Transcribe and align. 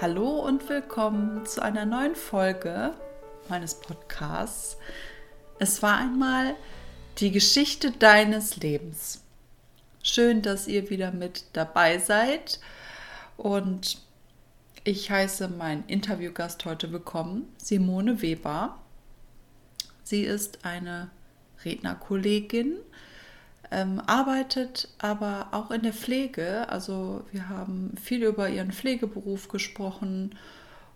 Hallo 0.00 0.40
und 0.40 0.68
willkommen 0.68 1.46
zu 1.46 1.62
einer 1.62 1.86
neuen 1.86 2.16
Folge 2.16 2.94
meines 3.48 3.76
Podcasts. 3.76 4.76
Es 5.60 5.84
war 5.84 5.98
einmal 5.98 6.56
die 7.18 7.30
Geschichte 7.30 7.92
deines 7.92 8.56
Lebens. 8.56 9.22
Schön, 10.02 10.42
dass 10.42 10.66
ihr 10.66 10.90
wieder 10.90 11.12
mit 11.12 11.44
dabei 11.52 11.98
seid 11.98 12.58
und 13.36 13.98
ich 14.82 15.12
heiße 15.12 15.46
meinen 15.46 15.84
Interviewgast 15.86 16.64
heute 16.64 16.90
willkommen, 16.90 17.48
Simone 17.56 18.20
Weber. 18.20 18.76
Sie 20.02 20.24
ist 20.24 20.64
eine 20.64 21.08
Rednerkollegin, 21.64 22.78
ähm, 23.74 24.00
arbeitet 24.06 24.88
aber 24.98 25.48
auch 25.50 25.72
in 25.72 25.82
der 25.82 25.92
Pflege. 25.92 26.68
Also 26.68 27.24
wir 27.32 27.48
haben 27.48 27.94
viel 28.00 28.22
über 28.22 28.48
ihren 28.48 28.70
Pflegeberuf 28.70 29.48
gesprochen 29.48 30.36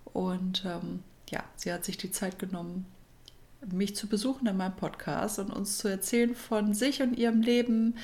und 0.05 0.65
ähm, 0.65 1.01
ja, 1.29 1.43
sie 1.57 1.73
hat 1.73 1.85
sich 1.85 1.97
die 1.97 2.13
Zeit 2.13 2.39
genommen, 2.39 2.87
mich 3.67 3.97
zu 3.97 4.07
besuchen 4.07 4.47
in 4.47 4.57
meinem 4.57 4.77
Podcast 4.77 5.41
und 5.41 5.51
uns 5.51 5.79
zu 5.79 5.89
erzählen 5.89 6.37
von 6.37 6.73
sich 6.73 7.03
und 7.03 7.19
ihrem 7.19 7.43
Leben, 7.43 7.97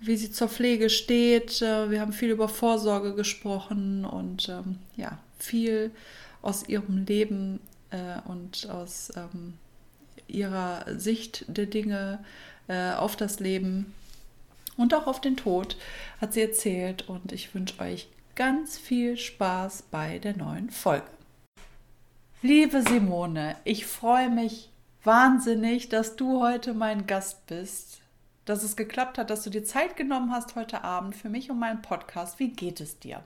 wie 0.00 0.16
sie 0.16 0.32
zur 0.32 0.48
Pflege 0.48 0.88
steht. 0.88 1.60
Äh, 1.60 1.90
wir 1.90 2.00
haben 2.00 2.14
viel 2.14 2.30
über 2.30 2.48
Vorsorge 2.48 3.14
gesprochen 3.14 4.06
und 4.06 4.48
ähm, 4.48 4.78
ja, 4.96 5.18
viel 5.38 5.90
aus 6.40 6.66
ihrem 6.66 7.04
Leben 7.04 7.60
äh, 7.90 8.26
und 8.26 8.70
aus 8.70 9.12
ähm, 9.16 9.54
ihrer 10.28 10.98
Sicht 10.98 11.44
der 11.46 11.66
Dinge 11.66 12.24
äh, 12.68 12.92
auf 12.92 13.16
das 13.16 13.38
Leben 13.38 13.92
und 14.76 14.94
auch 14.94 15.06
auf 15.06 15.20
den 15.20 15.36
Tod 15.36 15.76
hat 16.20 16.32
sie 16.32 16.42
erzählt 16.42 17.08
und 17.08 17.32
ich 17.32 17.54
wünsche 17.54 17.80
euch 17.80 18.08
ganz 18.34 18.78
viel 18.78 19.16
Spaß 19.16 19.82
bei 19.90 20.18
der 20.18 20.36
neuen 20.36 20.70
Folge. 20.70 21.06
Liebe 22.42 22.82
Simone, 22.82 23.56
ich 23.64 23.86
freue 23.86 24.28
mich 24.28 24.70
wahnsinnig, 25.02 25.88
dass 25.88 26.16
du 26.16 26.42
heute 26.42 26.74
mein 26.74 27.06
Gast 27.06 27.46
bist, 27.46 28.00
dass 28.44 28.62
es 28.62 28.76
geklappt 28.76 29.18
hat, 29.18 29.30
dass 29.30 29.44
du 29.44 29.50
dir 29.50 29.64
Zeit 29.64 29.96
genommen 29.96 30.30
hast 30.30 30.56
heute 30.56 30.84
Abend 30.84 31.14
für 31.16 31.28
mich 31.28 31.50
und 31.50 31.58
meinen 31.58 31.82
Podcast. 31.82 32.38
Wie 32.38 32.50
geht 32.50 32.80
es 32.80 32.98
dir? 32.98 33.22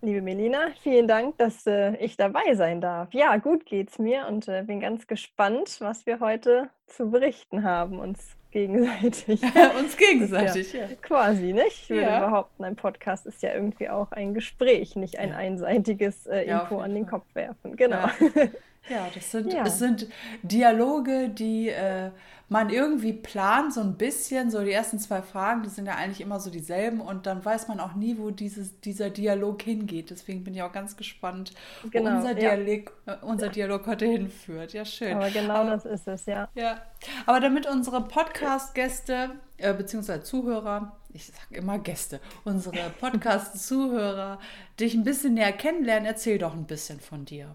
Liebe 0.00 0.22
Melina, 0.22 0.68
vielen 0.80 1.08
Dank, 1.08 1.38
dass 1.38 1.66
äh, 1.66 1.96
ich 1.96 2.16
dabei 2.16 2.54
sein 2.54 2.80
darf. 2.80 3.12
Ja, 3.12 3.36
gut 3.38 3.66
geht's 3.66 3.98
mir 3.98 4.28
und 4.28 4.46
äh, 4.46 4.62
bin 4.64 4.78
ganz 4.78 5.08
gespannt, 5.08 5.78
was 5.80 6.06
wir 6.06 6.20
heute 6.20 6.70
zu 6.86 7.10
berichten 7.10 7.64
haben, 7.64 7.98
uns 7.98 8.37
gegenseitig. 8.50 9.42
uns 9.78 9.96
gegenseitig, 9.96 10.72
ja, 10.72 10.80
ja. 10.80 10.86
Quasi, 11.02 11.52
nicht? 11.52 11.84
Ich 11.84 11.90
würde 11.90 12.02
ja. 12.02 12.26
behaupten, 12.26 12.64
ein 12.64 12.76
Podcast 12.76 13.26
ist 13.26 13.42
ja 13.42 13.52
irgendwie 13.54 13.88
auch 13.88 14.12
ein 14.12 14.34
Gespräch, 14.34 14.96
nicht 14.96 15.18
ein 15.18 15.32
einseitiges 15.32 16.26
äh, 16.26 16.42
Info 16.42 16.78
an 16.78 16.94
den 16.94 17.06
Kopf 17.06 17.26
werfen. 17.34 17.76
Genau. 17.76 18.08
Ja, 18.88 19.08
das 19.14 19.30
sind, 19.30 19.52
ja. 19.52 19.64
Es 19.64 19.78
sind 19.78 20.06
Dialoge, 20.42 21.28
die 21.28 21.68
äh, 21.68 22.10
man 22.48 22.70
irgendwie 22.70 23.12
plant, 23.12 23.74
so 23.74 23.80
ein 23.80 23.94
bisschen. 23.94 24.50
So 24.50 24.62
die 24.64 24.72
ersten 24.72 24.98
zwei 24.98 25.22
Fragen, 25.22 25.62
die 25.62 25.68
sind 25.68 25.86
ja 25.86 25.94
eigentlich 25.94 26.20
immer 26.20 26.40
so 26.40 26.50
dieselben 26.50 27.00
und 27.00 27.26
dann 27.26 27.44
weiß 27.44 27.68
man 27.68 27.80
auch 27.80 27.94
nie, 27.94 28.16
wo 28.18 28.30
dieses, 28.30 28.80
dieser 28.80 29.10
Dialog 29.10 29.62
hingeht. 29.62 30.10
Deswegen 30.10 30.44
bin 30.44 30.54
ich 30.54 30.62
auch 30.62 30.72
ganz 30.72 30.96
gespannt, 30.96 31.52
genau, 31.90 32.12
wo 32.12 32.16
unser, 32.16 32.38
ja. 32.38 32.56
Dialog, 32.56 32.92
äh, 33.06 33.16
unser 33.22 33.48
Dialog 33.48 33.86
heute 33.86 34.06
hinführt. 34.06 34.72
Ja, 34.72 34.84
schön. 34.84 35.14
Aber 35.14 35.30
genau 35.30 35.54
Aber, 35.54 35.70
das 35.70 35.84
ist 35.84 36.08
es, 36.08 36.26
ja. 36.26 36.48
Ja, 36.54 36.80
aber 37.26 37.40
damit 37.40 37.66
unsere 37.66 38.02
Podcast-Gäste 38.02 39.30
äh, 39.58 39.74
beziehungsweise 39.74 40.22
Zuhörer, 40.22 40.96
ich 41.12 41.26
sage 41.26 41.56
immer 41.56 41.78
Gäste, 41.78 42.20
unsere 42.44 42.90
Podcast-Zuhörer 43.00 44.38
dich 44.80 44.94
ein 44.94 45.04
bisschen 45.04 45.34
näher 45.34 45.52
kennenlernen, 45.52 46.06
erzähl 46.06 46.38
doch 46.38 46.54
ein 46.54 46.66
bisschen 46.66 47.00
von 47.00 47.24
dir. 47.26 47.54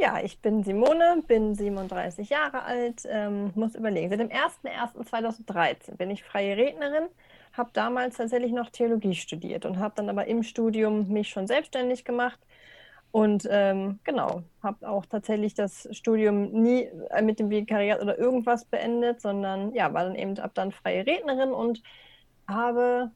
Ja, 0.00 0.20
ich 0.22 0.40
bin 0.40 0.62
Simone, 0.62 1.24
bin 1.26 1.56
37 1.56 2.28
Jahre 2.30 2.62
alt, 2.62 3.02
ähm, 3.08 3.50
muss 3.56 3.74
überlegen. 3.74 4.10
Seit 4.10 4.20
dem 4.20 4.28
01.01.2013 4.28 5.96
bin 5.96 6.10
ich 6.10 6.22
freie 6.22 6.56
Rednerin, 6.56 7.08
habe 7.52 7.70
damals 7.72 8.16
tatsächlich 8.16 8.52
noch 8.52 8.70
Theologie 8.70 9.14
studiert 9.14 9.66
und 9.66 9.78
habe 9.80 9.94
dann 9.96 10.08
aber 10.08 10.26
im 10.26 10.44
Studium 10.44 11.08
mich 11.08 11.30
schon 11.30 11.48
selbstständig 11.48 12.04
gemacht. 12.04 12.38
Und 13.10 13.48
ähm, 13.50 13.98
genau, 14.04 14.42
habe 14.62 14.88
auch 14.88 15.04
tatsächlich 15.06 15.54
das 15.54 15.88
Studium 15.90 16.52
nie 16.52 16.88
äh, 17.10 17.22
mit 17.22 17.40
dem 17.40 17.50
Vikariat 17.50 18.00
oder 18.00 18.18
irgendwas 18.18 18.66
beendet, 18.66 19.20
sondern 19.20 19.74
ja, 19.74 19.92
war 19.94 20.04
dann 20.04 20.14
eben 20.14 20.38
ab 20.38 20.52
dann 20.54 20.70
freie 20.70 21.06
Rednerin 21.06 21.50
und 21.50 21.82
habe 22.46 23.10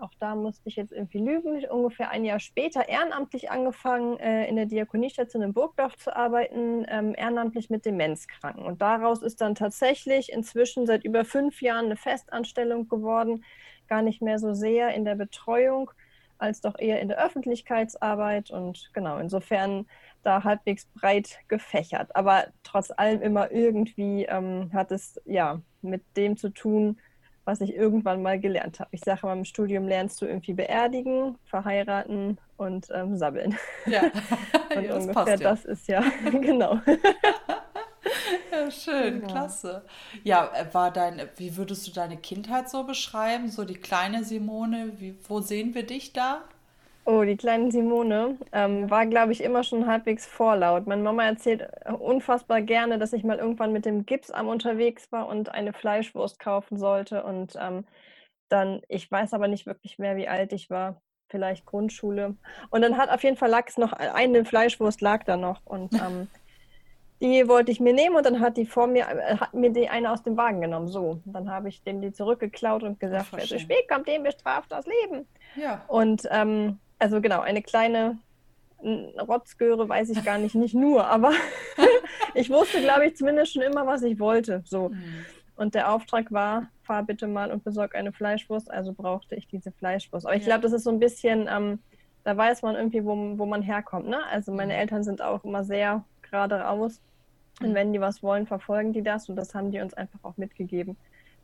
auch 0.00 0.12
da 0.18 0.34
musste 0.34 0.68
ich 0.68 0.76
jetzt 0.76 0.92
irgendwie 0.92 1.18
lügen, 1.18 1.64
ungefähr 1.66 2.10
ein 2.10 2.24
Jahr 2.24 2.40
später 2.40 2.88
ehrenamtlich 2.88 3.50
angefangen, 3.50 4.18
äh, 4.18 4.46
in 4.48 4.56
der 4.56 4.66
Diakoniestation 4.66 5.42
in 5.42 5.52
Burgdorf 5.52 5.96
zu 5.96 6.14
arbeiten, 6.14 6.86
ähm, 6.88 7.14
ehrenamtlich 7.16 7.70
mit 7.70 7.84
Demenzkranken. 7.84 8.64
Und 8.64 8.82
daraus 8.82 9.22
ist 9.22 9.40
dann 9.40 9.54
tatsächlich 9.54 10.32
inzwischen 10.32 10.86
seit 10.86 11.04
über 11.04 11.24
fünf 11.24 11.62
Jahren 11.62 11.86
eine 11.86 11.96
Festanstellung 11.96 12.88
geworden, 12.88 13.44
gar 13.88 14.02
nicht 14.02 14.22
mehr 14.22 14.38
so 14.38 14.54
sehr 14.54 14.94
in 14.94 15.04
der 15.04 15.14
Betreuung, 15.16 15.90
als 16.38 16.60
doch 16.60 16.78
eher 16.78 17.00
in 17.00 17.08
der 17.08 17.24
Öffentlichkeitsarbeit. 17.24 18.50
Und 18.50 18.90
genau, 18.94 19.18
insofern 19.18 19.86
da 20.22 20.44
halbwegs 20.44 20.86
breit 20.94 21.38
gefächert. 21.48 22.14
Aber 22.14 22.46
trotz 22.62 22.90
allem 22.90 23.22
immer 23.22 23.50
irgendwie 23.50 24.24
ähm, 24.24 24.70
hat 24.72 24.92
es 24.92 25.20
ja 25.24 25.60
mit 25.82 26.02
dem 26.16 26.36
zu 26.36 26.50
tun, 26.50 26.98
was 27.44 27.60
ich 27.60 27.74
irgendwann 27.74 28.22
mal 28.22 28.38
gelernt 28.38 28.80
habe. 28.80 28.90
Ich 28.92 29.00
sage 29.00 29.26
mal, 29.26 29.36
im 29.36 29.44
Studium 29.44 29.88
lernst 29.88 30.20
du 30.20 30.26
irgendwie 30.26 30.52
beerdigen, 30.52 31.38
verheiraten 31.44 32.38
und 32.56 32.88
ähm, 32.92 33.16
sabbeln. 33.16 33.56
Ja, 33.86 34.02
und 34.76 34.82
ja, 34.84 34.88
das 34.88 35.02
ungefähr 35.02 35.12
passt, 35.12 35.28
ja. 35.28 35.50
das 35.50 35.64
ist 35.64 35.88
ja, 35.88 36.00
genau. 36.30 36.80
ja, 38.52 38.70
schön, 38.70 39.20
genau. 39.20 39.26
klasse. 39.26 39.82
Ja, 40.24 40.50
äh, 40.54 40.72
war 40.72 40.90
dein, 40.92 41.22
wie 41.36 41.56
würdest 41.56 41.86
du 41.86 41.92
deine 41.92 42.16
Kindheit 42.16 42.68
so 42.68 42.84
beschreiben? 42.84 43.48
So 43.48 43.64
die 43.64 43.74
kleine 43.74 44.24
Simone, 44.24 44.92
wie, 44.98 45.16
wo 45.28 45.40
sehen 45.40 45.74
wir 45.74 45.84
dich 45.84 46.12
da? 46.12 46.42
Oh, 47.12 47.24
die 47.24 47.36
kleine 47.36 47.72
Simone 47.72 48.38
ähm, 48.52 48.88
war, 48.88 49.04
glaube 49.04 49.32
ich, 49.32 49.42
immer 49.42 49.64
schon 49.64 49.88
halbwegs 49.88 50.26
vorlaut. 50.26 50.86
Meine 50.86 51.02
Mama 51.02 51.24
erzählt 51.24 51.62
äh, 51.84 51.90
unfassbar 51.90 52.60
gerne, 52.60 53.00
dass 53.00 53.12
ich 53.12 53.24
mal 53.24 53.38
irgendwann 53.38 53.72
mit 53.72 53.84
dem 53.84 54.06
Gipsarm 54.06 54.46
unterwegs 54.46 55.10
war 55.10 55.26
und 55.26 55.48
eine 55.48 55.72
Fleischwurst 55.72 56.38
kaufen 56.38 56.78
sollte. 56.78 57.24
Und 57.24 57.56
ähm, 57.60 57.84
dann, 58.48 58.82
ich 58.86 59.10
weiß 59.10 59.34
aber 59.34 59.48
nicht 59.48 59.66
wirklich 59.66 59.98
mehr, 59.98 60.14
wie 60.14 60.28
alt 60.28 60.52
ich 60.52 60.70
war. 60.70 61.02
Vielleicht 61.28 61.66
Grundschule. 61.66 62.36
Und 62.70 62.82
dann 62.82 62.96
hat 62.96 63.10
auf 63.10 63.24
jeden 63.24 63.36
Fall 63.36 63.50
Lachs 63.50 63.76
noch, 63.76 63.92
eine 63.92 64.44
Fleischwurst 64.44 65.00
lag 65.00 65.24
da 65.24 65.36
noch. 65.36 65.62
Und 65.64 65.92
ähm, 65.94 66.28
die 67.20 67.48
wollte 67.48 67.72
ich 67.72 67.80
mir 67.80 67.92
nehmen 67.92 68.14
und 68.14 68.24
dann 68.24 68.38
hat 68.38 68.56
die 68.56 68.66
vor 68.66 68.86
mir, 68.86 69.08
äh, 69.08 69.36
hat 69.36 69.52
mir 69.52 69.70
die 69.70 69.88
eine 69.88 70.12
aus 70.12 70.22
dem 70.22 70.36
Wagen 70.36 70.60
genommen. 70.60 70.86
So. 70.86 71.20
Dann 71.24 71.50
habe 71.50 71.70
ich 71.70 71.82
dem 71.82 72.02
die 72.02 72.12
zurückgeklaut 72.12 72.84
und 72.84 73.00
gesagt, 73.00 73.32
wer 73.32 73.44
zu 73.44 73.58
spät 73.58 73.88
kommt, 73.88 74.06
dem 74.06 74.22
bestraft 74.22 74.70
das 74.70 74.86
Leben. 74.86 75.26
Ja. 75.56 75.82
Und 75.88 76.28
ähm, 76.30 76.78
also 77.00 77.20
genau, 77.20 77.40
eine 77.40 77.62
kleine 77.62 78.18
Rotzgöre 78.82 79.88
weiß 79.88 80.10
ich 80.10 80.24
gar 80.24 80.38
nicht, 80.38 80.54
nicht 80.54 80.74
nur, 80.74 81.06
aber 81.06 81.32
ich 82.34 82.48
wusste, 82.48 82.80
glaube 82.80 83.06
ich, 83.06 83.16
zumindest 83.16 83.52
schon 83.52 83.62
immer, 83.62 83.86
was 83.86 84.02
ich 84.02 84.18
wollte. 84.18 84.62
So. 84.64 84.90
Mhm. 84.90 85.24
Und 85.56 85.74
der 85.74 85.92
Auftrag 85.92 86.32
war, 86.32 86.68
fahr 86.82 87.02
bitte 87.02 87.26
mal 87.26 87.50
und 87.50 87.62
besorg 87.64 87.94
eine 87.94 88.12
Fleischwurst, 88.12 88.70
also 88.70 88.92
brauchte 88.92 89.34
ich 89.34 89.46
diese 89.48 89.72
Fleischwurst. 89.72 90.26
Aber 90.26 90.36
ich 90.36 90.44
glaube, 90.44 90.62
das 90.62 90.72
ist 90.72 90.84
so 90.84 90.90
ein 90.90 90.98
bisschen, 90.98 91.48
ähm, 91.50 91.80
da 92.24 92.36
weiß 92.36 92.62
man 92.62 92.76
irgendwie, 92.76 93.04
wo, 93.04 93.38
wo 93.38 93.44
man 93.44 93.60
herkommt. 93.60 94.08
Ne? 94.08 94.18
Also 94.30 94.52
meine 94.52 94.72
mhm. 94.72 94.80
Eltern 94.80 95.04
sind 95.04 95.20
auch 95.20 95.44
immer 95.44 95.64
sehr 95.64 96.04
gerade 96.22 96.60
raus. 96.60 97.00
Und 97.60 97.70
mhm. 97.70 97.74
wenn 97.74 97.92
die 97.92 98.00
was 98.00 98.22
wollen, 98.22 98.46
verfolgen 98.46 98.94
die 98.94 99.02
das. 99.02 99.28
Und 99.28 99.36
das 99.36 99.54
haben 99.54 99.70
die 99.70 99.80
uns 99.80 99.92
einfach 99.92 100.20
auch 100.22 100.38
mitgegeben 100.38 100.96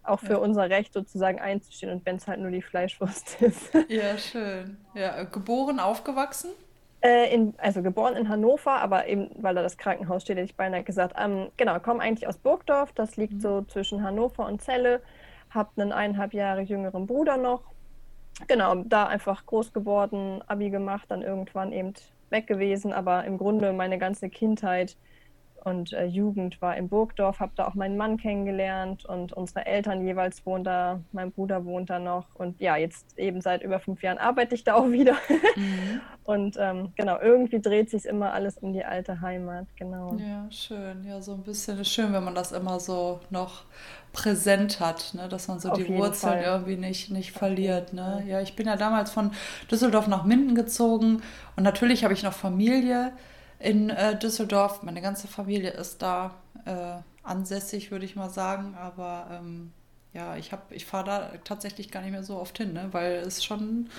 auch 0.08 0.20
für 0.20 0.34
ja. 0.34 0.38
unser 0.38 0.70
Recht 0.70 0.92
sozusagen 0.92 1.40
einzustehen 1.40 1.92
und 1.92 2.06
wenn 2.06 2.16
es 2.16 2.26
halt 2.26 2.40
nur 2.40 2.50
die 2.50 2.62
Fleischwurst 2.62 3.40
ist. 3.42 3.74
Ja, 3.88 4.16
schön. 4.18 4.78
Ja, 4.94 5.24
geboren, 5.24 5.80
aufgewachsen? 5.80 6.50
Äh, 7.02 7.32
in, 7.32 7.54
also 7.58 7.82
geboren 7.82 8.16
in 8.16 8.28
Hannover, 8.28 8.72
aber 8.72 9.06
eben, 9.06 9.30
weil 9.36 9.54
da 9.54 9.62
das 9.62 9.76
Krankenhaus 9.76 10.22
steht, 10.22 10.38
hätte 10.38 10.46
ich 10.46 10.56
beinahe 10.56 10.82
gesagt. 10.82 11.14
Ähm, 11.18 11.50
genau, 11.56 11.78
komme 11.78 12.00
eigentlich 12.02 12.26
aus 12.26 12.38
Burgdorf, 12.38 12.92
das 12.92 13.16
liegt 13.16 13.34
mhm. 13.34 13.40
so 13.40 13.62
zwischen 13.62 14.02
Hannover 14.02 14.46
und 14.46 14.62
Celle. 14.62 15.00
Habe 15.50 15.70
einen 15.76 15.92
eineinhalb 15.92 16.34
Jahre 16.34 16.62
jüngeren 16.62 17.06
Bruder 17.06 17.36
noch. 17.36 17.62
Genau, 18.48 18.74
da 18.74 19.06
einfach 19.06 19.46
groß 19.46 19.72
geworden, 19.72 20.42
Abi 20.46 20.70
gemacht, 20.70 21.06
dann 21.08 21.22
irgendwann 21.22 21.72
eben 21.72 21.94
weg 22.30 22.46
gewesen, 22.46 22.92
aber 22.92 23.24
im 23.24 23.38
Grunde 23.38 23.72
meine 23.72 23.98
ganze 23.98 24.28
Kindheit 24.28 24.96
und 25.66 25.92
äh, 25.92 26.04
Jugend 26.04 26.62
war 26.62 26.76
in 26.76 26.88
Burgdorf, 26.88 27.40
habe 27.40 27.50
da 27.56 27.66
auch 27.66 27.74
meinen 27.74 27.96
Mann 27.96 28.18
kennengelernt 28.18 29.04
und 29.04 29.32
unsere 29.32 29.66
Eltern 29.66 30.06
jeweils 30.06 30.46
wohnen 30.46 30.62
da, 30.62 31.00
mein 31.10 31.32
Bruder 31.32 31.64
wohnt 31.64 31.90
da 31.90 31.98
noch 31.98 32.26
und 32.34 32.60
ja, 32.60 32.76
jetzt 32.76 33.18
eben 33.18 33.40
seit 33.40 33.64
über 33.64 33.80
fünf 33.80 34.00
Jahren 34.00 34.18
arbeite 34.18 34.54
ich 34.54 34.62
da 34.62 34.74
auch 34.74 34.88
wieder. 34.90 35.14
Mhm. 35.56 36.00
Und 36.26 36.56
ähm, 36.58 36.92
genau, 36.96 37.20
irgendwie 37.20 37.60
dreht 37.60 37.88
sich 37.88 38.04
immer 38.04 38.32
alles 38.32 38.58
um 38.58 38.72
die 38.72 38.84
alte 38.84 39.20
Heimat, 39.20 39.68
genau. 39.76 40.16
Ja, 40.18 40.50
schön. 40.50 41.04
Ja, 41.04 41.20
so 41.20 41.34
ein 41.34 41.44
bisschen 41.44 41.78
ist 41.78 41.92
schön, 41.92 42.12
wenn 42.12 42.24
man 42.24 42.34
das 42.34 42.50
immer 42.50 42.80
so 42.80 43.20
noch 43.30 43.62
präsent 44.12 44.80
hat, 44.80 45.14
ne? 45.14 45.28
dass 45.28 45.46
man 45.46 45.60
so 45.60 45.70
Auf 45.70 45.78
die 45.78 45.88
Wurzeln 45.88 46.32
Fall. 46.32 46.42
irgendwie 46.42 46.74
nicht, 46.74 47.12
nicht 47.12 47.30
verliert. 47.30 47.92
Ne? 47.92 48.24
Ja, 48.26 48.40
ich 48.40 48.56
bin 48.56 48.66
ja 48.66 48.74
damals 48.74 49.12
von 49.12 49.30
Düsseldorf 49.70 50.08
nach 50.08 50.24
Minden 50.24 50.56
gezogen 50.56 51.22
und 51.54 51.62
natürlich 51.62 52.02
habe 52.02 52.12
ich 52.12 52.24
noch 52.24 52.32
Familie 52.32 53.12
in 53.66 53.90
äh, 53.90 54.16
Düsseldorf. 54.16 54.82
Meine 54.82 55.02
ganze 55.02 55.26
Familie 55.26 55.70
ist 55.70 56.00
da 56.00 56.34
äh, 56.64 56.98
ansässig, 57.24 57.90
würde 57.90 58.04
ich 58.04 58.14
mal 58.14 58.30
sagen. 58.30 58.76
Aber 58.80 59.26
ähm, 59.32 59.72
ja, 60.12 60.36
ich, 60.36 60.52
ich 60.70 60.86
fahre 60.86 61.04
da 61.04 61.30
tatsächlich 61.44 61.90
gar 61.90 62.02
nicht 62.02 62.12
mehr 62.12 62.22
so 62.22 62.38
oft 62.38 62.56
hin, 62.56 62.72
ne? 62.72 62.88
weil 62.92 63.14
es 63.16 63.44
schon 63.44 63.90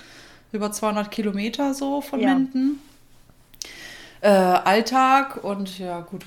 über 0.52 0.72
200 0.72 1.10
Kilometer 1.10 1.74
so 1.74 2.00
von 2.00 2.20
ja. 2.20 2.34
Minden. 2.34 2.80
Äh, 4.20 4.30
Alltag 4.30 5.44
und 5.44 5.78
ja, 5.78 6.00
gut, 6.00 6.24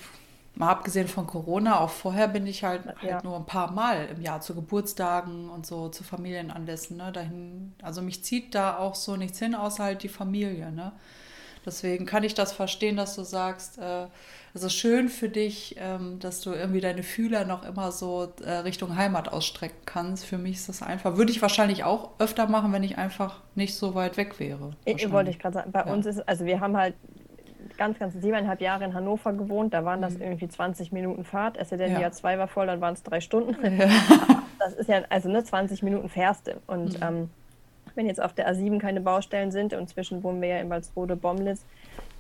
mal 0.56 0.70
abgesehen 0.70 1.08
von 1.08 1.28
Corona, 1.28 1.80
auch 1.80 1.90
vorher 1.90 2.28
bin 2.28 2.46
ich 2.46 2.64
halt, 2.64 2.86
halt 2.86 3.04
ja. 3.04 3.22
nur 3.24 3.36
ein 3.36 3.46
paar 3.46 3.72
Mal 3.72 4.08
im 4.16 4.22
Jahr 4.22 4.40
zu 4.40 4.56
Geburtstagen 4.56 5.50
und 5.50 5.66
so 5.66 5.90
zu 5.90 6.04
Familienanlässen, 6.06 6.96
ne, 6.96 7.12
dahin, 7.12 7.74
also 7.82 8.02
mich 8.02 8.24
zieht 8.24 8.56
da 8.56 8.78
auch 8.78 8.96
so 8.96 9.18
nichts 9.18 9.40
hin, 9.40 9.56
außer 9.56 9.84
halt 9.84 10.04
die 10.04 10.10
Familie, 10.10 10.72
ne. 10.72 10.94
Deswegen 11.66 12.06
kann 12.06 12.24
ich 12.24 12.34
das 12.34 12.54
verstehen, 12.54 12.98
dass 12.98 13.16
du 13.16 13.24
sagst, 13.24 13.78
äh, 13.78 14.08
es 14.54 14.64
ist 14.64 14.74
schön 14.74 15.10
für 15.10 15.30
dich, 15.30 15.76
ähm, 15.80 16.20
dass 16.20 16.42
du 16.42 16.52
irgendwie 16.52 16.82
deine 16.82 17.04
Fühler 17.04 17.46
noch 17.46 17.66
immer 17.66 17.92
so 17.92 18.34
äh, 18.44 18.52
Richtung 18.52 18.96
Heimat 18.96 19.32
ausstrecken 19.32 19.78
kannst. 19.86 20.26
Für 20.26 20.38
mich 20.38 20.58
ist 20.58 20.70
das 20.70 20.82
einfach, 20.82 21.16
würde 21.18 21.32
ich 21.32 21.42
wahrscheinlich 21.42 21.84
auch 21.84 22.12
öfter 22.20 22.48
machen, 22.48 22.74
wenn 22.74 22.84
ich 22.84 22.98
einfach 22.98 23.42
nicht 23.56 23.76
so 23.76 23.96
weit 23.96 24.18
weg 24.18 24.40
wäre. 24.40 24.72
Ich, 24.86 25.10
wollte 25.12 25.30
ich 25.30 25.40
gerade 25.40 25.54
sagen, 25.56 25.72
bei 25.72 25.86
ja. 25.86 25.94
uns 25.94 26.06
ist, 26.06 26.28
also 26.28 26.46
wir 26.46 26.60
haben 26.60 26.76
halt 26.76 26.96
ganz, 27.78 27.98
ganz 27.98 28.14
siebeneinhalb 28.14 28.60
Jahre 28.60 28.84
in 28.84 28.94
Hannover 28.94 29.34
gewohnt, 29.34 29.74
da 29.74 29.86
waren 29.86 30.02
das 30.02 30.16
mhm. 30.16 30.22
irgendwie 30.24 30.48
20 30.48 30.92
Minuten 30.92 31.24
Fahrt, 31.24 31.58
es 31.58 31.70
sei 31.70 31.78
denn, 31.78 32.00
ja. 32.00 32.08
A2 32.08 32.38
war 32.38 32.48
voll, 32.48 32.68
dann 32.68 32.82
waren 32.82 32.94
es 32.94 33.04
drei 33.04 33.22
Stunden. 33.22 33.56
Ja. 33.80 33.90
Das 34.60 34.74
ist 34.74 34.90
ja, 34.90 35.02
also 35.10 35.28
ne, 35.28 35.44
20 35.44 35.82
Minuten 35.82 36.08
fährst 36.08 36.46
du. 36.46 36.52
Und 36.68 37.00
mhm. 37.00 37.04
ähm, 37.04 37.30
wenn 37.96 38.08
jetzt 38.08 38.22
auf 38.22 38.34
der 38.34 38.52
A7 38.52 38.80
keine 38.80 39.02
Baustellen 39.02 39.52
sind 39.52 39.74
und 39.74 39.90
zwischen 39.90 40.24
wohnen 40.24 40.42
wir 40.42 40.50
ja 40.50 40.58
in 40.60 40.70
Walsrode-Bomlitz, 40.70 41.66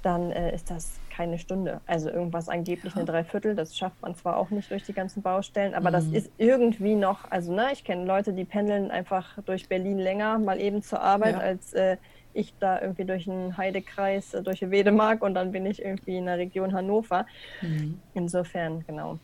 dann 0.01 0.31
äh, 0.31 0.53
ist 0.53 0.69
das 0.71 0.99
keine 1.15 1.37
Stunde. 1.37 1.81
Also 1.85 2.09
irgendwas 2.09 2.49
angeblich 2.49 2.95
eine 2.95 3.05
Dreiviertel. 3.05 3.55
Das 3.55 3.77
schafft 3.77 4.01
man 4.01 4.15
zwar 4.15 4.37
auch 4.37 4.49
nicht 4.49 4.71
durch 4.71 4.83
die 4.83 4.93
ganzen 4.93 5.21
Baustellen, 5.21 5.73
aber 5.73 5.89
mhm. 5.89 5.93
das 5.93 6.05
ist 6.07 6.31
irgendwie 6.37 6.95
noch, 6.95 7.29
also 7.29 7.53
ne, 7.53 7.69
ich 7.73 7.83
kenne 7.83 8.05
Leute, 8.05 8.33
die 8.33 8.45
pendeln 8.45 8.89
einfach 8.89 9.37
durch 9.45 9.67
Berlin 9.67 9.99
länger, 9.99 10.39
mal 10.39 10.59
eben 10.59 10.81
zur 10.81 11.01
Arbeit, 11.01 11.35
ja. 11.35 11.39
als 11.39 11.73
äh, 11.73 11.97
ich 12.33 12.53
da 12.59 12.81
irgendwie 12.81 13.05
durch 13.05 13.29
einen 13.29 13.57
Heidekreis, 13.57 14.33
äh, 14.33 14.41
durch 14.41 14.61
Wedemark 14.61 15.21
und 15.21 15.33
dann 15.33 15.51
bin 15.51 15.65
ich 15.65 15.83
irgendwie 15.83 16.17
in 16.17 16.25
der 16.25 16.37
Region 16.37 16.73
Hannover. 16.73 17.25
Mhm. 17.61 17.99
Insofern, 18.13 18.83
genau. 18.87 19.19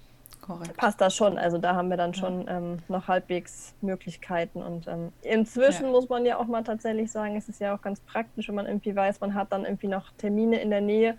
Korrekt. 0.47 0.77
passt 0.77 1.01
das 1.01 1.15
schon. 1.15 1.37
Also 1.37 1.57
da 1.57 1.75
haben 1.75 1.89
wir 1.89 1.97
dann 1.97 2.13
schon 2.13 2.45
ja. 2.45 2.57
ähm, 2.57 2.77
noch 2.87 3.07
halbwegs 3.07 3.75
Möglichkeiten. 3.81 4.61
Und 4.61 4.87
ähm, 4.87 5.11
inzwischen 5.21 5.85
ja. 5.85 5.91
muss 5.91 6.07
man 6.07 6.25
ja 6.25 6.37
auch 6.37 6.45
mal 6.45 6.63
tatsächlich 6.63 7.11
sagen, 7.11 7.35
es 7.35 7.49
ist 7.49 7.59
ja 7.59 7.75
auch 7.75 7.81
ganz 7.81 7.99
praktisch, 7.99 8.47
wenn 8.47 8.55
man 8.55 8.65
irgendwie 8.65 8.95
weiß, 8.95 9.19
man 9.19 9.33
hat 9.33 9.51
dann 9.51 9.65
irgendwie 9.65 9.87
noch 9.87 10.11
Termine 10.17 10.61
in 10.61 10.69
der 10.69 10.81
Nähe 10.81 11.17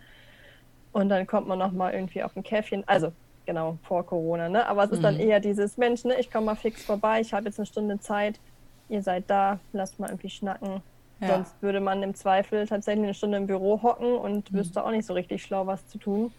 und 0.92 1.10
dann 1.10 1.26
kommt 1.26 1.46
man 1.46 1.58
noch 1.58 1.72
mal 1.72 1.92
irgendwie 1.92 2.22
auf 2.22 2.34
ein 2.36 2.42
Käffchen. 2.42 2.82
Also 2.86 3.12
genau, 3.46 3.78
vor 3.82 4.04
Corona, 4.06 4.48
ne? 4.48 4.66
Aber 4.66 4.84
es 4.84 4.90
ist 4.90 4.98
mhm. 4.98 5.02
dann 5.02 5.20
eher 5.20 5.40
dieses 5.40 5.76
Mensch, 5.76 6.04
ne? 6.04 6.18
Ich 6.18 6.30
komme 6.30 6.46
mal 6.46 6.56
fix 6.56 6.84
vorbei, 6.84 7.20
ich 7.20 7.32
habe 7.32 7.46
jetzt 7.46 7.58
eine 7.58 7.66
Stunde 7.66 8.00
Zeit, 8.00 8.40
ihr 8.88 9.02
seid 9.02 9.24
da, 9.28 9.58
lasst 9.72 10.00
mal 10.00 10.08
irgendwie 10.08 10.30
schnacken. 10.30 10.82
Ja. 11.20 11.28
Sonst 11.28 11.60
würde 11.60 11.80
man 11.80 12.02
im 12.02 12.14
Zweifel 12.14 12.66
tatsächlich 12.66 13.04
eine 13.04 13.14
Stunde 13.14 13.38
im 13.38 13.46
Büro 13.46 13.82
hocken 13.82 14.14
und 14.14 14.52
mhm. 14.52 14.56
wüsste 14.56 14.84
auch 14.84 14.90
nicht 14.90 15.06
so 15.06 15.14
richtig 15.14 15.42
schlau, 15.42 15.66
was 15.66 15.86
zu 15.88 15.98
tun. 15.98 16.32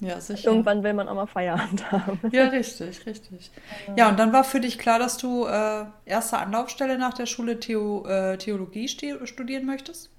Ja, 0.00 0.20
sicher. 0.20 0.48
Irgendwann 0.48 0.82
will 0.82 0.92
man 0.92 1.08
auch 1.08 1.14
mal 1.14 1.26
Feierabend 1.26 1.90
haben. 1.92 2.20
Ja, 2.32 2.48
richtig, 2.48 3.06
richtig. 3.06 3.50
Ja, 3.96 4.08
und 4.08 4.18
dann 4.18 4.32
war 4.32 4.44
für 4.44 4.60
dich 4.60 4.78
klar, 4.78 4.98
dass 4.98 5.16
du 5.16 5.46
äh, 5.46 5.84
erste 6.04 6.38
Anlaufstelle 6.38 6.98
nach 6.98 7.14
der 7.14 7.26
Schule 7.26 7.60
Theo, 7.60 8.06
äh, 8.06 8.36
Theologie 8.36 8.88
studieren 8.88 9.66
möchtest? 9.66 10.10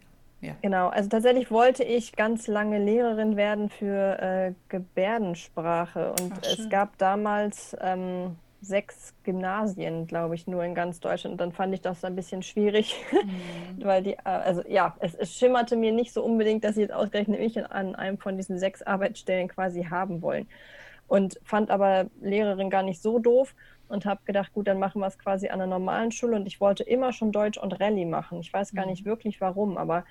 Ja. 0.41 0.53
Genau, 0.61 0.89
also 0.89 1.09
tatsächlich 1.09 1.49
wollte 1.49 1.83
ich 1.83 2.15
ganz 2.15 2.47
lange 2.47 2.77
Lehrerin 2.77 3.35
werden 3.35 3.69
für 3.69 4.19
äh, 4.21 4.53
Gebärdensprache. 4.69 6.11
Und 6.11 6.33
Ach, 6.35 6.57
es 6.57 6.69
gab 6.69 6.97
damals 6.97 7.75
ähm, 7.81 8.35
sechs 8.67 9.13
Gymnasien, 9.23 10.07
glaube 10.07 10.35
ich, 10.35 10.47
nur 10.47 10.63
in 10.63 10.75
ganz 10.75 10.99
Deutschland. 10.99 11.33
Und 11.33 11.41
dann 11.41 11.51
fand 11.51 11.73
ich 11.73 11.81
das 11.81 12.03
ein 12.03 12.15
bisschen 12.15 12.43
schwierig, 12.43 12.95
mhm. 13.11 13.83
weil 13.83 14.03
die, 14.03 14.13
äh, 14.13 14.19
also 14.23 14.63
ja, 14.67 14.95
es, 14.99 15.15
es, 15.15 15.33
schimmerte 15.33 15.75
mir 15.75 15.91
nicht 15.91 16.13
so 16.13 16.23
unbedingt, 16.23 16.63
dass 16.63 16.75
sie 16.75 16.81
jetzt 16.81 16.93
ausgerechnet 16.93 17.39
mich 17.39 17.63
an 17.71 17.95
einem 17.95 18.17
von 18.17 18.37
diesen 18.37 18.57
sechs 18.57 18.81
Arbeitsstellen 18.81 19.47
quasi 19.47 19.83
haben 19.83 20.21
wollen. 20.21 20.47
Und 21.07 21.39
fand 21.43 21.69
aber 21.69 22.07
Lehrerin 22.21 22.69
gar 22.69 22.81
nicht 22.81 23.01
so 23.01 23.19
doof 23.19 23.53
und 23.89 24.05
habe 24.05 24.21
gedacht, 24.25 24.53
gut, 24.53 24.67
dann 24.67 24.79
machen 24.79 25.01
wir 25.01 25.07
es 25.07 25.19
quasi 25.19 25.49
an 25.49 25.61
einer 25.61 25.67
normalen 25.67 26.11
Schule. 26.11 26.35
Und 26.35 26.47
ich 26.47 26.59
wollte 26.59 26.83
immer 26.83 27.13
schon 27.13 27.31
Deutsch 27.31 27.57
und 27.57 27.79
Rallye 27.79 28.05
machen. 28.05 28.39
Ich 28.39 28.51
weiß 28.51 28.73
gar 28.73 28.85
mhm. 28.85 28.91
nicht 28.91 29.05
wirklich 29.05 29.39
warum, 29.41 29.77
aber 29.77 30.05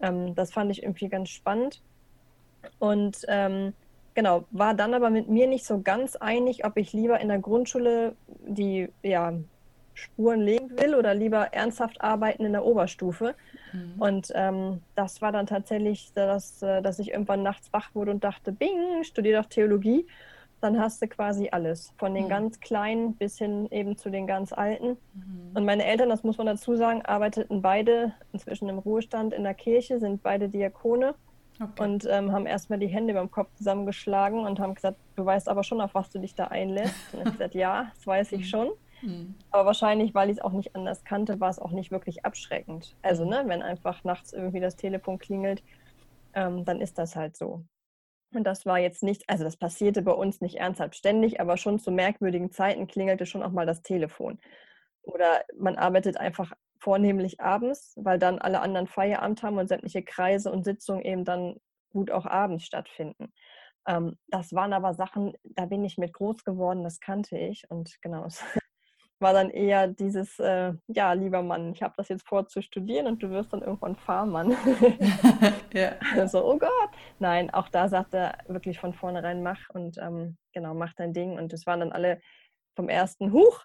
ähm, 0.00 0.34
das 0.34 0.52
fand 0.52 0.70
ich 0.70 0.82
irgendwie 0.82 1.08
ganz 1.08 1.30
spannend. 1.30 1.82
Und 2.78 3.24
ähm, 3.28 3.72
Genau, 4.16 4.46
war 4.50 4.72
dann 4.72 4.94
aber 4.94 5.10
mit 5.10 5.28
mir 5.28 5.46
nicht 5.46 5.66
so 5.66 5.82
ganz 5.82 6.16
einig, 6.16 6.64
ob 6.64 6.78
ich 6.78 6.94
lieber 6.94 7.20
in 7.20 7.28
der 7.28 7.38
Grundschule 7.38 8.16
die 8.46 8.88
ja, 9.02 9.34
Spuren 9.92 10.40
legen 10.40 10.70
will 10.70 10.94
oder 10.94 11.14
lieber 11.14 11.52
ernsthaft 11.52 12.00
arbeiten 12.00 12.42
in 12.46 12.52
der 12.52 12.64
Oberstufe. 12.64 13.34
Mhm. 13.74 14.00
Und 14.00 14.32
ähm, 14.34 14.80
das 14.94 15.20
war 15.20 15.32
dann 15.32 15.46
tatsächlich, 15.46 16.14
dass, 16.14 16.62
äh, 16.62 16.80
dass 16.80 16.98
ich 16.98 17.10
irgendwann 17.10 17.42
nachts 17.42 17.70
wach 17.74 17.94
wurde 17.94 18.10
und 18.10 18.24
dachte, 18.24 18.52
bing, 18.52 19.04
studier 19.04 19.42
doch 19.42 19.50
Theologie. 19.50 20.06
Dann 20.62 20.80
hast 20.80 21.02
du 21.02 21.08
quasi 21.08 21.50
alles, 21.52 21.92
von 21.98 22.14
den 22.14 22.24
mhm. 22.24 22.30
ganz 22.30 22.60
Kleinen 22.60 23.16
bis 23.16 23.36
hin 23.36 23.68
eben 23.70 23.98
zu 23.98 24.08
den 24.08 24.26
ganz 24.26 24.54
Alten. 24.54 24.96
Mhm. 25.12 25.50
Und 25.52 25.66
meine 25.66 25.84
Eltern, 25.84 26.08
das 26.08 26.22
muss 26.22 26.38
man 26.38 26.46
dazu 26.46 26.74
sagen, 26.74 27.02
arbeiteten 27.04 27.60
beide 27.60 28.14
inzwischen 28.32 28.70
im 28.70 28.78
Ruhestand 28.78 29.34
in 29.34 29.42
der 29.42 29.52
Kirche, 29.52 30.00
sind 30.00 30.22
beide 30.22 30.48
Diakone. 30.48 31.14
Okay. 31.60 31.82
Und 31.82 32.06
ähm, 32.10 32.32
haben 32.32 32.46
erstmal 32.46 32.78
die 32.78 32.86
Hände 32.86 33.14
beim 33.14 33.30
Kopf 33.30 33.48
zusammengeschlagen 33.54 34.40
und 34.40 34.60
haben 34.60 34.74
gesagt, 34.74 34.98
du 35.14 35.24
weißt 35.24 35.48
aber 35.48 35.64
schon, 35.64 35.80
auf 35.80 35.94
was 35.94 36.10
du 36.10 36.18
dich 36.18 36.34
da 36.34 36.48
einlässt. 36.48 37.14
Und 37.14 37.26
ich 37.26 37.32
gesagt, 37.32 37.54
ja, 37.54 37.90
das 37.94 38.06
weiß 38.06 38.32
ich 38.32 38.40
mhm. 38.40 38.44
schon. 38.44 38.70
Mhm. 39.02 39.34
Aber 39.50 39.66
wahrscheinlich, 39.66 40.14
weil 40.14 40.28
ich 40.28 40.38
es 40.38 40.44
auch 40.44 40.52
nicht 40.52 40.74
anders 40.74 41.04
kannte, 41.04 41.40
war 41.40 41.50
es 41.50 41.58
auch 41.58 41.70
nicht 41.70 41.90
wirklich 41.90 42.24
abschreckend. 42.24 42.94
Also, 43.02 43.24
ne, 43.24 43.42
wenn 43.46 43.62
einfach 43.62 44.04
nachts 44.04 44.32
irgendwie 44.32 44.60
das 44.60 44.76
Telefon 44.76 45.18
klingelt, 45.18 45.62
ähm, 46.34 46.64
dann 46.64 46.80
ist 46.80 46.98
das 46.98 47.16
halt 47.16 47.36
so. 47.36 47.64
Und 48.34 48.44
das 48.44 48.66
war 48.66 48.78
jetzt 48.78 49.02
nicht, 49.02 49.28
also 49.28 49.44
das 49.44 49.56
passierte 49.56 50.02
bei 50.02 50.12
uns 50.12 50.40
nicht 50.40 50.56
ernsthaft 50.56 50.96
ständig, 50.96 51.40
aber 51.40 51.56
schon 51.56 51.78
zu 51.78 51.90
merkwürdigen 51.90 52.50
Zeiten 52.50 52.86
klingelte 52.86 53.24
schon 53.24 53.42
auch 53.42 53.52
mal 53.52 53.66
das 53.66 53.82
Telefon. 53.82 54.38
Oder 55.02 55.44
man 55.58 55.76
arbeitet 55.76 56.18
einfach 56.18 56.52
vornehmlich 56.86 57.40
abends, 57.40 57.94
weil 57.96 58.20
dann 58.20 58.38
alle 58.38 58.60
anderen 58.60 58.86
Feierabend 58.86 59.42
haben 59.42 59.58
und 59.58 59.66
sämtliche 59.66 60.04
Kreise 60.04 60.52
und 60.52 60.64
Sitzungen 60.64 61.02
eben 61.02 61.24
dann 61.24 61.56
gut 61.90 62.12
auch 62.12 62.26
abends 62.26 62.64
stattfinden. 62.64 63.32
Ähm, 63.88 64.16
das 64.28 64.52
waren 64.52 64.72
aber 64.72 64.94
Sachen, 64.94 65.32
da 65.42 65.66
bin 65.66 65.84
ich 65.84 65.98
mit 65.98 66.12
groß 66.12 66.44
geworden, 66.44 66.84
das 66.84 67.00
kannte 67.00 67.36
ich 67.36 67.68
und 67.70 68.00
genau, 68.02 68.24
es 68.26 68.40
war 69.18 69.32
dann 69.32 69.50
eher 69.50 69.88
dieses, 69.88 70.38
äh, 70.38 70.74
ja, 70.86 71.12
lieber 71.12 71.42
Mann, 71.42 71.72
ich 71.72 71.82
habe 71.82 71.94
das 71.96 72.08
jetzt 72.08 72.28
vor 72.28 72.46
zu 72.46 72.62
studieren 72.62 73.08
und 73.08 73.20
du 73.20 73.30
wirst 73.30 73.52
dann 73.52 73.62
irgendwann 73.62 73.96
Fahrmann. 73.96 74.52
ja. 75.74 75.96
So, 76.28 76.44
oh 76.44 76.56
Gott. 76.56 76.90
Nein, 77.18 77.50
auch 77.50 77.68
da 77.68 77.88
sagt 77.88 78.14
er 78.14 78.38
wirklich 78.46 78.78
von 78.78 78.94
vornherein, 78.94 79.42
mach 79.42 79.70
und 79.70 79.98
ähm, 79.98 80.36
genau, 80.52 80.72
mach 80.72 80.94
dein 80.94 81.12
Ding. 81.12 81.36
Und 81.36 81.52
es 81.52 81.66
waren 81.66 81.80
dann 81.80 81.92
alle 81.92 82.20
vom 82.76 82.88
ersten 82.88 83.32
Huch, 83.32 83.64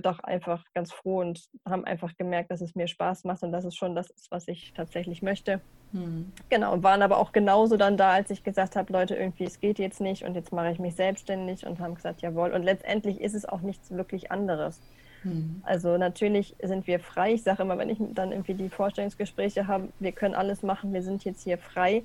doch 0.00 0.20
einfach 0.20 0.64
ganz 0.74 0.92
froh 0.92 1.20
und 1.20 1.48
haben 1.68 1.84
einfach 1.84 2.16
gemerkt, 2.16 2.50
dass 2.50 2.60
es 2.60 2.74
mir 2.74 2.86
Spaß 2.86 3.24
macht 3.24 3.42
und 3.42 3.50
dass 3.50 3.64
es 3.64 3.74
schon 3.74 3.94
das 3.94 4.10
ist, 4.10 4.30
was 4.30 4.46
ich 4.46 4.72
tatsächlich 4.72 5.20
möchte. 5.20 5.60
Hm. 5.92 6.32
Genau, 6.48 6.72
und 6.72 6.82
waren 6.82 7.02
aber 7.02 7.18
auch 7.18 7.32
genauso 7.32 7.76
dann 7.76 7.96
da, 7.96 8.12
als 8.12 8.30
ich 8.30 8.44
gesagt 8.44 8.76
habe, 8.76 8.92
Leute, 8.92 9.16
irgendwie, 9.16 9.44
es 9.44 9.60
geht 9.60 9.78
jetzt 9.78 10.00
nicht 10.00 10.24
und 10.24 10.34
jetzt 10.34 10.52
mache 10.52 10.70
ich 10.70 10.78
mich 10.78 10.94
selbstständig 10.94 11.66
und 11.66 11.80
haben 11.80 11.96
gesagt, 11.96 12.22
jawohl. 12.22 12.52
Und 12.52 12.62
letztendlich 12.62 13.20
ist 13.20 13.34
es 13.34 13.46
auch 13.46 13.62
nichts 13.62 13.90
wirklich 13.90 14.30
anderes. 14.30 14.80
Hm. 15.22 15.62
Also 15.64 15.96
natürlich 15.96 16.54
sind 16.62 16.86
wir 16.86 17.00
frei. 17.00 17.32
Ich 17.32 17.42
sage 17.42 17.62
immer, 17.62 17.78
wenn 17.78 17.90
ich 17.90 17.98
dann 18.00 18.30
irgendwie 18.30 18.54
die 18.54 18.68
Vorstellungsgespräche 18.68 19.66
habe, 19.66 19.88
wir 19.98 20.12
können 20.12 20.34
alles 20.34 20.62
machen, 20.62 20.92
wir 20.92 21.02
sind 21.02 21.24
jetzt 21.24 21.42
hier 21.42 21.58
frei 21.58 22.04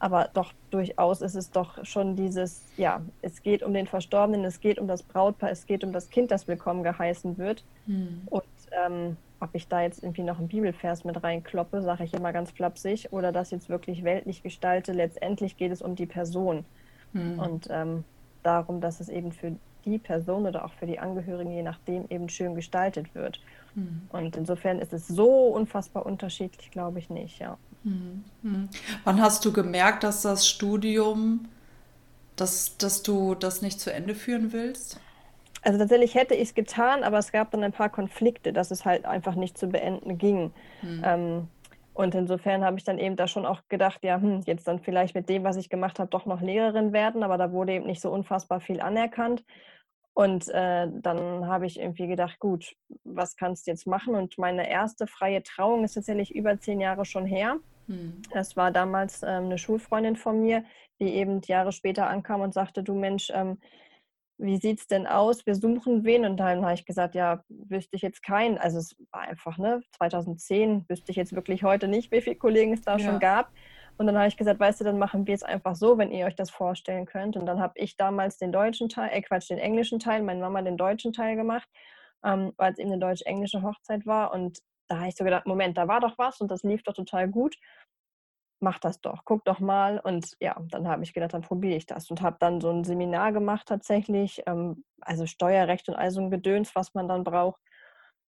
aber 0.00 0.30
doch 0.34 0.52
durchaus 0.70 1.22
ist 1.22 1.36
es 1.36 1.50
doch 1.50 1.84
schon 1.84 2.16
dieses, 2.16 2.64
ja, 2.76 3.00
es 3.22 3.42
geht 3.42 3.62
um 3.62 3.72
den 3.72 3.86
Verstorbenen, 3.86 4.44
es 4.44 4.60
geht 4.60 4.78
um 4.78 4.88
das 4.88 5.02
Brautpaar, 5.02 5.50
es 5.50 5.66
geht 5.66 5.84
um 5.84 5.92
das 5.92 6.10
Kind, 6.10 6.30
das 6.30 6.48
willkommen 6.48 6.82
geheißen 6.82 7.38
wird. 7.38 7.62
Hm. 7.86 8.22
Und 8.26 8.44
ähm, 8.72 9.16
ob 9.40 9.50
ich 9.54 9.68
da 9.68 9.82
jetzt 9.82 10.02
irgendwie 10.02 10.22
noch 10.22 10.38
einen 10.38 10.48
Bibelvers 10.48 11.04
mit 11.04 11.22
reinkloppe, 11.22 11.82
sage 11.82 12.04
ich 12.04 12.14
immer 12.14 12.32
ganz 12.32 12.50
flapsig, 12.50 13.12
oder 13.12 13.32
das 13.32 13.50
jetzt 13.50 13.68
wirklich 13.68 14.04
weltlich 14.04 14.42
gestalte, 14.42 14.92
letztendlich 14.92 15.56
geht 15.56 15.72
es 15.72 15.82
um 15.82 15.96
die 15.96 16.06
Person. 16.06 16.64
Mhm. 17.12 17.38
Und 17.38 17.68
ähm, 17.70 18.04
darum, 18.42 18.80
dass 18.80 19.00
es 19.00 19.08
eben 19.08 19.32
für 19.32 19.56
die 19.84 19.98
Person 19.98 20.46
oder 20.46 20.64
auch 20.64 20.72
für 20.74 20.86
die 20.86 20.98
Angehörigen, 20.98 21.50
je 21.50 21.62
nachdem, 21.62 22.04
eben 22.10 22.28
schön 22.28 22.54
gestaltet 22.54 23.14
wird. 23.14 23.40
Mhm. 23.74 24.02
Und 24.10 24.36
insofern 24.36 24.78
ist 24.78 24.92
es 24.92 25.08
so 25.08 25.48
unfassbar 25.48 26.06
unterschiedlich, 26.06 26.70
glaube 26.70 26.98
ich 26.98 27.10
nicht, 27.10 27.38
ja. 27.38 27.58
Mhm. 27.84 28.24
mhm. 28.42 28.68
Wann 29.04 29.20
hast 29.20 29.44
du 29.44 29.52
gemerkt, 29.52 30.04
dass 30.04 30.22
das 30.22 30.48
Studium, 30.48 31.48
dass, 32.36 32.76
dass 32.78 33.02
du 33.02 33.34
das 33.34 33.62
nicht 33.62 33.80
zu 33.80 33.92
Ende 33.92 34.14
führen 34.14 34.52
willst? 34.52 35.00
Also 35.62 35.78
tatsächlich 35.78 36.14
hätte 36.14 36.34
ich 36.34 36.48
es 36.48 36.54
getan, 36.54 37.02
aber 37.02 37.18
es 37.18 37.32
gab 37.32 37.50
dann 37.50 37.62
ein 37.62 37.72
paar 37.72 37.90
Konflikte, 37.90 38.52
dass 38.52 38.70
es 38.70 38.84
halt 38.84 39.04
einfach 39.04 39.34
nicht 39.34 39.58
zu 39.58 39.68
beenden 39.68 40.16
ging. 40.16 40.52
Mhm. 40.82 41.02
Ähm, 41.04 41.48
und 41.92 42.14
insofern 42.14 42.64
habe 42.64 42.78
ich 42.78 42.84
dann 42.84 42.98
eben 42.98 43.16
da 43.16 43.26
schon 43.26 43.44
auch 43.44 43.60
gedacht, 43.68 44.02
ja, 44.04 44.18
hm, 44.18 44.42
jetzt 44.46 44.66
dann 44.68 44.78
vielleicht 44.78 45.14
mit 45.14 45.28
dem, 45.28 45.44
was 45.44 45.56
ich 45.56 45.68
gemacht 45.68 45.98
habe, 45.98 46.08
doch 46.08 46.24
noch 46.24 46.40
Lehrerin 46.40 46.92
werden, 46.94 47.22
aber 47.22 47.36
da 47.36 47.52
wurde 47.52 47.72
eben 47.74 47.86
nicht 47.86 48.00
so 48.00 48.10
unfassbar 48.10 48.60
viel 48.60 48.80
anerkannt. 48.80 49.44
Und 50.14 50.48
äh, 50.48 50.88
dann 50.90 51.46
habe 51.46 51.66
ich 51.66 51.78
irgendwie 51.78 52.08
gedacht, 52.08 52.38
gut, 52.40 52.74
was 53.04 53.36
kannst 53.36 53.66
du 53.66 53.70
jetzt 53.70 53.86
machen? 53.86 54.14
Und 54.14 54.38
meine 54.38 54.68
erste 54.68 55.06
freie 55.06 55.42
Trauung 55.42 55.84
ist 55.84 55.94
tatsächlich 55.94 56.34
über 56.34 56.58
zehn 56.58 56.80
Jahre 56.80 57.04
schon 57.04 57.26
her. 57.26 57.58
Hm. 57.86 58.20
Das 58.32 58.56
war 58.56 58.70
damals 58.70 59.22
ähm, 59.22 59.44
eine 59.44 59.58
Schulfreundin 59.58 60.16
von 60.16 60.40
mir, 60.40 60.64
die 61.00 61.14
eben 61.14 61.40
Jahre 61.42 61.72
später 61.72 62.08
ankam 62.08 62.40
und 62.40 62.54
sagte, 62.54 62.82
du 62.82 62.94
Mensch, 62.94 63.30
ähm, 63.32 63.58
wie 64.40 64.56
sieht 64.56 64.80
es 64.80 64.86
denn 64.86 65.06
aus? 65.06 65.44
Wir 65.46 65.54
suchen 65.54 66.04
wen. 66.04 66.24
Und 66.24 66.38
dann 66.38 66.64
habe 66.64 66.74
ich 66.74 66.86
gesagt, 66.86 67.14
ja, 67.14 67.44
wüsste 67.48 67.96
ich 67.96 68.02
jetzt 68.02 68.22
keinen. 68.22 68.58
Also 68.58 68.78
es 68.78 68.96
war 69.10 69.22
einfach, 69.22 69.58
ne, 69.58 69.82
2010 69.98 70.86
wüsste 70.88 71.12
ich 71.12 71.16
jetzt 71.16 71.34
wirklich 71.34 71.62
heute 71.62 71.88
nicht, 71.88 72.10
wie 72.10 72.20
viele 72.20 72.36
Kollegen 72.36 72.72
es 72.72 72.82
da 72.82 72.96
ja. 72.96 73.04
schon 73.04 73.18
gab. 73.18 73.52
Und 73.96 74.06
dann 74.06 74.16
habe 74.16 74.28
ich 74.28 74.36
gesagt, 74.36 74.60
weißt 74.60 74.80
du, 74.80 74.84
dann 74.84 74.98
machen 74.98 75.26
wir 75.26 75.34
es 75.34 75.42
einfach 75.42 75.74
so, 75.74 75.98
wenn 75.98 76.10
ihr 76.10 76.26
euch 76.26 76.34
das 76.34 76.50
vorstellen 76.50 77.06
könnt. 77.06 77.36
Und 77.36 77.46
dann 77.46 77.60
habe 77.60 77.74
ich 77.76 77.96
damals 77.96 78.38
den 78.38 78.52
deutschen 78.52 78.88
Teil, 78.88 79.10
äh 79.12 79.22
Quatsch, 79.22 79.50
den 79.50 79.58
englischen 79.58 79.98
Teil, 79.98 80.22
meine 80.22 80.40
Mama 80.40 80.62
den 80.62 80.76
deutschen 80.76 81.12
Teil 81.12 81.36
gemacht, 81.36 81.68
ähm, 82.24 82.52
weil 82.56 82.72
es 82.72 82.78
eben 82.78 82.90
eine 82.92 83.00
deutsch-englische 83.00 83.62
Hochzeit 83.62 84.06
war. 84.06 84.32
Und 84.32 84.58
da 84.88 84.98
habe 84.98 85.08
ich 85.08 85.16
so 85.16 85.24
gedacht, 85.24 85.46
Moment, 85.46 85.76
da 85.76 85.86
war 85.86 86.00
doch 86.00 86.16
was 86.18 86.40
und 86.40 86.50
das 86.50 86.62
lief 86.62 86.82
doch 86.82 86.94
total 86.94 87.28
gut 87.28 87.56
mach 88.60 88.78
das 88.78 89.00
doch, 89.00 89.24
guck 89.24 89.44
doch 89.44 89.58
mal. 89.58 89.98
Und 89.98 90.36
ja, 90.40 90.56
dann 90.70 90.86
habe 90.86 91.02
ich 91.02 91.12
gedacht, 91.12 91.34
dann 91.34 91.42
probiere 91.42 91.76
ich 91.76 91.86
das 91.86 92.10
und 92.10 92.22
habe 92.22 92.36
dann 92.38 92.60
so 92.60 92.70
ein 92.70 92.84
Seminar 92.84 93.32
gemacht 93.32 93.66
tatsächlich, 93.66 94.42
ähm, 94.46 94.84
also 95.00 95.26
Steuerrecht 95.26 95.88
und 95.88 95.96
all 95.96 96.10
so 96.10 96.20
ein 96.20 96.30
Gedöns, 96.30 96.74
was 96.74 96.94
man 96.94 97.08
dann 97.08 97.24
braucht. 97.24 97.60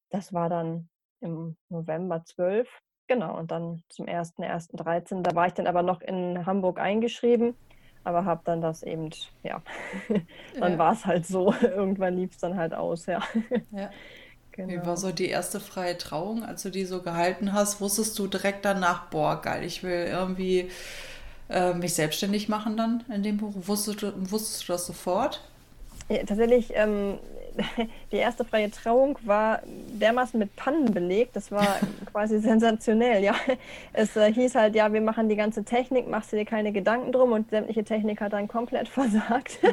Das 0.10 0.34
war 0.34 0.50
dann 0.50 0.90
im 1.22 1.58
November 1.70 2.24
12. 2.24 2.70
Genau, 3.12 3.38
und 3.38 3.52
dann 3.52 3.84
zum 3.90 4.06
1.1.13. 4.06 5.22
Da 5.22 5.36
war 5.36 5.46
ich 5.46 5.52
dann 5.52 5.68
aber 5.68 5.84
noch 5.84 6.00
in 6.00 6.46
Hamburg 6.46 6.80
eingeschrieben, 6.80 7.56
aber 8.06 8.24
habe 8.24 8.40
dann 8.46 8.62
das 8.62 8.84
eben, 8.84 9.10
ja, 9.44 9.62
dann 10.58 10.72
ja. 10.72 10.78
war 10.78 10.94
es 10.94 11.06
halt 11.06 11.26
so. 11.26 11.54
Irgendwann 11.62 12.16
lief 12.16 12.32
es 12.32 12.38
dann 12.38 12.56
halt 12.56 12.74
aus, 12.74 13.08
ja. 13.08 13.22
ja. 13.72 13.90
Genau. 14.54 14.70
Wie 14.82 14.86
war 14.88 14.96
so 14.96 15.12
die 15.12 15.28
erste 15.28 15.60
freie 15.60 15.98
Trauung, 15.98 16.46
als 16.46 16.64
du 16.64 16.70
die 16.70 16.86
so 16.86 17.02
gehalten 17.02 17.52
hast? 17.52 17.82
Wusstest 17.82 18.18
du 18.18 18.28
direkt 18.28 18.64
danach, 18.64 19.10
boah, 19.10 19.42
geil, 19.42 19.66
ich 19.66 19.84
will 19.84 20.08
irgendwie 20.10 20.70
äh, 21.50 21.74
mich 21.74 21.94
selbstständig 21.94 22.48
machen 22.48 22.78
dann 22.78 23.04
in 23.14 23.24
dem 23.24 23.36
Buch? 23.36 23.52
Wusstest 23.56 24.04
du, 24.04 24.14
wusstest 24.32 24.70
du 24.70 24.72
das 24.72 24.88
sofort? 24.88 25.42
Ja, 26.10 26.18
tatsächlich, 26.26 26.72
ähm, 26.76 27.20
die 28.12 28.18
erste 28.18 28.46
freie 28.46 28.72
Trauung 28.72 29.18
war 29.24 29.62
dermaßen 29.66 30.40
mit 30.40 30.56
Pannen 30.56 30.86
belegt. 30.94 31.36
Das 31.36 31.52
war 31.52 31.80
quasi 32.12 32.40
sensationell. 32.40 33.24
Ja, 33.24 33.36
es 33.94 34.16
äh, 34.16 34.32
hieß 34.32 34.56
halt, 34.56 34.76
ja, 34.76 34.92
wir 34.94 35.02
machen 35.02 35.30
die 35.30 35.36
ganze 35.36 35.64
Technik, 35.64 36.08
machst 36.08 36.32
du 36.32 36.38
dir 36.38 36.46
keine 36.46 36.72
Gedanken 36.72 37.12
drum 37.12 37.32
und 37.32 37.50
sämtliche 37.50 37.84
Technik 37.84 38.22
hat 38.22 38.34
dann 38.34 38.48
komplett 38.48 38.88
versagt. 38.90 39.60
Ja. 39.62 39.72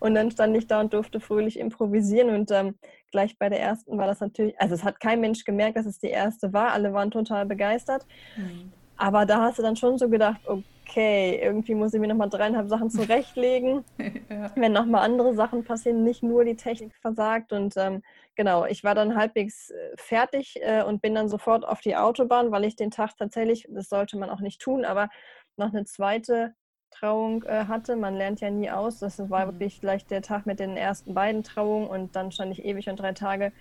Und 0.00 0.14
dann 0.14 0.30
stand 0.30 0.56
ich 0.56 0.66
da 0.66 0.80
und 0.80 0.92
durfte 0.92 1.20
fröhlich 1.20 1.58
improvisieren 1.58 2.30
und 2.30 2.50
ähm, 2.50 2.74
gleich 3.10 3.38
bei 3.38 3.48
der 3.48 3.60
ersten 3.60 3.98
war 3.98 4.06
das 4.06 4.20
natürlich, 4.20 4.58
also 4.60 4.74
es 4.74 4.84
hat 4.84 5.00
kein 5.00 5.20
Mensch 5.20 5.44
gemerkt, 5.44 5.76
dass 5.76 5.86
es 5.86 5.98
die 5.98 6.08
erste 6.08 6.52
war. 6.52 6.72
Alle 6.72 6.92
waren 6.92 7.10
total 7.10 7.46
begeistert. 7.46 8.06
Mhm. 8.36 8.72
Aber 8.96 9.26
da 9.26 9.42
hast 9.42 9.58
du 9.58 9.62
dann 9.62 9.76
schon 9.76 9.98
so 9.98 10.08
gedacht, 10.08 10.40
okay, 10.46 11.40
irgendwie 11.42 11.74
muss 11.74 11.94
ich 11.94 12.00
mir 12.00 12.08
nochmal 12.08 12.28
dreieinhalb 12.28 12.68
Sachen 12.68 12.90
zurechtlegen, 12.90 13.84
ja. 13.98 14.52
wenn 14.54 14.72
nochmal 14.72 15.04
andere 15.04 15.34
Sachen 15.34 15.64
passieren, 15.64 16.04
nicht 16.04 16.22
nur 16.22 16.44
die 16.44 16.56
Technik 16.56 16.94
versagt. 16.96 17.52
Und 17.52 17.74
ähm, 17.76 18.02
genau, 18.36 18.64
ich 18.66 18.84
war 18.84 18.94
dann 18.94 19.16
halbwegs 19.16 19.70
äh, 19.70 19.74
fertig 19.96 20.56
äh, 20.62 20.82
und 20.82 21.02
bin 21.02 21.14
dann 21.14 21.28
sofort 21.28 21.66
auf 21.66 21.80
die 21.80 21.96
Autobahn, 21.96 22.50
weil 22.50 22.64
ich 22.64 22.76
den 22.76 22.90
Tag 22.90 23.16
tatsächlich, 23.16 23.66
das 23.70 23.88
sollte 23.88 24.18
man 24.18 24.30
auch 24.30 24.40
nicht 24.40 24.60
tun, 24.60 24.84
aber 24.84 25.08
noch 25.56 25.72
eine 25.72 25.84
zweite 25.84 26.54
Trauung 26.92 27.42
äh, 27.44 27.64
hatte. 27.66 27.96
Man 27.96 28.14
lernt 28.14 28.40
ja 28.40 28.50
nie 28.50 28.70
aus. 28.70 28.98
Das 28.98 29.18
war 29.30 29.46
mhm. 29.46 29.52
wirklich 29.52 29.80
gleich 29.80 30.06
der 30.06 30.22
Tag 30.22 30.46
mit 30.46 30.60
den 30.60 30.76
ersten 30.76 31.14
beiden 31.14 31.42
Trauungen 31.42 31.88
und 31.88 32.14
dann 32.14 32.30
stand 32.30 32.52
ich 32.52 32.64
ewig 32.64 32.88
und 32.88 33.00
drei 33.00 33.12
Tage 33.12 33.52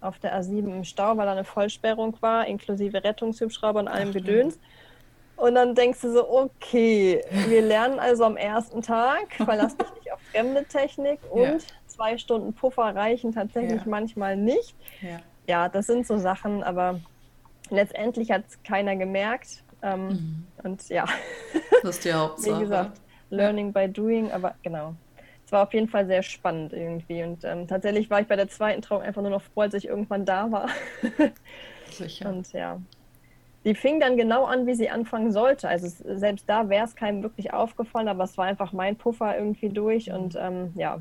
auf 0.00 0.18
der 0.18 0.40
A7 0.40 0.70
im 0.70 0.84
Stau, 0.84 1.16
weil 1.16 1.26
da 1.26 1.32
eine 1.32 1.44
Vollsperrung 1.44 2.16
war, 2.20 2.46
inklusive 2.46 3.02
Rettungshubschrauber 3.02 3.80
und 3.80 3.88
allem 3.88 4.10
Ach, 4.10 4.14
Gedöns. 4.14 4.58
Und 5.36 5.54
dann 5.54 5.74
denkst 5.74 6.00
du 6.00 6.12
so, 6.12 6.30
okay, 6.30 7.22
wir 7.48 7.62
lernen 7.62 7.98
also 7.98 8.24
am 8.24 8.36
ersten 8.36 8.80
Tag, 8.82 9.34
verlass 9.36 9.76
dich 9.76 9.92
nicht 9.94 10.12
auf 10.12 10.20
fremde 10.32 10.64
Technik 10.64 11.20
und 11.30 11.42
ja. 11.42 11.56
zwei 11.86 12.16
Stunden 12.16 12.54
Puffer 12.54 12.94
reichen 12.94 13.32
tatsächlich 13.32 13.82
ja. 13.82 13.86
manchmal 13.86 14.36
nicht. 14.36 14.74
Ja. 15.02 15.20
ja, 15.46 15.68
das 15.68 15.86
sind 15.86 16.06
so 16.06 16.16
Sachen, 16.16 16.62
aber 16.62 17.00
letztendlich 17.70 18.30
hat 18.30 18.44
es 18.48 18.62
keiner 18.62 18.96
gemerkt. 18.96 19.62
Ähm, 19.82 20.08
mhm. 20.08 20.46
Und 20.64 20.88
ja, 20.88 21.04
das 21.82 21.96
ist 21.96 22.04
die 22.04 22.12
Hauptsache. 22.14 22.56
Wie 22.56 22.60
gesagt, 22.60 23.00
Learning 23.28 23.72
by 23.72 23.88
Doing, 23.88 24.30
aber 24.32 24.54
genau. 24.62 24.94
Es 25.46 25.52
war 25.52 25.62
auf 25.62 25.72
jeden 25.72 25.88
Fall 25.88 26.06
sehr 26.06 26.22
spannend 26.22 26.72
irgendwie. 26.72 27.22
Und 27.22 27.44
ähm, 27.44 27.68
tatsächlich 27.68 28.10
war 28.10 28.20
ich 28.20 28.26
bei 28.26 28.34
der 28.34 28.48
zweiten 28.48 28.82
Trauung 28.82 29.02
einfach 29.02 29.22
nur 29.22 29.30
noch 29.30 29.42
froh, 29.42 29.62
als 29.62 29.74
ich 29.74 29.86
irgendwann 29.86 30.24
da 30.24 30.50
war. 30.50 30.68
Sicher. 31.90 32.28
Und 32.28 32.52
ja, 32.52 32.80
die 33.64 33.76
fing 33.76 34.00
dann 34.00 34.16
genau 34.16 34.44
an, 34.44 34.66
wie 34.66 34.74
sie 34.74 34.90
anfangen 34.90 35.30
sollte. 35.30 35.68
Also 35.68 35.88
selbst 36.16 36.48
da 36.48 36.68
wäre 36.68 36.84
es 36.84 36.96
keinem 36.96 37.22
wirklich 37.22 37.52
aufgefallen, 37.52 38.08
aber 38.08 38.24
es 38.24 38.36
war 38.36 38.46
einfach 38.46 38.72
mein 38.72 38.96
Puffer 38.96 39.38
irgendwie 39.38 39.68
durch. 39.68 40.08
Mhm. 40.08 40.14
Und 40.14 40.36
ähm, 40.36 40.72
ja, 40.74 41.00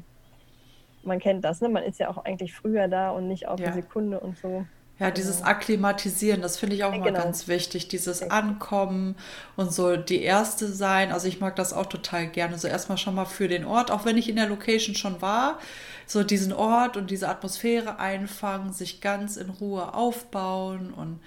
man 1.03 1.19
kennt 1.19 1.43
das, 1.43 1.61
ne? 1.61 1.69
Man 1.69 1.83
ist 1.83 1.99
ja 1.99 2.09
auch 2.09 2.23
eigentlich 2.23 2.53
früher 2.53 2.87
da 2.87 3.11
und 3.11 3.27
nicht 3.27 3.47
auf 3.47 3.59
ja. 3.59 3.67
eine 3.67 3.75
Sekunde 3.75 4.19
und 4.19 4.37
so. 4.37 4.65
Ja, 4.97 5.11
dieses 5.11 5.41
Akklimatisieren, 5.41 6.41
das 6.41 6.57
finde 6.57 6.77
ich 6.77 6.85
auch 6.85 6.93
immer 6.93 7.03
genau. 7.03 7.19
ganz 7.19 7.49
wichtig. 7.49 7.89
Dieses 7.89 8.31
Ankommen 8.31 9.15
und 9.57 9.73
so 9.73 9.97
die 9.97 10.21
Erste 10.21 10.71
sein. 10.71 11.11
Also 11.11 11.27
ich 11.27 11.41
mag 11.41 11.57
das 11.57 11.73
auch 11.73 11.87
total 11.87 12.27
gerne. 12.27 12.57
So 12.57 12.69
erstmal 12.69 12.97
schon 12.97 13.13
mal 13.13 13.25
für 13.25 13.49
den 13.49 13.65
Ort, 13.65 13.91
auch 13.91 14.05
wenn 14.05 14.17
ich 14.17 14.29
in 14.29 14.37
der 14.37 14.47
Location 14.47 14.95
schon 14.95 15.21
war, 15.21 15.59
so 16.07 16.23
diesen 16.23 16.53
Ort 16.53 16.95
und 16.95 17.11
diese 17.11 17.27
Atmosphäre 17.27 17.99
einfangen, 17.99 18.71
sich 18.71 19.01
ganz 19.01 19.35
in 19.35 19.49
Ruhe 19.49 19.93
aufbauen 19.93 20.93
und 20.93 21.19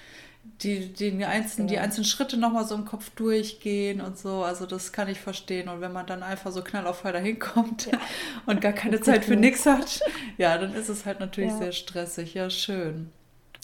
die, 0.62 0.92
die, 0.92 1.25
einzelnen, 1.25 1.68
die 1.68 1.78
einzelnen 1.78 2.06
Schritte 2.06 2.38
nochmal 2.38 2.66
so 2.66 2.75
im 2.75 2.87
Kopf 2.87 3.10
durchgehen 3.10 4.00
und 4.00 4.18
so. 4.18 4.44
Also 4.44 4.64
das 4.64 4.92
kann 4.92 5.08
ich 5.08 5.20
verstehen. 5.20 5.68
Und 5.68 5.82
wenn 5.82 5.92
man 5.92 6.06
dann 6.06 6.22
einfach 6.22 6.52
so 6.52 6.62
knall 6.62 6.87
auf 6.87 7.02
da 7.02 7.18
hinkommt 7.18 7.87
ja. 7.92 7.98
und 8.46 8.62
gar 8.62 8.72
keine 8.72 9.00
Zeit 9.02 9.26
für 9.26 9.37
nichts 9.37 9.66
hat, 9.66 10.00
ja, 10.38 10.56
dann 10.56 10.75
ist 10.75 10.88
es 10.88 11.04
halt 11.04 11.20
natürlich 11.20 11.50
ja. 11.50 11.58
sehr 11.58 11.72
stressig. 11.72 12.32
Ja, 12.32 12.48
schön. 12.48 13.12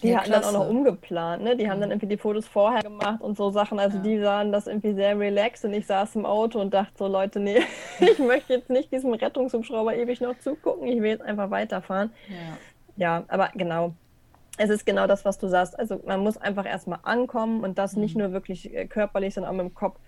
Die 0.02 0.08
ja, 0.08 0.18
hatten 0.18 0.26
klasse. 0.26 0.52
dann 0.52 0.56
auch 0.56 0.64
noch 0.64 0.70
umgeplant, 0.70 1.42
ne? 1.42 1.56
Die 1.56 1.70
haben 1.70 1.80
dann 1.80 1.88
mhm. 1.88 1.94
irgendwie 1.94 2.08
die 2.08 2.16
Fotos 2.16 2.46
vorher 2.46 2.82
gemacht 2.82 3.20
und 3.20 3.36
so 3.36 3.50
Sachen. 3.50 3.78
Also 3.78 3.98
ja. 3.98 4.02
die 4.02 4.18
sahen 4.18 4.52
das 4.52 4.66
irgendwie 4.66 4.92
sehr 4.92 5.18
relaxed 5.18 5.64
und 5.64 5.72
ich 5.72 5.86
saß 5.86 6.16
im 6.16 6.26
Auto 6.26 6.60
und 6.60 6.74
dachte 6.74 6.92
so, 6.98 7.06
Leute, 7.06 7.40
nee, 7.40 7.60
ich 8.00 8.18
möchte 8.18 8.54
jetzt 8.54 8.70
nicht 8.70 8.92
diesem 8.92 9.14
Rettungshubschrauber 9.14 9.94
ewig 9.94 10.20
noch 10.20 10.38
zugucken. 10.38 10.88
Ich 10.88 11.00
will 11.00 11.10
jetzt 11.10 11.22
einfach 11.22 11.50
weiterfahren. 11.50 12.12
Ja, 12.28 13.16
ja 13.18 13.24
aber 13.28 13.50
genau. 13.54 13.94
Es 14.56 14.70
ist 14.70 14.86
genau 14.86 15.06
das, 15.06 15.24
was 15.24 15.38
du 15.38 15.48
sagst. 15.48 15.78
Also 15.78 16.00
man 16.04 16.20
muss 16.20 16.36
einfach 16.36 16.66
erstmal 16.66 17.00
ankommen 17.02 17.64
und 17.64 17.78
das 17.78 17.94
mhm. 17.94 18.02
nicht 18.02 18.16
nur 18.16 18.32
wirklich 18.32 18.74
äh, 18.74 18.86
körperlich, 18.86 19.34
sondern 19.34 19.52
auch 19.52 19.56
mit 19.56 19.72
dem 19.72 19.74
Kopf. 19.74 19.98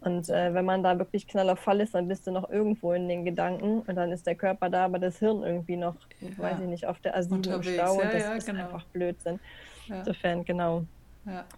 Und 0.00 0.28
äh, 0.28 0.54
wenn 0.54 0.64
man 0.64 0.82
da 0.82 0.98
wirklich 0.98 1.26
knaller 1.26 1.56
Fall 1.56 1.80
ist, 1.80 1.94
dann 1.94 2.06
bist 2.06 2.26
du 2.26 2.30
noch 2.30 2.48
irgendwo 2.50 2.92
in 2.92 3.08
den 3.08 3.24
Gedanken 3.24 3.80
und 3.80 3.94
dann 3.96 4.12
ist 4.12 4.26
der 4.26 4.36
Körper 4.36 4.70
da, 4.70 4.84
aber 4.84 4.98
das 4.98 5.18
Hirn 5.18 5.42
irgendwie 5.42 5.76
noch, 5.76 5.96
ja. 6.20 6.28
weiß 6.36 6.60
ich 6.60 6.66
nicht, 6.66 6.86
auf 6.86 7.00
der 7.00 7.18
A7 7.18 7.52
im 7.52 7.62
Stau. 7.62 7.72
Ja, 7.72 7.90
und 7.90 8.04
das 8.04 8.22
ja, 8.22 8.34
ist 8.34 8.46
genau. 8.46 8.64
einfach 8.64 8.84
Blödsinn. 8.86 9.40
Insofern, 9.88 10.44
genau. 10.44 10.84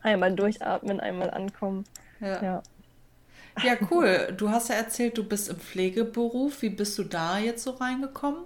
Einmal 0.03 0.35
durchatmen, 0.35 1.01
einmal 1.01 1.31
ankommen. 1.31 1.85
ja. 2.21 2.63
Ja, 3.63 3.75
cool. 3.91 4.33
Du 4.37 4.49
hast 4.49 4.69
ja 4.69 4.77
erzählt, 4.77 5.19
du 5.19 5.25
bist 5.25 5.49
im 5.49 5.57
Pflegeberuf. 5.57 6.63
Wie 6.63 6.71
bist 6.71 6.97
du 6.99 7.05
da 7.05 7.39
jetzt 7.39 7.65
so 7.65 7.73
reingekommen? 7.73 8.45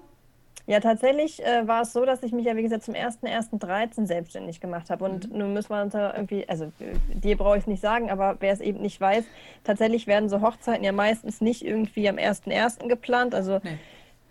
Ja, 0.67 0.81
tatsächlich 0.81 1.45
äh, 1.45 1.69
war 1.69 1.83
es 1.83 1.93
so, 1.93 2.07
dass 2.07 2.23
ich 2.23 2.33
mich 2.33 2.47
ja, 2.47 2.57
wie 2.57 2.63
gesagt, 2.63 2.85
zum 2.85 2.95
1.1.13 2.95 4.07
selbstständig 4.07 4.61
gemacht 4.61 4.89
habe. 4.89 5.05
Und 5.05 5.31
mhm. 5.31 5.39
nun 5.39 5.53
müssen 5.53 5.71
wir 5.71 5.83
uns 5.83 5.93
da 5.93 6.15
irgendwie, 6.15 6.49
also 6.49 6.73
dir 7.13 7.37
brauche 7.37 7.57
ich 7.57 7.65
es 7.65 7.67
nicht 7.67 7.83
sagen, 7.83 8.11
aber 8.11 8.37
wer 8.41 8.53
es 8.53 8.61
eben 8.61 8.81
nicht 8.81 8.99
weiß, 8.99 9.25
tatsächlich 9.63 10.07
werden 10.07 10.31
so 10.31 10.41
Hochzeiten 10.41 10.83
ja 10.83 10.93
meistens 10.93 11.43
nicht 11.43 11.65
irgendwie 11.65 12.09
am 12.09 12.17
1.1. 12.17 12.89
geplant. 12.89 13.35
Also 13.35 13.61
nee. 13.63 13.79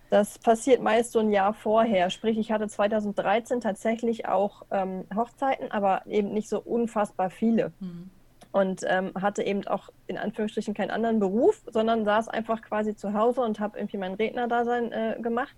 das 0.10 0.40
passiert 0.40 0.82
meist 0.82 1.12
so 1.12 1.20
ein 1.20 1.30
Jahr 1.30 1.54
vorher. 1.54 2.10
Sprich, 2.10 2.40
ich 2.40 2.52
hatte 2.52 2.68
2013 2.68 3.62
tatsächlich 3.62 4.28
auch 4.28 4.64
ähm, 4.72 5.06
Hochzeiten, 5.16 5.72
aber 5.72 6.02
eben 6.08 6.34
nicht 6.34 6.50
so 6.50 6.60
unfassbar 6.60 7.30
viele. 7.30 7.74
Mhm. 7.80 8.10
und 8.52 8.82
ähm, 8.88 9.12
hatte 9.22 9.44
eben 9.44 9.68
auch 9.68 9.90
in 10.08 10.18
Anführungsstrichen 10.18 10.74
keinen 10.74 10.90
anderen 10.90 11.20
Beruf, 11.20 11.62
sondern 11.72 12.06
saß 12.06 12.28
einfach 12.28 12.64
quasi 12.64 12.96
zu 12.96 13.14
Hause 13.14 13.42
und 13.42 13.60
habe 13.60 13.78
irgendwie 13.78 13.98
mein 13.98 14.16
Rednerdasein 14.16 14.92
äh, 14.92 15.18
gemacht 15.22 15.56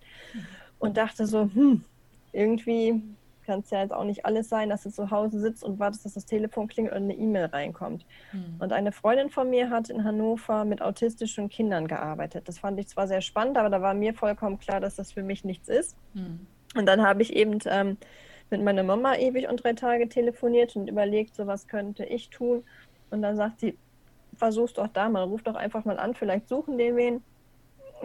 und 0.86 0.98
dachte 0.98 1.26
so, 1.26 1.50
hm, 1.54 1.84
irgendwie 2.32 3.02
kann 3.46 3.60
es 3.60 3.70
ja 3.70 3.82
jetzt 3.82 3.94
auch 3.94 4.04
nicht 4.04 4.26
alles 4.26 4.50
sein, 4.50 4.70
dass 4.70 4.84
du 4.84 4.90
zu 4.90 5.12
Hause 5.12 5.40
sitzt 5.40 5.64
und 5.64 5.80
wartest, 5.80 6.06
dass 6.06 6.16
das 6.16 6.26
Telefon 6.26 6.68
klingelt 6.68 6.96
und 6.96 7.04
eine 7.04 7.14
E-Mail 7.14 7.46
reinkommt. 7.46 8.06
Mhm. 8.34 8.56
Und 8.60 8.74
eine 8.74 8.92
Freundin 8.92 9.30
von 9.30 9.50
mir 9.50 9.70
hat 9.70 9.90
in 9.90 10.04
Hannover 10.04 10.66
mit 10.66 10.82
autistischen 10.82 11.50
Kindern 11.50 11.88
gearbeitet. 11.88 12.48
Das 12.48 12.60
fand 12.60 12.80
ich 12.80 12.88
zwar 12.88 13.08
sehr 13.08 13.22
spannend, 13.22 13.58
aber 13.58 13.70
da 13.70 13.82
war 13.82 13.94
mir 13.94 14.14
vollkommen 14.14 14.60
klar, 14.60 14.80
dass 14.80 14.96
das 14.96 15.12
für 15.12 15.24
mich 15.24 15.44
nichts 15.44 15.70
ist. 15.70 15.96
Mhm. 16.14 16.48
Und 16.76 16.86
dann 16.88 17.04
habe 17.04 17.22
ich 17.22 17.36
eben 17.36 17.60
ähm, 17.66 17.98
mit 18.50 18.64
meiner 18.64 18.84
Mama 18.84 19.16
ewig 19.16 19.48
und 19.48 19.64
drei 19.64 19.74
Tage 19.74 20.10
telefoniert 20.10 20.76
und 20.76 20.90
überlegt, 20.90 21.36
so 21.36 21.48
was 21.48 21.68
könnte 21.68 22.04
ich 22.06 22.30
tun. 22.30 22.64
Und 23.12 23.22
dann 23.22 23.38
sagt 23.38 23.60
sie, 23.60 23.78
versuch's 24.36 24.74
doch 24.74 24.88
da 24.88 25.08
mal, 25.08 25.24
ruf 25.24 25.44
doch 25.44 25.56
einfach 25.56 25.86
mal 25.86 26.00
an, 26.00 26.14
vielleicht 26.14 26.50
suchen 26.50 26.78
den 26.78 26.96
wen. 26.96 27.24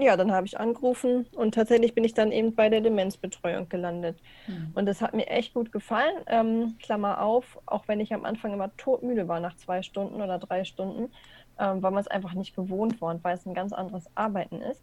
Ja, 0.00 0.16
dann 0.16 0.32
habe 0.32 0.46
ich 0.46 0.58
angerufen 0.58 1.26
und 1.36 1.54
tatsächlich 1.54 1.94
bin 1.94 2.04
ich 2.04 2.14
dann 2.14 2.32
eben 2.32 2.54
bei 2.54 2.68
der 2.68 2.80
Demenzbetreuung 2.80 3.68
gelandet. 3.68 4.18
Mhm. 4.46 4.72
Und 4.74 4.86
das 4.86 5.02
hat 5.02 5.14
mir 5.14 5.26
echt 5.26 5.52
gut 5.52 5.72
gefallen. 5.72 6.14
Ähm, 6.26 6.76
Klammer 6.82 7.20
auf, 7.20 7.58
auch 7.66 7.86
wenn 7.86 8.00
ich 8.00 8.14
am 8.14 8.24
Anfang 8.24 8.52
immer 8.52 8.74
todmüde 8.76 9.28
war 9.28 9.40
nach 9.40 9.56
zwei 9.56 9.82
Stunden 9.82 10.22
oder 10.22 10.38
drei 10.38 10.64
Stunden, 10.64 11.12
ähm, 11.58 11.82
weil 11.82 11.90
man 11.90 12.00
es 12.00 12.08
einfach 12.08 12.32
nicht 12.34 12.56
gewohnt 12.56 13.00
war 13.00 13.10
und 13.10 13.22
weil 13.24 13.34
es 13.34 13.44
ein 13.46 13.54
ganz 13.54 13.72
anderes 13.72 14.08
Arbeiten 14.14 14.62
ist. 14.62 14.82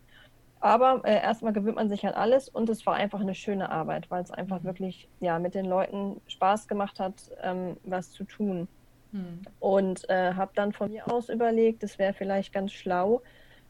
Aber 0.60 1.02
äh, 1.04 1.22
erstmal 1.22 1.54
gewöhnt 1.54 1.76
man 1.76 1.90
sich 1.90 2.06
an 2.06 2.14
alles 2.14 2.50
und 2.50 2.70
es 2.70 2.86
war 2.86 2.96
einfach 2.96 3.20
eine 3.20 3.36
schöne 3.36 3.70
Arbeit, 3.70 4.10
weil 4.10 4.24
es 4.24 4.32
einfach 4.32 4.62
mhm. 4.62 4.66
wirklich 4.66 5.08
ja, 5.20 5.40
mit 5.40 5.56
den 5.56 5.66
Leuten 5.66 6.22
Spaß 6.28 6.68
gemacht 6.68 7.00
hat, 7.00 7.16
ähm, 7.42 7.78
was 7.84 8.12
zu 8.12 8.24
tun. 8.24 8.68
Mhm. 9.12 9.42
Und 9.60 10.10
äh, 10.10 10.34
habe 10.34 10.52
dann 10.56 10.74
von 10.74 10.92
mir 10.92 11.12
aus 11.12 11.30
überlegt, 11.30 11.84
es 11.84 11.98
wäre 12.00 12.14
vielleicht 12.14 12.54
ganz 12.54 12.72
schlau, 12.72 13.22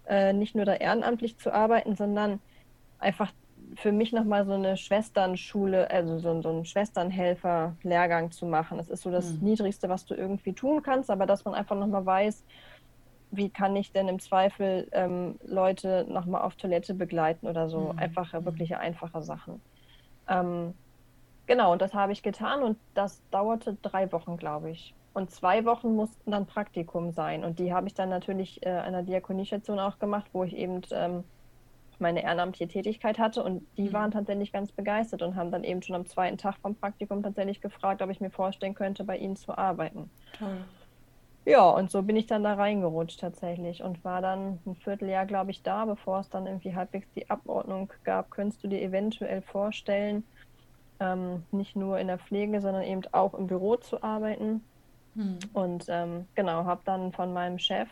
äh, 0.07 0.33
nicht 0.33 0.55
nur 0.55 0.65
da 0.65 0.73
ehrenamtlich 0.73 1.37
zu 1.37 1.53
arbeiten, 1.53 1.95
sondern 1.95 2.39
einfach 2.99 3.31
für 3.75 3.91
mich 3.91 4.13
nochmal 4.13 4.45
so 4.45 4.53
eine 4.53 4.77
Schwesternschule, 4.77 5.89
also 5.89 6.19
so, 6.19 6.41
so 6.41 6.49
einen 6.49 6.65
Schwesternhelfer-Lehrgang 6.65 8.31
zu 8.31 8.45
machen. 8.45 8.77
Das 8.77 8.89
ist 8.89 9.01
so 9.01 9.11
das 9.11 9.33
mhm. 9.33 9.49
Niedrigste, 9.49 9.89
was 9.89 10.05
du 10.05 10.15
irgendwie 10.15 10.53
tun 10.53 10.81
kannst, 10.81 11.09
aber 11.09 11.25
dass 11.25 11.45
man 11.45 11.53
einfach 11.53 11.75
nochmal 11.75 12.05
weiß, 12.05 12.43
wie 13.31 13.49
kann 13.49 13.75
ich 13.75 13.91
denn 13.91 14.07
im 14.07 14.19
Zweifel 14.19 14.87
ähm, 14.93 15.37
Leute 15.45 16.05
nochmal 16.09 16.43
auf 16.43 16.55
Toilette 16.55 16.93
begleiten 16.93 17.47
oder 17.47 17.67
so. 17.69 17.91
Mhm. 17.91 17.99
Einfache, 17.99 18.39
mhm. 18.39 18.45
wirkliche 18.45 18.79
einfache 18.79 19.21
Sachen. 19.21 19.61
Ähm, 20.29 20.73
genau, 21.45 21.73
und 21.73 21.81
das 21.81 21.93
habe 21.93 22.13
ich 22.13 22.23
getan 22.23 22.63
und 22.63 22.77
das 22.93 23.21
dauerte 23.31 23.77
drei 23.81 24.11
Wochen, 24.11 24.37
glaube 24.37 24.71
ich. 24.71 24.93
Und 25.17 25.31
zwei 25.31 25.65
Wochen 25.65 25.95
mussten 25.95 26.29
dann 26.29 26.45
Praktikum 26.45 27.11
sein. 27.11 27.43
Und 27.43 27.57
die 27.57 27.73
habe 27.73 27.87
ich 27.87 27.95
dann 27.95 28.07
natürlich 28.07 28.63
äh, 28.63 28.69
an 28.69 28.93
der 28.93 29.01
Diakoniestation 29.01 29.79
auch 29.79 29.97
gemacht, 29.97 30.29
wo 30.31 30.43
ich 30.43 30.55
eben 30.55 30.81
ähm, 30.91 31.23
meine 31.97 32.21
ehrenamtliche 32.21 32.67
Tätigkeit 32.67 33.17
hatte. 33.17 33.41
Und 33.43 33.65
die 33.77 33.89
mhm. 33.89 33.93
waren 33.93 34.11
tatsächlich 34.11 34.51
ganz 34.51 34.71
begeistert 34.71 35.23
und 35.23 35.35
haben 35.35 35.49
dann 35.49 35.63
eben 35.63 35.81
schon 35.81 35.95
am 35.95 36.05
zweiten 36.05 36.37
Tag 36.37 36.57
vom 36.61 36.75
Praktikum 36.75 37.23
tatsächlich 37.23 37.61
gefragt, 37.61 38.03
ob 38.03 38.11
ich 38.11 38.21
mir 38.21 38.29
vorstellen 38.29 38.75
könnte, 38.75 39.03
bei 39.03 39.17
ihnen 39.17 39.35
zu 39.35 39.57
arbeiten. 39.57 40.11
Toll. 40.37 40.57
Ja, 41.45 41.67
und 41.67 41.89
so 41.89 42.03
bin 42.03 42.15
ich 42.15 42.27
dann 42.27 42.43
da 42.43 42.53
reingerutscht 42.53 43.19
tatsächlich 43.19 43.81
und 43.81 44.05
war 44.05 44.21
dann 44.21 44.59
ein 44.67 44.75
Vierteljahr, 44.75 45.25
glaube 45.25 45.49
ich, 45.49 45.63
da, 45.63 45.85
bevor 45.85 46.19
es 46.19 46.29
dann 46.29 46.45
irgendwie 46.45 46.75
halbwegs 46.75 47.07
die 47.15 47.27
Abordnung 47.27 47.91
gab. 48.03 48.29
Könntest 48.29 48.63
du 48.63 48.67
dir 48.67 48.83
eventuell 48.83 49.41
vorstellen, 49.41 50.23
ähm, 50.99 51.43
nicht 51.51 51.75
nur 51.75 51.97
in 51.97 52.05
der 52.05 52.19
Pflege, 52.19 52.61
sondern 52.61 52.83
eben 52.83 53.01
auch 53.13 53.33
im 53.33 53.47
Büro 53.47 53.77
zu 53.77 54.03
arbeiten? 54.03 54.61
Hm. 55.17 55.39
Und 55.53 55.85
ähm, 55.89 56.27
genau, 56.35 56.65
habe 56.65 56.81
dann 56.85 57.11
von 57.11 57.33
meinem 57.33 57.57
Chef 57.57 57.89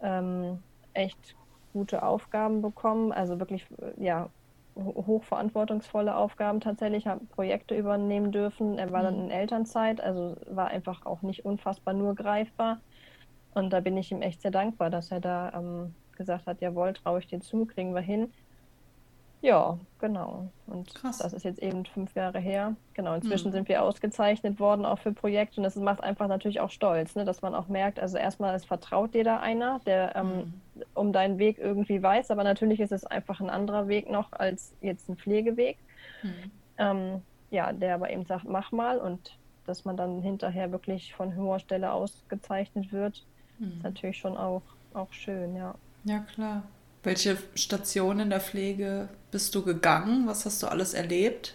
ähm, 0.00 0.62
echt 0.92 1.34
gute 1.72 2.02
Aufgaben 2.02 2.60
bekommen, 2.60 3.10
also 3.10 3.40
wirklich, 3.40 3.66
ja, 3.96 4.28
hochverantwortungsvolle 4.76 6.16
Aufgaben 6.16 6.60
tatsächlich, 6.60 7.06
habe 7.06 7.24
Projekte 7.26 7.76
übernehmen 7.76 8.32
dürfen. 8.32 8.78
Er 8.78 8.90
war 8.90 9.02
dann 9.02 9.16
mhm. 9.16 9.24
in 9.24 9.30
Elternzeit, 9.30 10.00
also 10.00 10.36
war 10.46 10.68
einfach 10.68 11.04
auch 11.04 11.22
nicht 11.22 11.44
unfassbar 11.44 11.94
nur 11.94 12.14
greifbar. 12.14 12.78
Und 13.54 13.70
da 13.70 13.80
bin 13.80 13.96
ich 13.96 14.12
ihm 14.12 14.22
echt 14.22 14.40
sehr 14.40 14.50
dankbar, 14.50 14.88
dass 14.88 15.10
er 15.10 15.20
da 15.20 15.52
ähm, 15.54 15.94
gesagt 16.16 16.46
hat, 16.46 16.60
jawohl, 16.60 16.92
traue 16.94 17.20
ich 17.20 17.26
dir 17.26 17.40
zu, 17.40 17.66
kriegen 17.66 17.94
wir 17.94 18.00
hin. 18.00 18.32
Ja, 19.42 19.76
genau. 19.98 20.48
Und 20.68 20.94
Krass. 20.94 21.18
das 21.18 21.32
ist 21.32 21.44
jetzt 21.44 21.58
eben 21.58 21.84
fünf 21.84 22.14
Jahre 22.14 22.38
her. 22.38 22.76
Genau, 22.94 23.14
inzwischen 23.14 23.48
mhm. 23.48 23.52
sind 23.52 23.68
wir 23.68 23.82
ausgezeichnet 23.82 24.60
worden, 24.60 24.86
auch 24.86 25.00
für 25.00 25.12
Projekte. 25.12 25.56
Und 25.56 25.64
das 25.64 25.74
macht 25.74 26.02
einfach 26.02 26.28
natürlich 26.28 26.60
auch 26.60 26.70
stolz, 26.70 27.16
ne? 27.16 27.24
dass 27.24 27.42
man 27.42 27.52
auch 27.52 27.66
merkt, 27.66 27.98
also 27.98 28.16
erstmal, 28.18 28.54
es 28.54 28.64
vertraut 28.64 29.14
dir 29.14 29.24
da 29.24 29.40
einer, 29.40 29.80
der 29.84 30.14
ähm, 30.14 30.28
mhm. 30.28 30.82
um 30.94 31.12
deinen 31.12 31.38
Weg 31.38 31.58
irgendwie 31.58 32.00
weiß. 32.00 32.30
Aber 32.30 32.44
natürlich 32.44 32.78
ist 32.78 32.92
es 32.92 33.04
einfach 33.04 33.40
ein 33.40 33.50
anderer 33.50 33.88
Weg 33.88 34.08
noch 34.08 34.32
als 34.32 34.74
jetzt 34.80 35.08
ein 35.08 35.16
Pflegeweg. 35.16 35.76
Mhm. 36.22 36.50
Ähm, 36.78 37.22
ja, 37.50 37.72
der 37.72 37.96
aber 37.96 38.10
eben 38.10 38.24
sagt, 38.24 38.44
mach 38.48 38.70
mal. 38.70 38.98
Und 38.98 39.36
dass 39.66 39.84
man 39.84 39.96
dann 39.96 40.22
hinterher 40.22 40.70
wirklich 40.70 41.14
von 41.14 41.36
hoher 41.36 41.58
Stelle 41.58 41.90
ausgezeichnet 41.90 42.92
wird, 42.92 43.24
ist 43.58 43.76
mhm. 43.76 43.80
natürlich 43.82 44.18
schon 44.18 44.36
auch, 44.36 44.62
auch 44.94 45.12
schön, 45.12 45.56
ja. 45.56 45.74
Ja, 46.04 46.20
klar. 46.20 46.62
Welche 47.02 47.36
Station 47.56 48.20
in 48.20 48.30
der 48.30 48.40
Pflege 48.40 49.08
bist 49.32 49.54
du 49.56 49.64
gegangen? 49.64 50.28
Was 50.28 50.46
hast 50.46 50.62
du 50.62 50.68
alles 50.68 50.94
erlebt? 50.94 51.54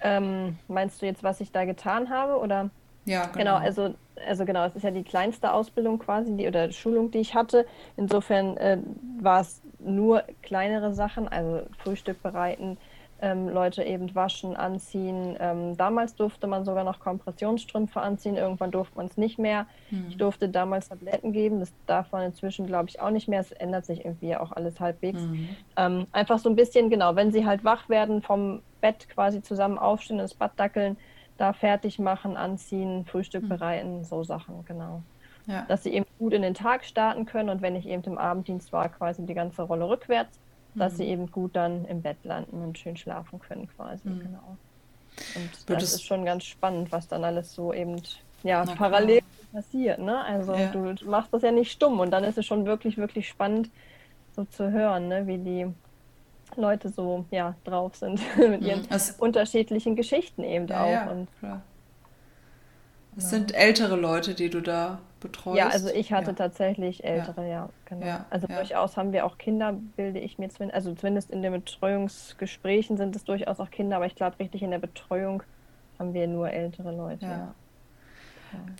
Ähm, 0.00 0.56
meinst 0.68 1.02
du 1.02 1.06
jetzt, 1.06 1.24
was 1.24 1.40
ich 1.40 1.50
da 1.50 1.64
getan 1.64 2.08
habe? 2.10 2.38
Oder? 2.38 2.70
Ja, 3.04 3.26
genau. 3.26 3.38
genau. 3.38 3.56
also, 3.56 3.94
also 4.26 4.44
genau, 4.44 4.66
es 4.66 4.76
ist 4.76 4.84
ja 4.84 4.92
die 4.92 5.02
kleinste 5.02 5.52
Ausbildung 5.52 5.98
quasi, 5.98 6.36
die, 6.36 6.46
oder 6.46 6.70
Schulung, 6.70 7.10
die 7.10 7.18
ich 7.18 7.34
hatte. 7.34 7.66
Insofern 7.96 8.56
äh, 8.58 8.78
war 9.20 9.40
es 9.40 9.62
nur 9.80 10.22
kleinere 10.42 10.94
Sachen, 10.94 11.26
also 11.26 11.62
Frühstück 11.78 12.22
bereiten, 12.22 12.76
ähm, 13.20 13.48
Leute 13.48 13.82
eben 13.82 14.14
waschen, 14.14 14.56
anziehen. 14.56 15.36
Ähm, 15.40 15.76
damals 15.76 16.14
durfte 16.14 16.46
man 16.46 16.64
sogar 16.64 16.84
noch 16.84 17.00
Kompressionsstrümpfe 17.00 18.00
anziehen, 18.00 18.36
irgendwann 18.36 18.70
durfte 18.70 18.96
man 18.96 19.06
es 19.06 19.16
nicht 19.16 19.38
mehr. 19.38 19.66
Mhm. 19.90 20.06
Ich 20.08 20.16
durfte 20.16 20.48
damals 20.48 20.88
Tabletten 20.88 21.32
geben, 21.32 21.60
das 21.60 21.72
darf 21.86 22.12
man 22.12 22.22
inzwischen, 22.22 22.66
glaube 22.66 22.88
ich, 22.88 23.00
auch 23.00 23.10
nicht 23.10 23.28
mehr. 23.28 23.40
Es 23.40 23.52
ändert 23.52 23.86
sich 23.86 24.04
irgendwie 24.04 24.36
auch 24.36 24.52
alles 24.52 24.78
halbwegs. 24.78 25.20
Mhm. 25.20 25.48
Ähm, 25.76 26.06
einfach 26.12 26.38
so 26.38 26.48
ein 26.48 26.56
bisschen, 26.56 26.90
genau, 26.90 27.16
wenn 27.16 27.32
sie 27.32 27.44
halt 27.44 27.64
wach 27.64 27.88
werden, 27.88 28.22
vom 28.22 28.62
Bett 28.80 29.08
quasi 29.08 29.42
zusammen 29.42 29.78
aufstehen, 29.78 30.20
ins 30.20 30.34
Bad 30.34 30.52
dackeln, 30.56 30.96
da 31.38 31.52
fertig 31.52 31.98
machen, 31.98 32.36
anziehen, 32.36 33.04
Frühstück 33.04 33.44
mhm. 33.44 33.48
bereiten, 33.48 34.04
so 34.04 34.22
Sachen, 34.22 34.64
genau. 34.64 35.02
Ja. 35.46 35.64
Dass 35.66 35.82
sie 35.82 35.94
eben 35.94 36.04
gut 36.18 36.34
in 36.34 36.42
den 36.42 36.54
Tag 36.54 36.84
starten 36.84 37.24
können 37.24 37.48
und 37.48 37.62
wenn 37.62 37.74
ich 37.74 37.88
eben 37.88 38.02
im 38.04 38.18
Abenddienst 38.18 38.72
war, 38.72 38.88
quasi 38.90 39.24
die 39.24 39.34
ganze 39.34 39.62
Rolle 39.62 39.88
rückwärts 39.88 40.38
dass 40.78 40.96
sie 40.96 41.04
mhm. 41.04 41.10
eben 41.10 41.30
gut 41.30 41.56
dann 41.56 41.84
im 41.86 42.02
Bett 42.02 42.18
landen 42.24 42.62
und 42.62 42.78
schön 42.78 42.96
schlafen 42.96 43.38
können 43.38 43.68
quasi, 43.76 44.08
mhm. 44.08 44.20
genau. 44.20 44.56
Und 45.34 45.68
Würdest 45.68 45.92
das 45.94 46.00
ist 46.00 46.04
schon 46.04 46.24
ganz 46.24 46.44
spannend, 46.44 46.92
was 46.92 47.08
dann 47.08 47.24
alles 47.24 47.52
so 47.52 47.72
eben 47.72 48.00
ja, 48.44 48.64
parallel 48.64 49.20
passiert, 49.52 49.98
ne? 49.98 50.24
Also 50.24 50.54
ja. 50.54 50.68
du 50.68 50.94
machst 51.06 51.32
das 51.32 51.42
ja 51.42 51.50
nicht 51.50 51.72
stumm 51.72 51.98
und 51.98 52.10
dann 52.10 52.22
ist 52.22 52.38
es 52.38 52.46
schon 52.46 52.66
wirklich, 52.66 52.96
wirklich 52.98 53.28
spannend, 53.28 53.70
so 54.38 54.44
zu 54.44 54.70
hören, 54.70 55.08
ne? 55.08 55.26
wie 55.26 55.38
die 55.38 55.66
Leute 56.56 56.88
so 56.90 57.24
ja, 57.30 57.56
drauf 57.64 57.96
sind 57.96 58.20
mit 58.38 58.62
ihren 58.62 58.88
also, 58.88 59.14
unterschiedlichen 59.18 59.96
Geschichten 59.96 60.44
eben 60.44 60.68
ja, 60.68 60.84
auch. 60.84 60.90
Ja, 60.90 61.10
und, 61.10 61.28
klar. 61.40 61.62
Es 63.18 63.30
sind 63.30 63.54
ältere 63.54 63.96
Leute, 63.96 64.34
die 64.34 64.48
du 64.48 64.60
da 64.60 65.00
betreust? 65.20 65.58
Ja, 65.58 65.68
also 65.68 65.88
ich 65.88 66.12
hatte 66.12 66.30
ja. 66.30 66.36
tatsächlich 66.36 67.04
ältere, 67.04 67.42
ja, 67.42 67.48
ja 67.48 67.70
genau. 67.84 68.06
Ja, 68.06 68.26
also 68.30 68.46
durchaus 68.46 68.96
haben 68.96 69.12
wir 69.12 69.26
auch 69.26 69.38
Kinder, 69.38 69.72
bilde 69.96 70.20
ich 70.20 70.38
mir 70.38 70.48
zumindest, 70.48 70.74
also 70.74 70.94
zumindest 70.94 71.30
in 71.30 71.42
den 71.42 71.52
Betreuungsgesprächen 71.52 72.96
sind 72.96 73.16
es 73.16 73.24
durchaus 73.24 73.58
auch 73.58 73.70
Kinder, 73.70 73.96
aber 73.96 74.06
ich 74.06 74.14
glaube, 74.14 74.38
richtig 74.38 74.62
in 74.62 74.70
der 74.70 74.78
Betreuung 74.78 75.42
haben 75.98 76.14
wir 76.14 76.26
nur 76.28 76.50
ältere 76.50 76.94
Leute. 76.94 77.26
Ja. 77.26 77.54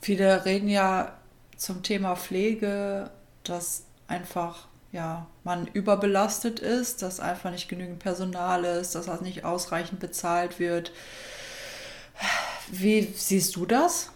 Viele 0.01 0.45
reden 0.45 0.69
ja 0.69 1.13
zum 1.57 1.83
Thema 1.83 2.15
Pflege, 2.15 3.11
dass 3.43 3.87
einfach 4.07 4.69
ja, 4.93 5.27
man 5.45 5.67
überbelastet 5.67 6.61
ist, 6.61 7.03
dass 7.03 7.21
einfach 7.21 7.51
nicht 7.51 7.69
genügend 7.69 7.99
Personal 7.99 8.65
ist, 8.65 8.95
dass 8.95 9.07
das 9.07 9.21
nicht 9.21 9.45
ausreichend 9.45 10.01
bezahlt 10.01 10.59
wird. 10.59 10.93
Wie 12.71 13.03
siehst 13.03 13.57
du 13.57 13.67
das? 13.67 14.13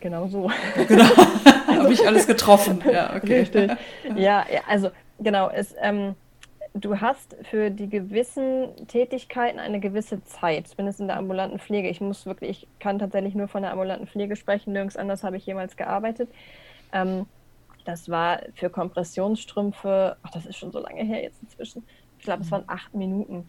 Genau 0.00 0.26
so. 0.26 0.50
Genau. 0.88 1.04
Habe 1.66 1.92
ich 1.92 2.06
alles 2.06 2.26
getroffen. 2.26 2.82
Ja, 2.90 3.14
okay. 3.16 3.40
Richtig. 3.40 3.72
Ja, 4.16 4.44
also 4.68 4.90
genau, 5.18 5.50
es, 5.50 5.74
ähm, 5.80 6.14
du 6.74 7.00
hast 7.00 7.36
für 7.50 7.70
die 7.70 7.88
gewissen 7.88 8.68
Tätigkeiten 8.88 9.58
eine 9.58 9.80
gewisse 9.80 10.22
Zeit, 10.24 10.68
zumindest 10.68 11.00
in 11.00 11.08
der 11.08 11.16
ambulanten 11.16 11.58
Pflege. 11.58 11.88
Ich 11.88 12.00
muss 12.00 12.26
wirklich, 12.26 12.50
ich 12.64 12.78
kann 12.78 12.98
tatsächlich 12.98 13.34
nur 13.34 13.48
von 13.48 13.62
der 13.62 13.72
ambulanten 13.72 14.06
Pflege 14.06 14.36
sprechen, 14.36 14.72
nirgends 14.72 14.96
anders 14.96 15.24
habe 15.24 15.36
ich 15.36 15.46
jemals 15.46 15.76
gearbeitet. 15.76 16.28
Ähm, 16.92 17.26
das 17.84 18.08
war 18.08 18.40
für 18.54 18.70
Kompressionsstrümpfe, 18.70 20.16
ach, 20.22 20.30
das 20.30 20.46
ist 20.46 20.56
schon 20.56 20.72
so 20.72 20.80
lange 20.80 21.04
her 21.04 21.22
jetzt 21.22 21.42
inzwischen. 21.42 21.84
Ich 22.18 22.24
glaube, 22.24 22.42
es 22.42 22.50
waren 22.50 22.64
acht 22.66 22.94
Minuten 22.94 23.46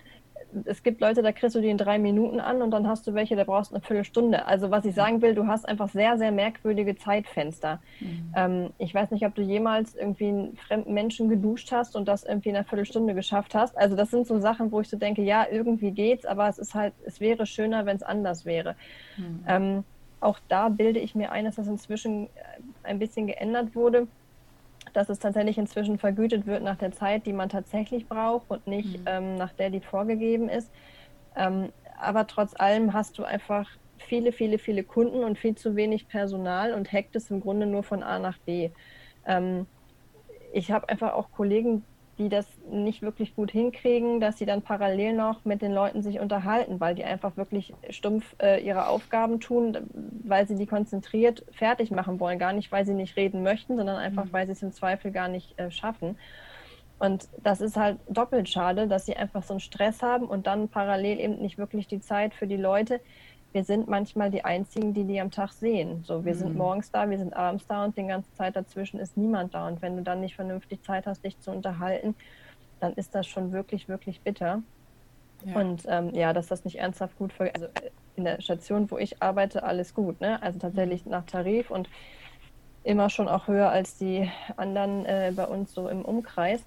es 0.66 0.84
gibt 0.84 1.02
Leute, 1.02 1.22
da 1.22 1.32
kriegst 1.32 1.56
du 1.56 1.62
die 1.62 1.70
in 1.70 1.78
drei 1.78 2.00
Minuten 2.00 2.40
an 2.40 2.62
und 2.62 2.72
dann 2.72 2.88
hast 2.88 3.06
du 3.08 3.14
welche, 3.14 3.36
da 3.36 3.44
brauchst 3.44 3.72
du 3.72 3.76
eine 3.76 3.84
Viertelstunde. 3.84 4.46
Also 4.46 4.72
was 4.72 4.86
ich 4.86 4.96
sagen 4.96 5.22
will, 5.22 5.36
du 5.36 5.48
hast 5.48 5.68
einfach 5.68 5.90
sehr, 5.90 6.18
sehr 6.18 6.32
merkwürdige 6.32 6.96
Zeitfenster. 6.96 7.82
Mhm. 8.00 8.34
Ähm, 8.36 8.70
ich 8.78 8.94
weiß 8.94 9.12
nicht, 9.12 9.26
ob 9.26 9.36
du 9.36 9.42
jemals 9.42 9.96
irgendwie 9.96 10.28
einen 10.28 10.56
fremden 10.56 10.94
Menschen 10.94 11.30
geduscht 11.30 11.72
hast 11.72 11.96
und 11.96 12.08
das 12.08 12.24
irgendwie 12.24 12.50
in 12.50 12.56
einer 12.56 12.66
Viertelstunde 12.66 13.14
geschafft 13.14 13.56
hast. 13.56 13.78
Also 13.78 13.96
das 13.96 14.12
sind 14.12 14.28
so 14.28 14.40
Sachen, 14.40 14.72
wo 14.72 14.82
ich 14.82 14.90
so 14.90 14.98
denke, 14.98 15.22
ja, 15.22 15.46
irgendwie 15.52 15.92
geht's, 15.92 16.26
aber 16.26 16.48
es 16.48 16.58
ist 16.58 16.74
halt, 16.74 16.94
es 17.06 17.20
wäre 17.20 17.46
schöner, 17.46 17.86
wenn 17.86 17.98
es 17.98 18.04
anders 18.04 18.46
wäre. 18.46 18.76
Mhm. 19.18 19.44
Ähm, 19.48 19.84
auch 20.22 20.40
da 20.48 20.70
bilde 20.70 21.00
ich 21.00 21.14
mir 21.16 21.32
ein, 21.32 21.46
dass 21.46 21.56
das 21.56 21.68
inzwischen 21.68 22.30
ein 22.84 23.00
bisschen 23.00 23.28
geändert 23.28 23.76
wurde 23.76 24.08
dass 24.96 25.10
es 25.10 25.20
tatsächlich 25.20 25.58
inzwischen 25.58 25.98
vergütet 25.98 26.46
wird 26.46 26.64
nach 26.64 26.78
der 26.78 26.92
Zeit, 26.92 27.26
die 27.26 27.34
man 27.34 27.50
tatsächlich 27.50 28.08
braucht 28.08 28.50
und 28.50 28.66
nicht 28.68 29.00
mhm. 29.00 29.06
ähm, 29.06 29.36
nach 29.36 29.54
der, 29.54 29.70
die 29.70 29.82
vorgegeben 29.82 30.50
ist. 30.50 30.72
Ähm, 31.36 31.70
aber 32.00 32.28
trotz 32.28 32.54
allem 32.56 32.94
hast 32.94 33.18
du 33.18 33.24
einfach 33.24 33.70
viele, 33.98 34.32
viele, 34.32 34.58
viele 34.58 34.84
Kunden 34.84 35.24
und 35.24 35.38
viel 35.38 35.56
zu 35.56 35.76
wenig 35.76 36.08
Personal 36.08 36.74
und 36.74 36.92
hackt 36.92 37.16
es 37.16 37.30
im 37.30 37.42
Grunde 37.42 37.66
nur 37.66 37.84
von 37.84 38.04
A 38.04 38.20
nach 38.20 38.38
B. 38.40 38.70
Ähm, 39.26 39.66
ich 40.54 40.72
habe 40.72 40.88
einfach 40.90 41.14
auch 41.14 41.32
Kollegen, 41.32 41.84
die 42.18 42.30
das 42.30 42.48
nicht 42.70 43.02
wirklich 43.02 43.36
gut 43.36 43.52
hinkriegen, 43.52 44.20
dass 44.20 44.38
sie 44.38 44.46
dann 44.46 44.62
parallel 44.62 45.14
noch 45.14 45.44
mit 45.44 45.62
den 45.62 45.74
Leuten 45.74 46.02
sich 46.02 46.20
unterhalten, 46.20 46.80
weil 46.80 46.96
die 46.96 47.04
einfach 47.04 47.36
wirklich 47.36 47.74
stumpf 47.90 48.36
äh, 48.42 48.66
ihre 48.66 48.88
Aufgaben 48.88 49.40
tun, 49.40 49.78
weil 50.24 50.48
sie 50.48 50.56
die 50.56 50.66
konzentriert 50.66 51.44
fertig 51.52 51.92
machen 51.92 52.20
wollen. 52.20 52.40
Gar 52.40 52.54
nicht, 52.54 52.72
weil 52.72 52.86
sie 52.86 52.94
nicht 52.94 53.18
reden 53.18 53.44
möchten, 53.44 53.76
sondern 53.76 53.98
einfach, 53.98 54.26
mhm. 54.26 54.34
weil 54.34 54.46
sie 54.46 54.54
es 54.54 54.64
im 54.64 54.72
Zweifel 54.72 55.12
gar 55.12 55.28
nicht 55.28 55.60
äh, 55.60 55.72
schaffen. 55.72 56.18
Und 56.98 57.28
das 57.44 57.60
ist 57.60 57.76
halt 57.76 57.98
doppelt 58.08 58.48
schade, 58.48 58.88
dass 58.88 59.06
sie 59.06 59.18
einfach 59.18 59.44
so 59.44 59.54
einen 59.54 59.60
Stress 59.60 60.02
haben 60.02 60.26
und 60.26 60.48
dann 60.48 60.70
parallel 60.70 61.20
eben 61.20 61.42
nicht 61.42 61.58
wirklich 61.58 61.88
die 61.88 62.00
Zeit 62.00 62.34
für 62.34 62.48
die 62.48 62.56
Leute, 62.56 63.02
wir 63.56 63.64
sind 63.64 63.88
manchmal 63.88 64.30
die 64.30 64.44
Einzigen, 64.44 64.94
die 64.94 65.06
die 65.06 65.22
am 65.22 65.32
Tag 65.32 65.54
sehen. 65.54 66.04
So, 66.06 66.26
wir 66.26 66.34
mhm. 66.34 66.40
sind 66.40 66.56
morgens 66.58 66.92
da, 66.92 67.10
wir 67.10 67.18
sind 67.18 67.34
abends 67.34 67.66
da 67.66 67.86
und 67.86 67.98
die 67.98 68.06
ganze 68.06 68.32
Zeit 68.34 68.58
dazwischen 68.58 69.00
ist 69.00 69.16
niemand 69.16 69.54
da. 69.54 69.66
Und 69.66 69.82
wenn 69.82 69.96
du 69.96 70.04
dann 70.04 70.20
nicht 70.20 70.36
vernünftig 70.36 70.84
Zeit 70.84 71.08
hast, 71.08 71.24
dich 71.24 71.40
zu 71.40 71.52
unterhalten, 71.52 72.16
dann 72.82 72.92
ist 72.96 73.16
das 73.16 73.28
schon 73.28 73.54
wirklich, 73.54 73.88
wirklich 73.88 74.20
bitter. 74.20 74.62
Ja. 75.46 75.56
Und 75.56 75.84
ähm, 75.88 76.14
ja, 76.14 76.34
dass 76.34 76.48
das 76.48 76.66
nicht 76.66 76.80
ernsthaft 76.80 77.18
gut 77.18 77.32
für, 77.32 77.56
also 77.56 77.68
in 78.18 78.26
der 78.26 78.42
Station, 78.42 78.92
wo 78.92 78.98
ich 78.98 79.24
arbeite, 79.24 79.64
alles 79.64 79.94
gut, 79.94 80.20
ne? 80.20 80.44
Also 80.44 80.60
tatsächlich 80.60 81.06
mhm. 81.06 81.12
nach 81.12 81.26
Tarif 81.26 81.72
und 81.72 81.90
immer 82.84 83.10
schon 83.10 83.30
auch 83.30 83.48
höher 83.48 83.70
als 83.70 83.98
die 83.98 84.30
anderen 84.58 85.06
äh, 85.06 85.32
bei 85.34 85.46
uns 85.46 85.74
so 85.74 85.88
im 85.88 86.04
Umkreis. 86.04 86.60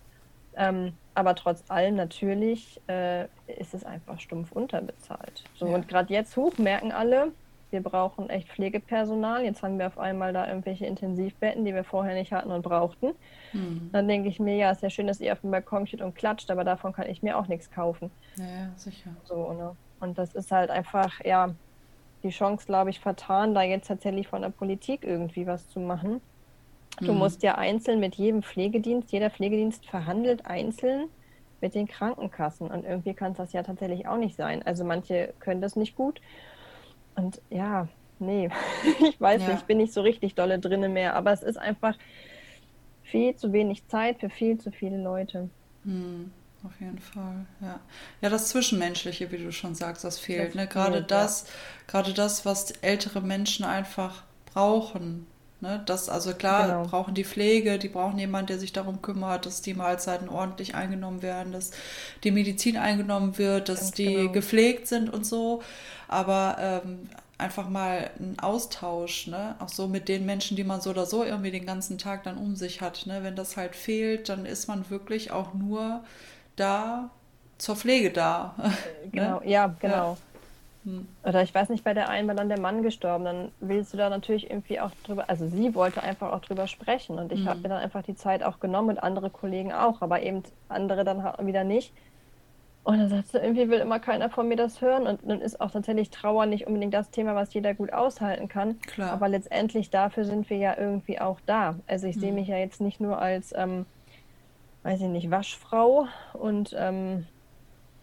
Ähm, 0.59 0.93
aber 1.15 1.35
trotz 1.35 1.65
allem 1.71 1.95
natürlich 1.95 2.81
äh, 2.89 3.25
ist 3.47 3.75
es 3.75 3.85
einfach 3.85 4.21
stumpf 4.21 4.53
unterbezahlt. 4.53 5.45
So, 5.55 5.67
ja. 5.67 5.75
Und 5.75 5.89
gerade 5.89 6.13
jetzt 6.13 6.37
hoch 6.37 6.59
merken 6.59 6.93
alle, 6.93 7.33
wir 7.71 7.83
brauchen 7.83 8.31
echt 8.31 8.49
Pflegepersonal. 8.49 9.45
Jetzt 9.45 9.63
haben 9.63 9.79
wir 9.79 9.87
auf 9.87 9.99
einmal 9.99 10.33
da 10.33 10.49
irgendwelche 10.49 10.87
Intensivbetten, 10.87 11.65
die 11.65 11.75
wir 11.75 11.85
vorher 11.85 12.15
nicht 12.15 12.33
hatten 12.33 12.51
und 12.51 12.63
brauchten. 12.63 13.13
Mhm. 13.53 13.91
Dann 13.93 14.09
denke 14.09 14.29
ich 14.29 14.41
mir, 14.41 14.57
ja, 14.57 14.71
ist 14.71 14.83
ja 14.83 14.91
schön, 14.91 15.07
dass 15.07 15.21
ihr 15.21 15.33
auf 15.33 15.41
dem 15.41 15.51
Balkon 15.51 15.87
steht 15.87 16.01
und 16.01 16.15
klatscht, 16.15 16.51
aber 16.51 16.65
davon 16.65 16.93
kann 16.93 17.09
ich 17.09 17.23
mir 17.23 17.39
auch 17.39 17.47
nichts 17.47 17.71
kaufen. 17.71 18.11
Ja, 18.37 18.71
sicher. 18.77 19.11
So, 19.25 19.53
ne? 19.53 19.77
Und 20.01 20.19
das 20.19 20.35
ist 20.35 20.51
halt 20.51 20.71
einfach, 20.71 21.25
ja, 21.25 21.55
die 22.23 22.31
Chance, 22.31 22.67
glaube 22.67 22.91
ich, 22.91 23.01
vertan, 23.01 23.55
da 23.55 23.63
jetzt 23.63 23.89
tatsächlich 23.89 24.29
von 24.29 24.43
der 24.43 24.51
Politik 24.51 25.05
irgendwie 25.05 25.47
was 25.47 25.69
zu 25.69 25.79
machen. 25.79 26.21
Du 27.01 27.13
mhm. 27.13 27.19
musst 27.19 27.43
ja 27.43 27.57
einzeln 27.57 28.01
mit 28.01 28.17
jedem 28.17 28.43
Pflegedienst, 28.43 29.13
jeder 29.13 29.31
Pflegedienst 29.31 29.87
verhandelt 29.87 30.47
einzeln 30.47 31.09
mit 31.61 31.75
den 31.75 31.87
Krankenkassen. 31.87 32.71
Und 32.71 32.85
irgendwie 32.85 33.15
kann 33.15 33.33
es 33.33 33.39
das 33.39 33.53
ja 33.53 33.63
tatsächlich 33.63 34.07
auch 34.07 34.17
nicht 34.17 34.37
sein. 34.37 34.63
Also 34.65 34.85
manche 34.85 35.33
können 35.41 35.61
das 35.61 35.77
nicht 35.77 35.97
gut. 35.97 36.21
Und 37.17 37.41
ja, 37.51 37.89
nee, 38.19 38.49
ich 39.01 39.21
weiß 39.21 39.43
ja. 39.43 39.49
nicht, 39.49 39.59
ich 39.61 39.67
bin 39.67 39.79
nicht 39.79 39.93
so 39.93 40.03
richtig 40.03 40.35
dolle 40.35 40.59
drinne 40.59 40.89
mehr. 40.89 41.15
Aber 41.15 41.33
es 41.33 41.43
ist 41.43 41.57
einfach 41.57 41.97
viel 43.03 43.35
zu 43.37 43.53
wenig 43.53 43.87
Zeit 43.89 44.21
für 44.21 44.31
viel 44.31 44.59
zu 44.59 44.71
viele 44.71 45.03
Leute. 45.03 45.49
Mhm. 45.85 46.31
Auf 46.65 46.81
jeden 46.81 46.99
Fall, 46.99 47.47
ja. 47.61 47.79
Ja, 48.21 48.31
das 48.31 48.49
Zwischenmenschliche, 48.49 49.31
wie 49.31 49.39
du 49.39 49.53
schon 49.53 49.77
sagst, 49.77 50.03
das 50.03 50.19
fehlt. 50.19 50.49
Das 50.49 50.55
ne? 50.57 50.67
Gerade 50.67 50.99
fehlt, 50.99 51.11
das, 51.13 51.43
ja. 51.47 51.53
gerade 51.87 52.13
das, 52.13 52.45
was 52.45 52.73
ältere 52.83 53.21
Menschen 53.21 53.65
einfach 53.65 54.25
brauchen. 54.53 55.27
Ne, 55.61 55.83
das, 55.87 56.09
also 56.09 56.35
klar, 56.35 56.67
genau. 56.69 56.83
brauchen 56.85 57.15
die 57.15 57.25
Pflege, 57.25 57.81
die 57.81 57.89
brauchen 57.89 58.17
jemanden, 58.17 58.47
der 58.47 58.61
sich 58.61 58.73
darum 58.73 59.03
kümmert, 59.03 59.45
dass 59.45 59.61
die 59.61 59.75
Mahlzeiten 59.75 60.29
ordentlich 60.29 60.77
eingenommen 60.77 61.21
werden, 61.21 61.53
dass 61.53 61.73
die 62.23 62.31
Medizin 62.31 62.77
eingenommen 62.77 63.39
wird, 63.39 63.69
dass 63.69 63.81
Ganz 63.81 63.91
die 63.93 64.15
genau. 64.15 64.33
gepflegt 64.33 64.87
sind 64.87 65.13
und 65.13 65.27
so. 65.27 65.63
Aber 66.07 66.57
ähm, 66.61 67.09
einfach 67.39 67.69
mal 67.69 68.11
ein 68.21 68.39
Austausch, 68.41 69.29
ne? 69.29 69.57
Auch 69.59 69.69
so 69.69 69.89
mit 69.89 70.09
den 70.09 70.27
Menschen, 70.27 70.57
die 70.57 70.65
man 70.65 70.81
so 70.81 70.91
oder 70.91 71.07
so 71.07 71.25
irgendwie 71.25 71.53
den 71.53 71.67
ganzen 71.67 71.99
Tag 71.99 72.25
dann 72.25 72.37
um 72.37 72.57
sich 72.57 72.81
hat. 72.81 73.07
Ne? 73.07 73.23
Wenn 73.23 73.37
das 73.37 73.57
halt 73.57 73.77
fehlt, 73.77 74.29
dann 74.29 74.45
ist 74.45 74.69
man 74.69 74.91
wirklich 74.91 75.31
auch 75.31 75.55
nur 75.55 76.05
da 76.57 77.11
zur 77.59 77.77
Pflege 77.77 78.11
da. 78.11 78.55
Genau, 79.11 79.41
ne? 79.41 79.51
ja, 79.51 79.75
genau. 79.81 80.13
Ja. 80.13 80.17
Hm. 80.89 81.07
Oder 81.23 81.43
ich 81.43 81.55
weiß 81.55 81.69
nicht, 81.69 81.85
bei 81.85 81.93
der 81.93 82.09
einen 82.09 82.29
war 82.29 82.35
dann 82.35 82.49
der 82.49 82.61
Mann 82.61 82.83
gestorben, 82.83 83.25
dann 83.25 83.53
willst 83.61 83.93
du 83.93 83.99
da 83.99 84.09
natürlich 84.09 84.51
irgendwie 84.51 84.81
auch 84.81 84.91
drüber, 85.05 85.29
also 85.29 85.47
sie 85.47 85.75
wollte 85.75 86.03
einfach 86.03 86.33
auch 86.33 86.41
drüber 86.41 86.67
sprechen 86.67 87.19
und 87.19 87.31
ich 87.31 87.41
mhm. 87.41 87.49
habe 87.49 87.61
mir 87.61 87.69
dann 87.69 87.83
einfach 87.83 88.03
die 88.03 88.15
Zeit 88.15 88.43
auch 88.43 88.59
genommen 88.59 88.91
und 88.91 88.99
andere 88.99 89.29
Kollegen 89.29 89.73
auch, 89.73 90.01
aber 90.01 90.23
eben 90.23 90.43
andere 90.69 91.05
dann 91.05 91.23
wieder 91.47 91.65
nicht. 91.65 91.93
Und 92.85 92.99
dann 93.01 93.11
sagst 93.11 93.35
du, 93.35 93.39
irgendwie 93.39 93.69
will 93.69 93.81
immer 93.81 93.99
keiner 93.99 94.31
von 94.31 94.49
mir 94.49 94.57
das 94.57 94.81
hören 94.81 95.07
und 95.07 95.21
dann 95.29 95.43
ist 95.43 95.61
auch 95.61 95.71
tatsächlich 95.71 96.09
Trauer 96.09 96.47
nicht 96.47 96.67
unbedingt 96.67 96.95
das 96.95 97.11
Thema, 97.11 97.35
was 97.35 97.53
jeder 97.53 97.75
gut 97.75 97.93
aushalten 97.93 98.49
kann. 98.49 98.81
Klar. 98.81 99.13
Aber 99.13 99.29
letztendlich 99.29 99.91
dafür 99.91 100.25
sind 100.25 100.49
wir 100.49 100.57
ja 100.57 100.75
irgendwie 100.79 101.21
auch 101.21 101.39
da. 101.45 101.75
Also 101.87 102.07
ich 102.07 102.17
mhm. 102.17 102.21
sehe 102.21 102.29
hm. 102.31 102.35
mich 102.37 102.49
ja 102.49 102.57
jetzt 102.57 102.81
nicht 102.81 102.99
nur 102.99 103.21
als, 103.21 103.53
ähm, 103.55 103.85
weiß 104.85 105.03
ich 105.03 105.09
nicht, 105.09 105.31
Waschfrau 105.31 106.07
und 106.33 106.75
ähm, 106.79 107.27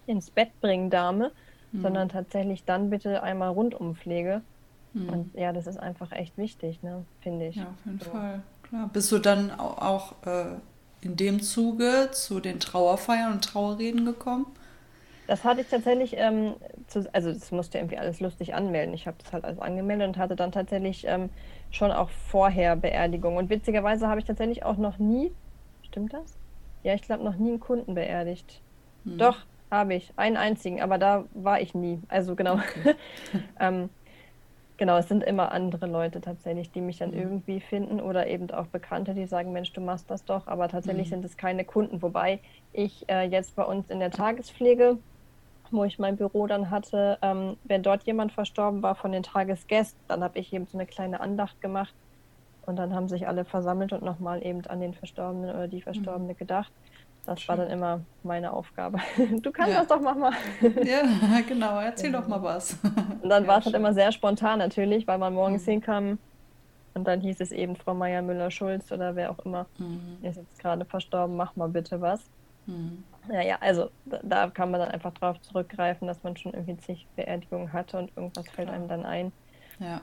ins 0.06 0.30
Bett 0.30 0.52
bringen 0.62 0.92
Dame, 0.92 1.32
mhm. 1.76 1.82
sondern 1.82 2.10
tatsächlich 2.10 2.64
dann 2.64 2.90
bitte 2.90 3.24
einmal 3.24 3.50
Rundumpflege. 3.50 4.42
Mhm. 4.94 5.10
Und 5.10 5.36
ja, 5.36 5.54
das 5.54 5.68
ist 5.68 5.78
einfach 5.78 6.12
echt 6.12 6.38
wichtig, 6.38 6.82
ne, 6.84 7.06
finde 7.22 7.48
ich. 7.48 7.58
Ja, 7.58 7.64
auf 7.64 7.86
jeden 7.86 8.00
so. 8.00 8.10
Fall. 8.10 8.42
Klar. 8.64 8.90
Bist 8.92 9.12
du 9.12 9.20
dann 9.20 9.52
auch 9.52 10.14
äh, 10.26 10.56
in 11.02 11.16
dem 11.16 11.42
Zuge 11.42 12.10
zu 12.12 12.40
den 12.40 12.60
Trauerfeiern 12.60 13.34
und 13.34 13.44
Trauerreden 13.44 14.06
gekommen? 14.06 14.48
Das 15.28 15.44
hatte 15.44 15.62
ich 15.62 15.68
tatsächlich, 15.68 16.16
ähm, 16.18 16.54
zu, 16.88 17.08
also 17.14 17.32
das 17.32 17.52
musste 17.52 17.80
irgendwie 17.80 17.98
alles 17.98 18.20
lustig 18.20 18.54
anmelden. 18.54 18.94
Ich 18.94 19.08
habe 19.08 19.18
das 19.22 19.34
halt 19.34 19.44
alles 19.44 19.60
angemeldet 19.60 20.08
und 20.08 20.18
hatte 20.18 20.36
dann 20.36 20.52
tatsächlich 20.52 21.06
ähm, 21.08 21.30
schon 21.72 21.92
auch 21.92 22.10
vorher 22.10 22.76
Beerdigung. 22.76 23.38
Und 23.38 23.50
witzigerweise 23.50 24.08
habe 24.08 24.20
ich 24.20 24.26
tatsächlich 24.26 24.64
auch 24.64 24.78
noch 24.78 25.00
nie, 25.00 25.32
stimmt 25.84 26.14
das? 26.14 26.38
Ja, 26.84 26.94
ich 26.94 27.02
glaube 27.02 27.24
noch 27.24 27.38
nie 27.38 27.50
einen 27.50 27.60
Kunden 27.60 27.96
beerdigt. 27.96 28.62
Hm. 29.04 29.18
Doch, 29.18 29.38
habe 29.76 29.96
ich, 29.96 30.12
einen 30.16 30.38
einzigen, 30.38 30.82
aber 30.82 30.98
da 30.98 31.26
war 31.34 31.62
ich 31.62 31.74
nie. 31.74 32.00
Also 32.08 32.36
genau. 32.36 32.56
Okay. 32.56 32.96
ähm, 33.60 33.90
genau, 34.78 34.98
es 34.98 35.08
sind 35.08 35.24
immer 35.24 35.52
andere 35.52 35.88
Leute 35.88 36.22
tatsächlich, 36.22 36.72
die 36.72 36.82
mich 36.82 36.98
dann 36.98 37.12
mhm. 37.12 37.20
irgendwie 37.20 37.60
finden 37.60 38.00
oder 38.00 38.28
eben 38.28 38.50
auch 38.52 38.68
Bekannte, 38.68 39.14
die 39.14 39.26
sagen, 39.26 39.54
Mensch, 39.54 39.74
du 39.74 39.82
machst 39.82 40.10
das 40.10 40.26
doch, 40.26 40.48
aber 40.48 40.68
tatsächlich 40.68 41.08
mhm. 41.08 41.16
sind 41.16 41.26
es 41.26 41.38
keine 41.38 41.66
Kunden. 41.66 42.02
Wobei 42.02 42.40
ich 42.74 43.06
äh, 43.10 43.28
jetzt 43.28 43.56
bei 43.56 43.64
uns 43.64 43.90
in 43.90 44.00
der 44.00 44.12
Tagespflege, 44.12 44.98
wo 45.72 45.84
ich 45.84 46.00
mein 46.00 46.18
Büro 46.18 46.48
dann 46.48 46.70
hatte, 46.70 47.18
ähm, 47.22 47.58
wenn 47.64 47.84
dort 47.84 48.04
jemand 48.04 48.32
verstorben 48.32 48.82
war 48.84 48.96
von 48.96 49.12
den 49.12 49.24
Tagesgästen, 49.24 50.00
dann 50.08 50.24
habe 50.24 50.40
ich 50.40 50.54
eben 50.54 50.68
so 50.68 50.78
eine 50.78 50.86
kleine 50.86 51.20
Andacht 51.20 51.60
gemacht 51.62 51.94
und 52.66 52.78
dann 52.78 52.94
haben 52.94 53.08
sich 53.08 53.28
alle 53.28 53.46
versammelt 53.46 53.94
und 53.94 54.04
nochmal 54.04 54.46
eben 54.46 54.66
an 54.68 54.80
den 54.80 54.94
Verstorbenen 54.94 55.50
oder 55.52 55.68
die. 55.68 55.82
Verstorbene 55.82 56.34
mhm. 56.34 56.38
gedacht. 56.38 56.72
Das 57.26 57.42
Schön. 57.42 57.50
war 57.50 57.58
dann 57.58 57.72
immer 57.72 58.02
meine 58.24 58.54
Aufgabe. 58.54 59.00
Du 59.42 59.52
kannst 59.52 59.74
ja. 59.74 59.80
das 59.80 59.88
doch, 59.88 60.02
mach 60.02 60.16
mal. 60.16 60.34
Ja, 60.84 61.04
genau. 61.48 61.80
Erzähl 61.80 62.12
ja. 62.12 62.22
doch 62.22 62.28
mal 62.28 62.42
was. 62.42 62.78
Und 63.22 63.30
dann 63.30 63.44
ja, 63.44 63.50
war 63.50 63.60
es 63.60 63.66
halt 63.66 63.76
immer 63.76 63.94
sehr 63.94 64.12
spontan 64.12 64.60
natürlich, 64.60 65.08
weil 65.08 65.18
man 65.18 65.34
morgens 65.34 65.66
mhm. 65.66 65.72
hinkam 65.72 66.18
und 66.96 67.06
dann 67.06 67.20
hieß 67.20 67.42
es 67.42 67.52
eben 67.52 67.76
Frau 67.76 67.94
Meier 67.94 68.22
Müller-Schulz 68.22 68.90
oder 68.92 69.18
wer 69.18 69.30
auch 69.30 69.40
immer 69.40 69.66
mhm. 69.78 70.18
ist 70.22 70.38
jetzt 70.38 70.60
gerade 70.60 70.86
verstorben, 70.86 71.36
mach 71.36 71.56
mal 71.58 71.68
bitte 71.68 72.00
was. 72.00 72.22
Mhm. 72.68 73.04
Ja, 73.30 73.42
ja, 73.42 73.58
also 73.60 73.90
da, 74.06 74.20
da, 74.24 74.50
kann 74.50 74.72
man 74.72 74.80
dann 74.80 74.92
einfach 74.92 75.14
drauf 75.14 75.42
zurückgreifen, 75.42 76.08
dass 76.08 76.24
man 76.24 76.38
schon 76.38 76.54
irgendwie 76.54 76.78
zig 76.78 77.06
Beerdigungen 77.16 77.74
hatte 77.74 77.98
und 77.98 78.12
irgendwas 78.16 78.48
fällt 78.50 78.70
Klar. 78.70 78.80
einem 78.80 78.88
dann 78.88 79.06
ein. 79.06 79.32
Ja. 79.80 80.00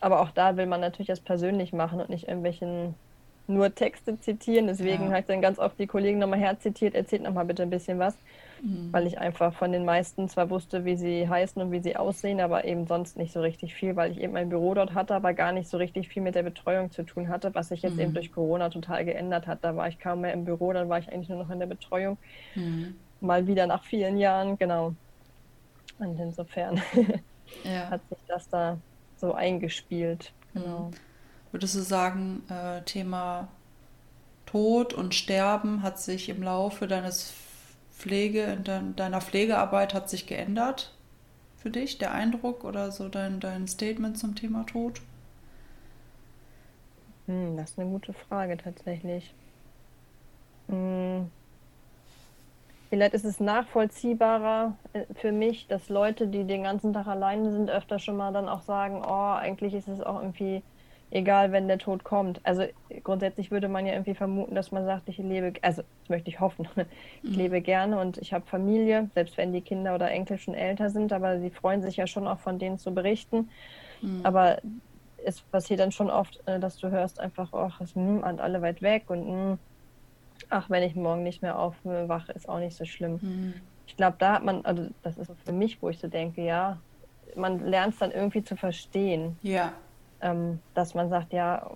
Aber 0.00 0.20
auch 0.20 0.30
da 0.30 0.56
will 0.56 0.66
man 0.66 0.80
natürlich 0.80 1.08
das 1.08 1.20
persönlich 1.20 1.72
machen 1.72 2.00
und 2.00 2.08
nicht 2.08 2.26
irgendwelchen 2.26 2.94
nur 3.48 3.74
Texte 3.74 4.18
zitieren. 4.18 4.66
Deswegen 4.66 5.04
ja. 5.04 5.10
habe 5.10 5.20
ich 5.20 5.26
dann 5.26 5.40
ganz 5.40 5.58
oft 5.58 5.78
die 5.78 5.86
Kollegen 5.86 6.18
nochmal 6.18 6.38
herzitiert, 6.38 6.94
erzählt 6.94 7.22
nochmal 7.22 7.44
bitte 7.44 7.62
ein 7.62 7.70
bisschen 7.70 7.98
was. 7.98 8.16
Mhm. 8.62 8.92
Weil 8.92 9.06
ich 9.06 9.18
einfach 9.18 9.52
von 9.54 9.72
den 9.72 9.84
meisten 9.84 10.28
zwar 10.28 10.50
wusste, 10.50 10.84
wie 10.84 10.96
sie 10.96 11.28
heißen 11.28 11.60
und 11.60 11.72
wie 11.72 11.80
sie 11.80 11.96
aussehen, 11.96 12.40
aber 12.40 12.64
eben 12.64 12.86
sonst 12.86 13.16
nicht 13.16 13.32
so 13.32 13.40
richtig 13.40 13.74
viel, 13.74 13.96
weil 13.96 14.12
ich 14.12 14.20
eben 14.20 14.32
mein 14.32 14.48
Büro 14.48 14.74
dort 14.74 14.94
hatte, 14.94 15.14
aber 15.14 15.34
gar 15.34 15.52
nicht 15.52 15.68
so 15.68 15.76
richtig 15.76 16.08
viel 16.08 16.22
mit 16.22 16.34
der 16.34 16.42
Betreuung 16.42 16.90
zu 16.90 17.02
tun 17.02 17.28
hatte, 17.28 17.54
was 17.54 17.68
sich 17.68 17.82
jetzt 17.82 17.94
mhm. 17.94 18.00
eben 18.00 18.14
durch 18.14 18.32
Corona 18.32 18.70
total 18.70 19.04
geändert 19.04 19.46
hat. 19.46 19.58
Da 19.62 19.76
war 19.76 19.88
ich 19.88 19.98
kaum 19.98 20.22
mehr 20.22 20.32
im 20.32 20.44
Büro, 20.44 20.72
dann 20.72 20.88
war 20.88 20.98
ich 20.98 21.12
eigentlich 21.12 21.28
nur 21.28 21.38
noch 21.38 21.50
in 21.50 21.58
der 21.58 21.66
Betreuung. 21.66 22.16
Mhm. 22.54 22.96
mal 23.20 23.46
wieder 23.46 23.66
nach 23.66 23.84
vielen 23.84 24.16
Jahren, 24.16 24.58
genau. 24.58 24.94
Und 25.98 26.18
insofern 26.18 26.80
ja. 27.64 27.90
hat 27.90 28.00
sich 28.08 28.18
das 28.26 28.48
da 28.48 28.78
so 29.16 29.32
eingespielt. 29.32 30.32
Genau. 30.54 30.90
Würdest 31.56 31.74
du 31.74 31.80
sagen, 31.80 32.42
äh, 32.50 32.82
Thema 32.82 33.48
Tod 34.44 34.92
und 34.92 35.14
Sterben 35.14 35.82
hat 35.82 35.98
sich 35.98 36.28
im 36.28 36.42
Laufe 36.42 36.86
deines 36.86 37.32
Pflege, 37.92 38.58
de 38.58 38.82
deiner 38.94 39.22
Pflegearbeit 39.22 39.94
hat 39.94 40.10
sich 40.10 40.26
geändert 40.26 40.92
für 41.56 41.70
dich, 41.70 41.96
der 41.96 42.12
Eindruck 42.12 42.62
oder 42.62 42.92
so 42.92 43.08
dein, 43.08 43.40
dein 43.40 43.66
Statement 43.68 44.18
zum 44.18 44.34
Thema 44.34 44.66
Tod? 44.66 45.00
Hm, 47.24 47.56
das 47.56 47.70
ist 47.70 47.78
eine 47.78 47.88
gute 47.88 48.12
Frage 48.12 48.58
tatsächlich. 48.58 49.32
Hm. 50.68 51.30
Vielleicht 52.90 53.14
ist 53.14 53.24
es 53.24 53.40
nachvollziehbarer 53.40 54.76
äh, 54.92 55.04
für 55.14 55.32
mich, 55.32 55.68
dass 55.68 55.88
Leute, 55.88 56.28
die 56.28 56.44
den 56.44 56.64
ganzen 56.64 56.92
Tag 56.92 57.06
alleine 57.06 57.50
sind, 57.50 57.70
öfter 57.70 57.98
schon 57.98 58.18
mal 58.18 58.34
dann 58.34 58.46
auch 58.46 58.60
sagen, 58.60 59.02
oh, 59.02 59.32
eigentlich 59.32 59.72
ist 59.72 59.88
es 59.88 60.02
auch 60.02 60.20
irgendwie 60.20 60.62
egal, 61.10 61.52
wenn 61.52 61.68
der 61.68 61.78
Tod 61.78 62.04
kommt. 62.04 62.40
Also 62.44 62.64
grundsätzlich 63.04 63.50
würde 63.50 63.68
man 63.68 63.86
ja 63.86 63.92
irgendwie 63.92 64.14
vermuten, 64.14 64.54
dass 64.54 64.72
man 64.72 64.84
sagt, 64.84 65.08
ich 65.08 65.18
lebe, 65.18 65.52
also 65.62 65.82
das 65.82 66.08
möchte 66.08 66.30
ich 66.30 66.40
hoffen, 66.40 66.68
ich 67.22 67.30
mhm. 67.30 67.36
lebe 67.36 67.60
gerne 67.60 67.98
und 68.00 68.18
ich 68.18 68.32
habe 68.32 68.46
Familie, 68.46 69.10
selbst 69.14 69.36
wenn 69.36 69.52
die 69.52 69.62
Kinder 69.62 69.94
oder 69.94 70.10
Enkel 70.10 70.38
schon 70.38 70.54
älter 70.54 70.90
sind, 70.90 71.12
aber 71.12 71.40
sie 71.40 71.50
freuen 71.50 71.82
sich 71.82 71.96
ja 71.96 72.06
schon 72.06 72.26
auch 72.26 72.40
von 72.40 72.58
denen 72.58 72.78
zu 72.78 72.92
berichten. 72.92 73.50
Mhm. 74.02 74.20
Aber 74.24 74.58
es 75.24 75.40
passiert 75.40 75.80
dann 75.80 75.92
schon 75.92 76.10
oft, 76.10 76.40
äh, 76.46 76.60
dass 76.60 76.76
du 76.78 76.90
hörst 76.90 77.20
einfach, 77.20 77.52
ach, 77.52 77.80
es 77.80 77.90
sind 77.90 78.22
alle 78.22 78.62
weit 78.62 78.82
weg 78.82 79.08
und 79.08 79.28
mh, 79.28 79.58
ach, 80.48 80.70
wenn 80.70 80.82
ich 80.82 80.94
morgen 80.94 81.22
nicht 81.22 81.42
mehr 81.42 81.58
aufwache, 81.58 82.32
ist 82.32 82.48
auch 82.48 82.58
nicht 82.58 82.76
so 82.76 82.84
schlimm. 82.84 83.18
Mhm. 83.20 83.54
Ich 83.86 83.96
glaube, 83.96 84.16
da 84.18 84.34
hat 84.34 84.44
man, 84.44 84.64
also 84.64 84.88
das 85.02 85.16
ist 85.16 85.30
für 85.44 85.52
mich, 85.52 85.80
wo 85.80 85.88
ich 85.88 85.98
so 85.98 86.08
denke, 86.08 86.42
ja, 86.42 86.80
man 87.36 87.60
lernt 87.60 87.94
es 87.94 88.00
dann 88.00 88.10
irgendwie 88.10 88.42
zu 88.42 88.56
verstehen. 88.56 89.38
Ja. 89.42 89.72
Ähm, 90.26 90.60
dass 90.74 90.94
man 90.94 91.08
sagt, 91.08 91.32
ja, 91.32 91.70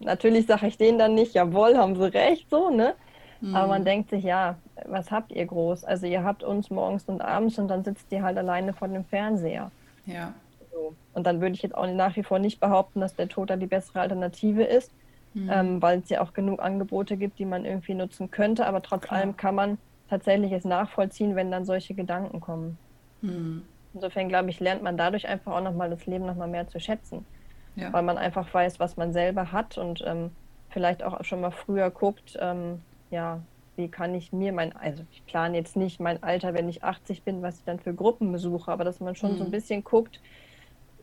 natürlich 0.00 0.46
sage 0.46 0.66
ich 0.66 0.76
denen 0.76 0.98
dann 0.98 1.14
nicht, 1.14 1.34
jawohl, 1.34 1.76
haben 1.76 1.96
sie 1.96 2.12
recht, 2.12 2.48
so, 2.50 2.70
ne? 2.70 2.94
Mhm. 3.40 3.54
Aber 3.54 3.68
man 3.68 3.84
denkt 3.84 4.10
sich, 4.10 4.24
ja, 4.24 4.56
was 4.86 5.10
habt 5.10 5.32
ihr 5.32 5.46
groß? 5.46 5.84
Also 5.84 6.06
ihr 6.06 6.24
habt 6.24 6.42
uns 6.42 6.70
morgens 6.70 7.04
und 7.04 7.20
abends 7.20 7.58
und 7.58 7.68
dann 7.68 7.84
sitzt 7.84 8.10
ihr 8.12 8.22
halt 8.22 8.36
alleine 8.38 8.72
vor 8.72 8.88
dem 8.88 9.04
Fernseher. 9.04 9.70
Ja. 10.06 10.34
So. 10.72 10.94
Und 11.12 11.26
dann 11.26 11.40
würde 11.40 11.54
ich 11.54 11.62
jetzt 11.62 11.74
auch 11.74 11.86
nach 11.86 12.16
wie 12.16 12.22
vor 12.22 12.38
nicht 12.38 12.60
behaupten, 12.60 13.00
dass 13.00 13.14
der 13.14 13.28
Tod 13.28 13.50
da 13.50 13.56
die 13.56 13.66
bessere 13.66 14.00
Alternative 14.00 14.64
ist 14.64 14.92
mhm. 15.34 15.50
ähm, 15.50 15.82
weil 15.82 16.00
es 16.00 16.08
ja 16.08 16.22
auch 16.22 16.32
genug 16.32 16.60
Angebote 16.62 17.16
gibt, 17.16 17.38
die 17.38 17.44
man 17.44 17.64
irgendwie 17.64 17.94
nutzen 17.94 18.30
könnte. 18.30 18.66
Aber 18.66 18.82
trotz 18.82 19.02
Klar. 19.02 19.20
allem 19.20 19.36
kann 19.36 19.54
man 19.54 19.78
tatsächlich 20.08 20.52
es 20.52 20.64
nachvollziehen, 20.64 21.36
wenn 21.36 21.50
dann 21.50 21.64
solche 21.64 21.94
Gedanken 21.94 22.40
kommen. 22.40 22.78
Mhm. 23.20 23.62
Insofern, 23.92 24.28
glaube 24.28 24.50
ich, 24.50 24.60
lernt 24.60 24.82
man 24.82 24.96
dadurch 24.96 25.28
einfach 25.28 25.52
auch 25.52 25.62
nochmal 25.62 25.90
das 25.90 26.06
Leben 26.06 26.26
nochmal 26.26 26.48
mehr 26.48 26.66
zu 26.68 26.80
schätzen. 26.80 27.24
Ja. 27.76 27.92
Weil 27.92 28.02
man 28.02 28.18
einfach 28.18 28.52
weiß, 28.52 28.78
was 28.78 28.96
man 28.96 29.12
selber 29.12 29.52
hat 29.52 29.78
und 29.78 30.02
ähm, 30.06 30.30
vielleicht 30.70 31.02
auch 31.02 31.24
schon 31.24 31.40
mal 31.40 31.50
früher 31.50 31.90
guckt, 31.90 32.36
ähm, 32.40 32.80
ja, 33.10 33.40
wie 33.76 33.88
kann 33.88 34.14
ich 34.14 34.32
mir 34.32 34.52
mein, 34.52 34.74
also 34.76 35.02
ich 35.10 35.24
plane 35.26 35.56
jetzt 35.56 35.76
nicht 35.76 36.00
mein 36.00 36.22
Alter, 36.22 36.54
wenn 36.54 36.68
ich 36.68 36.84
80 36.84 37.22
bin, 37.22 37.42
was 37.42 37.58
ich 37.58 37.64
dann 37.64 37.80
für 37.80 37.94
Gruppen 37.94 38.30
besuche, 38.30 38.70
aber 38.70 38.84
dass 38.84 39.00
man 39.00 39.16
schon 39.16 39.32
mhm. 39.32 39.38
so 39.38 39.44
ein 39.44 39.50
bisschen 39.50 39.82
guckt, 39.82 40.20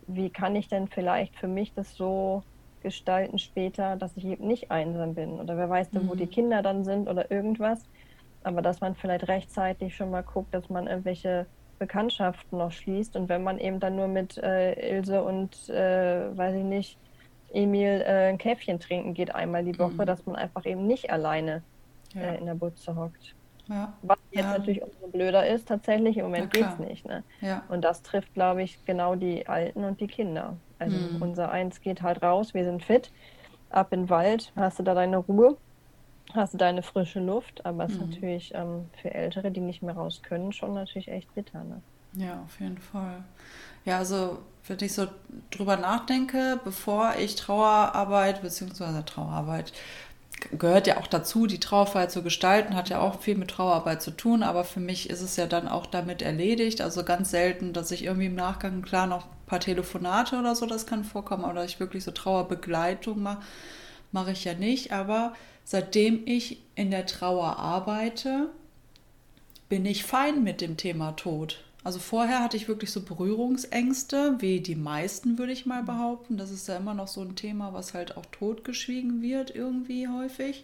wie 0.08 0.30
kann 0.30 0.56
ich 0.56 0.68
denn 0.68 0.88
vielleicht 0.88 1.36
für 1.36 1.48
mich 1.48 1.74
das 1.74 1.96
so 1.96 2.44
gestalten 2.82 3.38
später, 3.38 3.96
dass 3.96 4.18
ich 4.18 4.26
eben 4.26 4.48
nicht 4.48 4.72
einsam 4.72 5.14
bin. 5.14 5.40
Oder 5.40 5.56
wer 5.58 5.70
weiß 5.70 5.92
denn, 5.92 6.10
wo 6.10 6.16
die 6.16 6.26
mhm. 6.26 6.32
Kinder 6.32 6.62
dann 6.62 6.84
sind 6.84 7.08
oder 7.08 7.30
irgendwas. 7.30 7.84
Aber 8.44 8.62
dass 8.62 8.82
man 8.82 8.96
vielleicht 8.96 9.28
rechtzeitig 9.28 9.96
schon 9.96 10.10
mal 10.10 10.24
guckt, 10.24 10.54
dass 10.54 10.70
man 10.70 10.88
irgendwelche 10.88 11.46
Bekanntschaften 11.82 12.60
noch 12.60 12.72
schließt. 12.72 13.15
Und 13.15 13.28
wenn 13.28 13.44
man 13.44 13.58
eben 13.58 13.80
dann 13.80 13.96
nur 13.96 14.08
mit 14.08 14.38
äh, 14.38 14.74
Ilse 14.96 15.24
und, 15.24 15.67
äh, 15.70 16.38
weiß 16.38 16.56
ich 16.56 16.63
nicht, 16.63 16.98
Emil 17.52 18.04
äh, 18.06 18.30
ein 18.30 18.38
Käffchen 18.38 18.80
trinken 18.80 19.15
geht 19.15 19.34
einmal 19.34 19.65
die 19.65 19.78
Woche, 19.80 20.04
mhm. 20.04 20.06
dass 20.06 20.26
man 20.28 20.36
einfach 20.36 20.65
eben 20.65 20.86
nicht 20.86 21.10
alleine 21.10 21.63
ja. 22.13 22.22
Äh, 22.22 22.38
in 22.38 22.46
der 22.46 22.54
Butze 22.54 22.96
hockt. 22.96 23.36
Ja. 23.67 23.94
Was 24.04 24.20
jetzt 24.32 24.44
ja. 24.44 24.58
natürlich 24.58 24.84
umso 24.84 25.08
blöder 25.08 25.48
ist, 25.48 25.67
tatsächlich 25.67 26.17
im 26.17 26.26
Moment 26.26 26.54
geht 26.54 26.67
es 26.67 26.78
nicht. 26.78 27.06
Ne? 27.06 27.24
Und 27.70 27.82
das 27.84 28.04
trifft, 28.04 28.34
glaube 28.36 28.62
ich, 28.62 28.86
genau 28.86 29.15
die 29.15 29.48
Alten 29.48 29.84
und 29.84 30.00
die 30.02 30.08
Kinder. 30.08 30.58
Also 30.78 30.98
mhm. 30.98 31.22
unser 31.22 31.52
Eins 31.52 31.82
geht 31.82 32.02
halt 32.02 32.22
raus, 32.22 32.54
wir 32.54 32.63
sind 32.63 32.84
fit, 32.84 33.12
ab 33.70 33.91
in 33.91 34.02
den 34.02 34.10
Wald, 34.10 34.52
hast 34.56 34.80
du 34.80 34.84
da 34.84 34.94
deine 34.94 35.17
Ruhe, 35.17 35.58
hast 36.34 36.54
du 36.54 36.58
deine 36.58 36.84
frische 36.84 37.20
Luft, 37.20 37.66
aber 37.66 37.86
es 37.86 37.94
mhm. 37.94 37.96
ist 37.96 38.10
natürlich 38.10 38.52
ähm, 38.54 38.90
für 39.02 39.14
Ältere, 39.14 39.52
die 39.52 39.62
nicht 39.62 39.82
mehr 39.82 39.96
raus 39.96 40.22
können, 40.24 40.54
schon 40.54 40.74
natürlich 40.74 41.10
echt 41.10 41.34
bitter. 41.36 41.64
Ne? 41.64 41.82
Ja, 42.14 42.42
auf 42.44 42.60
jeden 42.60 42.78
Fall. 42.78 43.24
Ja, 43.86 43.98
also 43.98 44.40
wenn 44.68 44.78
ich 44.82 44.94
so 44.94 45.08
drüber 45.50 45.78
nachdenke, 45.78 46.60
bevor 46.64 47.16
ich 47.20 47.36
Trauerarbeit 47.36 48.42
beziehungsweise 48.42 49.04
Trauerarbeit 49.06 49.74
gehört 50.58 50.88
ja 50.88 50.98
auch 50.98 51.08
dazu, 51.08 51.46
die 51.46 51.60
Trauerfeier 51.60 52.10
zu 52.10 52.24
gestalten, 52.24 52.76
hat 52.76 52.90
ja 52.90 53.00
auch 53.00 53.22
viel 53.22 53.38
mit 53.38 53.52
Trauerarbeit 53.52 54.02
zu 54.02 54.12
tun, 54.12 54.44
aber 54.44 54.64
für 54.64 54.80
mich 54.80 55.10
ist 55.10 55.22
es 55.22 55.36
ja 55.36 55.46
dann 55.46 55.68
auch 55.68 55.86
damit 55.86 56.22
erledigt. 56.22 56.82
Also 56.82 57.04
ganz 57.04 57.32
selten, 57.32 57.74
dass 57.74 57.92
ich 57.92 58.06
irgendwie 58.06 58.26
im 58.26 58.36
Nachgang, 58.36 58.82
klar, 58.82 59.08
noch 59.08 59.26
ein 59.26 59.46
paar 59.46 59.60
Telefonate 59.60 60.40
oder 60.40 60.56
so, 60.56 60.66
das 60.66 60.88
kann 60.88 61.04
vorkommen, 61.04 61.44
oder 61.44 61.64
ich 61.64 61.80
wirklich 61.80 62.04
so 62.04 62.12
Trauerbegleitung 62.12 63.22
mache, 63.22 63.44
mache 64.12 64.32
ich 64.32 64.43
ja 64.43 64.54
nicht. 64.54 64.91
Aber 64.91 65.34
seitdem 65.63 66.21
ich 66.26 66.62
in 66.76 66.91
der 66.91 67.06
Trauer 67.06 67.58
arbeite, 67.58 68.50
bin 69.69 69.86
ich 69.86 70.04
fein 70.04 70.43
mit 70.43 70.62
dem 70.62 70.78
Thema 70.78 71.13
Tod. 71.13 71.63
Also 71.84 71.97
vorher 71.97 72.43
hatte 72.43 72.58
ich 72.58 72.67
wirklich 72.67 72.91
so 72.91 73.02
Berührungsängste, 73.02 74.36
wie 74.39 74.60
die 74.60 74.76
meisten, 74.76 75.39
würde 75.39 75.52
ich 75.52 75.65
mal 75.65 75.82
behaupten. 75.82 76.38
Das 76.38 76.52
ist 76.52 76.67
ja 76.67 76.78
immer 76.78 76.93
noch 76.93 77.08
so 77.08 77.21
ein 77.21 77.36
Thema, 77.36 77.74
was 77.74 77.93
halt 77.93 78.17
auch 78.17 78.26
totgeschwiegen 78.28 79.21
wird, 79.21 79.56
irgendwie 79.56 80.08
häufig. 80.08 80.63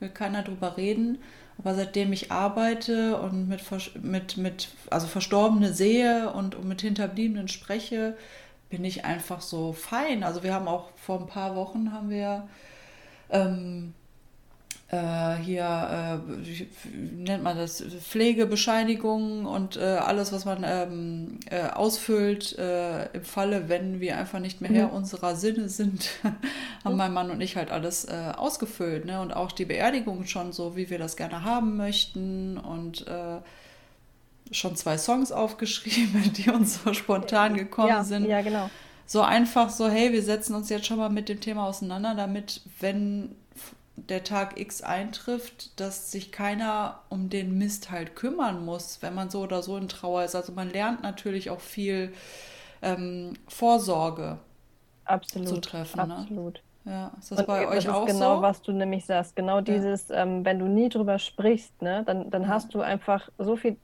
Will 0.00 0.08
keiner 0.08 0.42
drüber 0.42 0.76
reden. 0.76 1.18
Aber 1.58 1.74
seitdem 1.74 2.12
ich 2.12 2.32
arbeite 2.32 3.20
und 3.20 3.46
mit, 3.46 3.62
mit, 4.02 4.36
mit 4.38 4.68
also 4.88 5.06
Verstorbene 5.06 5.72
sehe 5.72 6.32
und, 6.32 6.54
und 6.54 6.66
mit 6.66 6.80
Hinterbliebenen 6.80 7.48
spreche, 7.48 8.16
bin 8.70 8.84
ich 8.84 9.04
einfach 9.04 9.42
so 9.42 9.72
fein. 9.72 10.24
Also 10.24 10.42
wir 10.42 10.54
haben 10.54 10.66
auch 10.66 10.88
vor 10.96 11.20
ein 11.20 11.26
paar 11.26 11.54
Wochen 11.54 11.92
haben 11.92 12.08
wir 12.08 12.48
ähm, 13.30 13.94
äh, 14.92 15.36
hier, 15.36 16.20
äh, 16.24 16.42
wie 16.42 17.22
nennt 17.22 17.44
man 17.44 17.56
das, 17.56 17.80
Pflegebescheinigung 17.80 19.46
und 19.46 19.76
äh, 19.76 19.82
alles, 19.82 20.32
was 20.32 20.44
man 20.44 20.64
ähm, 20.64 21.38
äh, 21.48 21.68
ausfüllt 21.68 22.58
äh, 22.58 23.04
im 23.12 23.22
Falle, 23.22 23.68
wenn 23.68 24.00
wir 24.00 24.18
einfach 24.18 24.40
nicht 24.40 24.60
mehr 24.60 24.70
Herr 24.72 24.88
mhm. 24.88 24.94
unserer 24.94 25.36
Sinne 25.36 25.68
sind, 25.68 26.10
haben 26.84 26.96
mein 26.96 27.12
Mann 27.12 27.30
und 27.30 27.40
ich 27.40 27.56
halt 27.56 27.70
alles 27.70 28.04
äh, 28.04 28.32
ausgefüllt. 28.36 29.04
Ne? 29.04 29.20
Und 29.20 29.32
auch 29.32 29.52
die 29.52 29.64
Beerdigung 29.64 30.26
schon 30.26 30.52
so, 30.52 30.76
wie 30.76 30.90
wir 30.90 30.98
das 30.98 31.16
gerne 31.16 31.44
haben 31.44 31.76
möchten 31.76 32.58
und 32.58 33.06
schon 34.52 34.74
zwei 34.74 34.98
Songs 34.98 35.32
aufgeschrieben, 35.32 36.32
die 36.36 36.50
uns 36.50 36.82
so 36.82 36.92
spontan 36.92 37.54
gekommen 37.54 37.88
ja, 37.88 38.04
sind. 38.04 38.26
Ja, 38.26 38.42
genau. 38.42 38.68
So 39.10 39.22
einfach 39.22 39.70
so, 39.70 39.88
hey, 39.88 40.12
wir 40.12 40.22
setzen 40.22 40.54
uns 40.54 40.68
jetzt 40.68 40.86
schon 40.86 40.98
mal 40.98 41.08
mit 41.08 41.28
dem 41.28 41.40
Thema 41.40 41.66
auseinander, 41.66 42.14
damit, 42.14 42.60
wenn 42.78 43.34
der 43.96 44.22
Tag 44.22 44.56
X 44.60 44.82
eintrifft, 44.82 45.80
dass 45.80 46.12
sich 46.12 46.30
keiner 46.30 47.00
um 47.08 47.28
den 47.28 47.58
Mist 47.58 47.90
halt 47.90 48.14
kümmern 48.14 48.64
muss, 48.64 49.02
wenn 49.02 49.12
man 49.12 49.28
so 49.28 49.40
oder 49.40 49.64
so 49.64 49.76
in 49.76 49.88
Trauer 49.88 50.22
ist. 50.22 50.36
Also 50.36 50.52
man 50.52 50.70
lernt 50.70 51.02
natürlich 51.02 51.50
auch 51.50 51.58
viel 51.58 52.12
ähm, 52.82 53.34
Vorsorge 53.48 54.38
absolut, 55.06 55.48
zu 55.48 55.60
treffen. 55.60 56.06
Ne? 56.06 56.14
Absolut. 56.14 56.62
Ne? 56.84 56.92
Ja, 56.92 57.12
ist 57.18 57.32
das 57.32 57.40
Und 57.40 57.46
bei 57.48 57.66
euch 57.66 57.86
das 57.86 57.92
auch 57.92 58.06
genau, 58.06 58.36
so? 58.36 58.42
was 58.42 58.62
du 58.62 58.70
nämlich 58.70 59.06
sagst. 59.06 59.34
Genau 59.34 59.60
dieses, 59.60 60.06
ja. 60.06 60.22
ähm, 60.22 60.44
wenn 60.44 60.60
du 60.60 60.66
nie 60.66 60.88
drüber 60.88 61.18
sprichst, 61.18 61.82
ne, 61.82 62.04
dann, 62.06 62.30
dann 62.30 62.42
ja. 62.42 62.48
hast 62.48 62.74
du 62.74 62.80
einfach 62.80 63.28
so 63.38 63.56
viel 63.56 63.76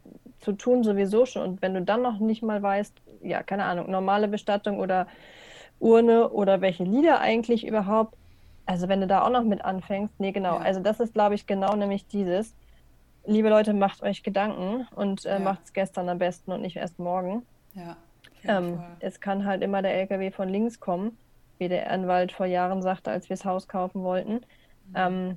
zu 0.46 0.52
tun 0.52 0.85
sowieso 0.85 1.26
schon. 1.26 1.42
Und 1.42 1.62
wenn 1.62 1.74
du 1.74 1.82
dann 1.82 2.02
noch 2.02 2.20
nicht 2.20 2.40
mal 2.40 2.62
weißt, 2.62 2.94
ja, 3.22 3.42
keine 3.42 3.64
Ahnung, 3.64 3.90
normale 3.90 4.28
Bestattung 4.28 4.78
oder 4.78 5.09
Urne 5.80 6.28
oder 6.30 6.61
welche 6.61 6.85
Lieder 6.85 7.20
eigentlich 7.20 7.66
überhaupt, 7.66 8.14
also 8.64 8.88
wenn 8.88 9.00
du 9.00 9.09
da 9.09 9.22
auch 9.22 9.30
noch 9.30 9.42
mit 9.42 9.64
anfängst, 9.64 10.14
nee, 10.20 10.30
genau. 10.30 10.54
Ja. 10.54 10.61
Also 10.61 10.80
das 10.80 11.00
ist, 11.00 11.14
glaube 11.14 11.35
ich, 11.35 11.48
genau 11.48 11.74
nämlich 11.74 12.06
dieses. 12.06 12.54
Liebe 13.24 13.48
Leute, 13.48 13.74
macht 13.74 14.04
euch 14.04 14.22
Gedanken 14.22 14.87
und 14.94 15.26
äh, 15.26 15.32
ja. 15.32 15.38
macht 15.40 15.64
es 15.64 15.72
gestern 15.72 16.09
am 16.09 16.18
besten 16.18 16.52
und 16.52 16.62
nicht 16.62 16.76
erst 16.76 17.00
morgen. 17.00 17.42
Ja. 17.74 17.96
Ähm, 18.44 18.78
es 19.00 19.20
kann 19.20 19.44
halt 19.44 19.62
immer 19.62 19.82
der 19.82 19.94
LKW 19.94 20.30
von 20.30 20.48
links 20.48 20.78
kommen, 20.78 21.18
wie 21.59 21.68
der 21.68 21.90
Anwalt 21.90 22.30
vor 22.30 22.46
Jahren 22.46 22.82
sagte, 22.82 23.11
als 23.11 23.28
wir 23.28 23.35
das 23.35 23.44
Haus 23.44 23.66
kaufen 23.66 24.04
wollten. 24.04 24.35
Mhm. 24.35 24.94
Ähm, 24.94 25.37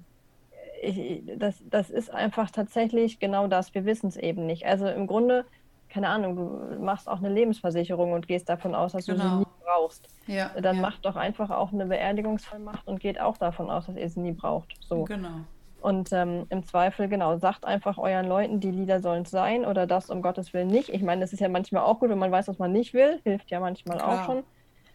ich, 0.81 1.23
das, 1.37 1.63
das 1.69 1.89
ist 1.89 2.13
einfach 2.13 2.51
tatsächlich 2.51 3.19
genau 3.19 3.47
das. 3.47 3.73
Wir 3.73 3.85
wissen 3.85 4.07
es 4.07 4.17
eben 4.17 4.45
nicht. 4.45 4.65
Also 4.65 4.87
im 4.87 5.07
Grunde, 5.07 5.45
keine 5.89 6.09
Ahnung, 6.09 6.35
du 6.35 6.83
machst 6.83 7.07
auch 7.07 7.17
eine 7.19 7.29
Lebensversicherung 7.29 8.13
und 8.13 8.27
gehst 8.27 8.49
davon 8.49 8.75
aus, 8.75 8.93
dass 8.93 9.05
genau. 9.05 9.17
du 9.17 9.23
sie 9.23 9.29
genau. 9.29 9.39
nie 9.39 9.63
brauchst, 9.63 10.07
ja, 10.27 10.51
dann 10.61 10.77
ja. 10.77 10.81
macht 10.81 11.05
doch 11.05 11.15
einfach 11.15 11.49
auch 11.49 11.73
eine 11.73 11.85
Beerdigungsvollmacht 11.85 12.87
und 12.87 12.99
geht 12.99 13.19
auch 13.19 13.37
davon 13.37 13.69
aus, 13.69 13.87
dass 13.87 13.95
ihr 13.95 14.09
sie 14.09 14.19
nie 14.19 14.31
braucht. 14.31 14.75
So. 14.81 15.03
Genau. 15.05 15.41
Und 15.81 16.11
ähm, 16.11 16.45
im 16.49 16.65
Zweifel, 16.65 17.07
genau, 17.07 17.37
sagt 17.37 17.65
einfach 17.65 17.97
euren 17.97 18.27
Leuten, 18.27 18.59
die 18.59 18.71
Lieder 18.71 18.99
sollen 18.99 19.23
es 19.23 19.31
sein 19.31 19.65
oder 19.65 19.87
das 19.87 20.09
um 20.09 20.21
Gottes 20.21 20.53
Willen 20.53 20.67
nicht. 20.67 20.89
Ich 20.89 21.01
meine, 21.01 21.21
das 21.21 21.31
ist 21.31 21.39
ja 21.39 21.47
manchmal 21.47 21.83
auch 21.83 21.99
gut, 21.99 22.09
wenn 22.09 22.17
man 22.17 22.31
weiß, 22.31 22.49
was 22.49 22.59
man 22.59 22.73
nicht 22.73 22.93
will. 22.93 23.21
Hilft 23.23 23.49
ja 23.49 23.61
manchmal 23.61 23.97
Klar. 23.97 24.21
auch 24.21 24.25
schon. 24.25 24.43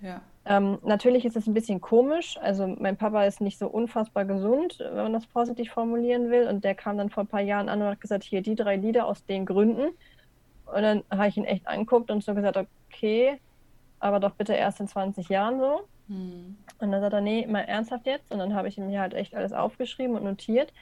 Ja. 0.02 0.20
Ähm, 0.46 0.78
natürlich 0.82 1.24
ist 1.24 1.36
es 1.36 1.46
ein 1.46 1.54
bisschen 1.54 1.80
komisch. 1.80 2.38
Also 2.40 2.66
mein 2.66 2.96
Papa 2.96 3.24
ist 3.24 3.40
nicht 3.40 3.58
so 3.58 3.66
unfassbar 3.66 4.24
gesund, 4.24 4.78
wenn 4.78 4.94
man 4.94 5.12
das 5.12 5.24
vorsichtig 5.24 5.70
formulieren 5.70 6.30
will. 6.30 6.46
Und 6.48 6.64
der 6.64 6.74
kam 6.74 6.98
dann 6.98 7.10
vor 7.10 7.24
ein 7.24 7.28
paar 7.28 7.40
Jahren 7.40 7.68
an 7.68 7.80
und 7.80 7.88
hat 7.88 8.00
gesagt, 8.00 8.24
hier 8.24 8.42
die 8.42 8.54
drei 8.54 8.76
Lieder 8.76 9.06
aus 9.06 9.24
den 9.24 9.46
Gründen. 9.46 9.94
Und 10.66 10.82
dann 10.82 11.02
habe 11.10 11.28
ich 11.28 11.36
ihn 11.36 11.44
echt 11.44 11.66
angeguckt 11.66 12.10
und 12.10 12.22
so 12.22 12.34
gesagt, 12.34 12.58
okay, 12.90 13.38
aber 14.00 14.20
doch 14.20 14.32
bitte 14.32 14.52
erst 14.52 14.80
in 14.80 14.88
20 14.88 15.28
Jahren 15.28 15.58
so. 15.58 15.80
Hm. 16.08 16.56
Und 16.78 16.92
dann 16.92 17.00
sagt 17.00 17.14
er, 17.14 17.20
nee, 17.22 17.46
mal 17.46 17.60
ernsthaft 17.60 18.06
jetzt. 18.06 18.30
Und 18.30 18.38
dann 18.38 18.54
habe 18.54 18.68
ich 18.68 18.76
mir 18.76 19.00
halt 19.00 19.14
echt 19.14 19.34
alles 19.34 19.52
aufgeschrieben 19.54 20.14
und 20.14 20.24
notiert. 20.24 20.72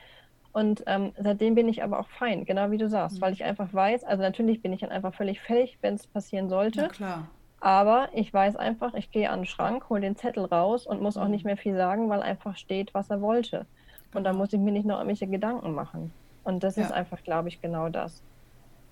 Und 0.52 0.82
ähm, 0.86 1.12
seitdem 1.18 1.54
bin 1.54 1.68
ich 1.68 1.82
aber 1.82 2.00
auch 2.00 2.08
fein, 2.08 2.44
genau 2.44 2.70
wie 2.70 2.78
du 2.78 2.88
sagst, 2.88 3.16
mhm. 3.16 3.20
weil 3.22 3.32
ich 3.32 3.42
einfach 3.42 3.72
weiß, 3.72 4.04
also 4.04 4.22
natürlich 4.22 4.60
bin 4.60 4.72
ich 4.72 4.80
dann 4.80 4.90
einfach 4.90 5.14
völlig 5.14 5.40
fällig, 5.40 5.78
wenn 5.80 5.94
es 5.94 6.06
passieren 6.06 6.50
sollte. 6.50 6.88
klar. 6.88 7.28
Aber 7.62 8.08
ich 8.12 8.34
weiß 8.34 8.56
einfach, 8.56 8.92
ich 8.94 9.12
gehe 9.12 9.30
an 9.30 9.42
den 9.42 9.46
Schrank, 9.46 9.88
hole 9.88 10.00
den 10.00 10.16
Zettel 10.16 10.46
raus 10.46 10.84
und 10.84 11.00
muss 11.00 11.16
auch 11.16 11.28
nicht 11.28 11.44
mehr 11.44 11.56
viel 11.56 11.76
sagen, 11.76 12.08
weil 12.08 12.20
einfach 12.20 12.56
steht, 12.56 12.92
was 12.92 13.08
er 13.08 13.20
wollte. 13.20 13.66
Und 14.12 14.24
dann 14.24 14.32
genau. 14.32 14.38
muss 14.38 14.52
ich 14.52 14.58
mir 14.58 14.72
nicht 14.72 14.84
noch 14.84 14.96
irgendwelche 14.96 15.28
Gedanken 15.28 15.72
machen. 15.72 16.12
Und 16.42 16.64
das 16.64 16.74
ja. 16.74 16.82
ist 16.82 16.92
einfach, 16.92 17.22
glaube 17.22 17.48
ich, 17.48 17.62
genau 17.62 17.88
das. 17.88 18.20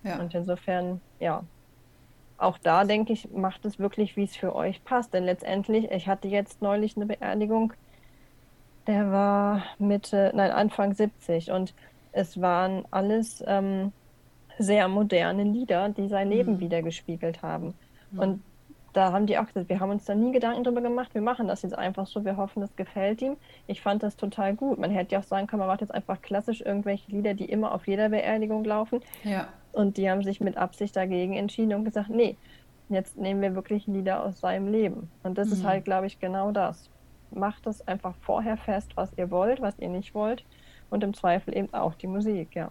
Ja. 0.03 0.21
Und 0.21 0.33
insofern, 0.33 1.01
ja, 1.19 1.43
auch 2.37 2.57
da 2.59 2.85
denke 2.85 3.11
ich, 3.11 3.29
macht 3.33 3.65
es 3.65 3.77
wirklich, 3.77 4.15
wie 4.15 4.23
es 4.23 4.37
für 4.37 4.55
euch 4.55 4.81
passt. 4.85 5.13
Denn 5.13 5.25
letztendlich, 5.25 5.91
ich 5.91 6.07
hatte 6.07 6.29
jetzt 6.29 6.61
neulich 6.61 6.95
eine 6.95 7.07
Beerdigung, 7.07 7.73
der 8.87 9.11
war 9.11 9.63
Mitte, 9.79 10.31
nein, 10.33 10.51
Anfang 10.51 10.93
70 10.93 11.51
und 11.51 11.73
es 12.13 12.39
waren 12.39 12.85
alles 12.89 13.43
ähm, 13.45 13.91
sehr 14.57 14.87
moderne 14.87 15.43
Lieder, 15.43 15.89
die 15.89 16.07
sein 16.07 16.29
Leben 16.29 16.53
mhm. 16.53 16.59
wiedergespiegelt 16.61 17.41
haben. 17.41 17.73
Mhm. 18.11 18.19
Und 18.19 18.43
da 18.93 19.11
haben 19.11 19.25
die 19.25 19.37
auch 19.37 19.45
gesagt, 19.45 19.69
wir 19.69 19.79
haben 19.79 19.89
uns 19.89 20.05
da 20.05 20.15
nie 20.15 20.31
Gedanken 20.31 20.63
drüber 20.63 20.81
gemacht, 20.81 21.13
wir 21.13 21.21
machen 21.21 21.47
das 21.47 21.61
jetzt 21.61 21.77
einfach 21.77 22.07
so, 22.07 22.25
wir 22.25 22.37
hoffen, 22.37 22.61
das 22.61 22.75
gefällt 22.75 23.21
ihm. 23.21 23.37
Ich 23.67 23.81
fand 23.81 24.03
das 24.03 24.17
total 24.17 24.53
gut. 24.55 24.79
Man 24.79 24.91
hätte 24.91 25.13
ja 25.13 25.19
auch 25.19 25.23
sagen 25.23 25.47
können, 25.47 25.61
man 25.61 25.69
macht 25.69 25.81
jetzt 25.81 25.93
einfach 25.93 26.21
klassisch 26.21 26.61
irgendwelche 26.61 27.09
Lieder, 27.11 27.33
die 27.33 27.45
immer 27.45 27.73
auf 27.73 27.87
jeder 27.87 28.09
Beerdigung 28.09 28.63
laufen. 28.63 29.01
Ja. 29.23 29.47
Und 29.71 29.97
die 29.97 30.09
haben 30.09 30.23
sich 30.23 30.41
mit 30.41 30.57
Absicht 30.57 30.95
dagegen 30.95 31.33
entschieden 31.33 31.73
und 31.73 31.85
gesagt, 31.85 32.09
nee, 32.09 32.35
jetzt 32.89 33.17
nehmen 33.17 33.41
wir 33.41 33.55
wirklich 33.55 33.87
Lieder 33.87 34.23
aus 34.23 34.39
seinem 34.41 34.71
Leben. 34.71 35.09
Und 35.23 35.37
das 35.37 35.47
mhm. 35.47 35.53
ist 35.53 35.63
halt, 35.63 35.85
glaube 35.85 36.07
ich, 36.07 36.19
genau 36.19 36.51
das. 36.51 36.89
Macht 37.33 37.65
es 37.67 37.87
einfach 37.87 38.13
vorher 38.21 38.57
fest, 38.57 38.91
was 38.95 39.11
ihr 39.17 39.31
wollt, 39.31 39.61
was 39.61 39.79
ihr 39.79 39.87
nicht 39.87 40.13
wollt. 40.13 40.43
Und 40.89 41.03
im 41.03 41.13
Zweifel 41.13 41.55
eben 41.55 41.73
auch 41.73 41.95
die 41.95 42.07
Musik, 42.07 42.55
ja. 42.55 42.69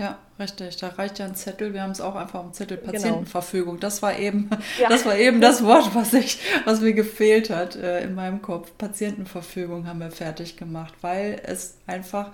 Ja, 0.00 0.18
richtig. 0.38 0.78
Da 0.78 0.88
reicht 0.88 1.18
ja 1.18 1.26
ein 1.26 1.34
Zettel. 1.34 1.74
Wir 1.74 1.82
haben 1.82 1.90
es 1.90 2.00
auch 2.00 2.14
einfach 2.14 2.40
am 2.40 2.54
Zettel 2.54 2.78
genau. 2.78 2.92
Patientenverfügung. 2.92 3.74
Genau. 3.74 3.80
Das 3.80 4.00
war 4.00 4.18
eben, 4.18 4.48
ja. 4.80 4.88
das 4.88 5.04
war 5.04 5.14
eben 5.14 5.42
das 5.42 5.62
Wort, 5.62 5.94
was 5.94 6.14
ich, 6.14 6.38
was 6.64 6.80
mir 6.80 6.94
gefehlt 6.94 7.50
hat 7.50 7.76
äh, 7.76 8.02
in 8.02 8.14
meinem 8.14 8.40
Kopf. 8.40 8.72
Patientenverfügung 8.78 9.86
haben 9.86 10.00
wir 10.00 10.10
fertig 10.10 10.56
gemacht, 10.56 10.94
weil 11.02 11.42
es 11.44 11.76
einfach 11.86 12.30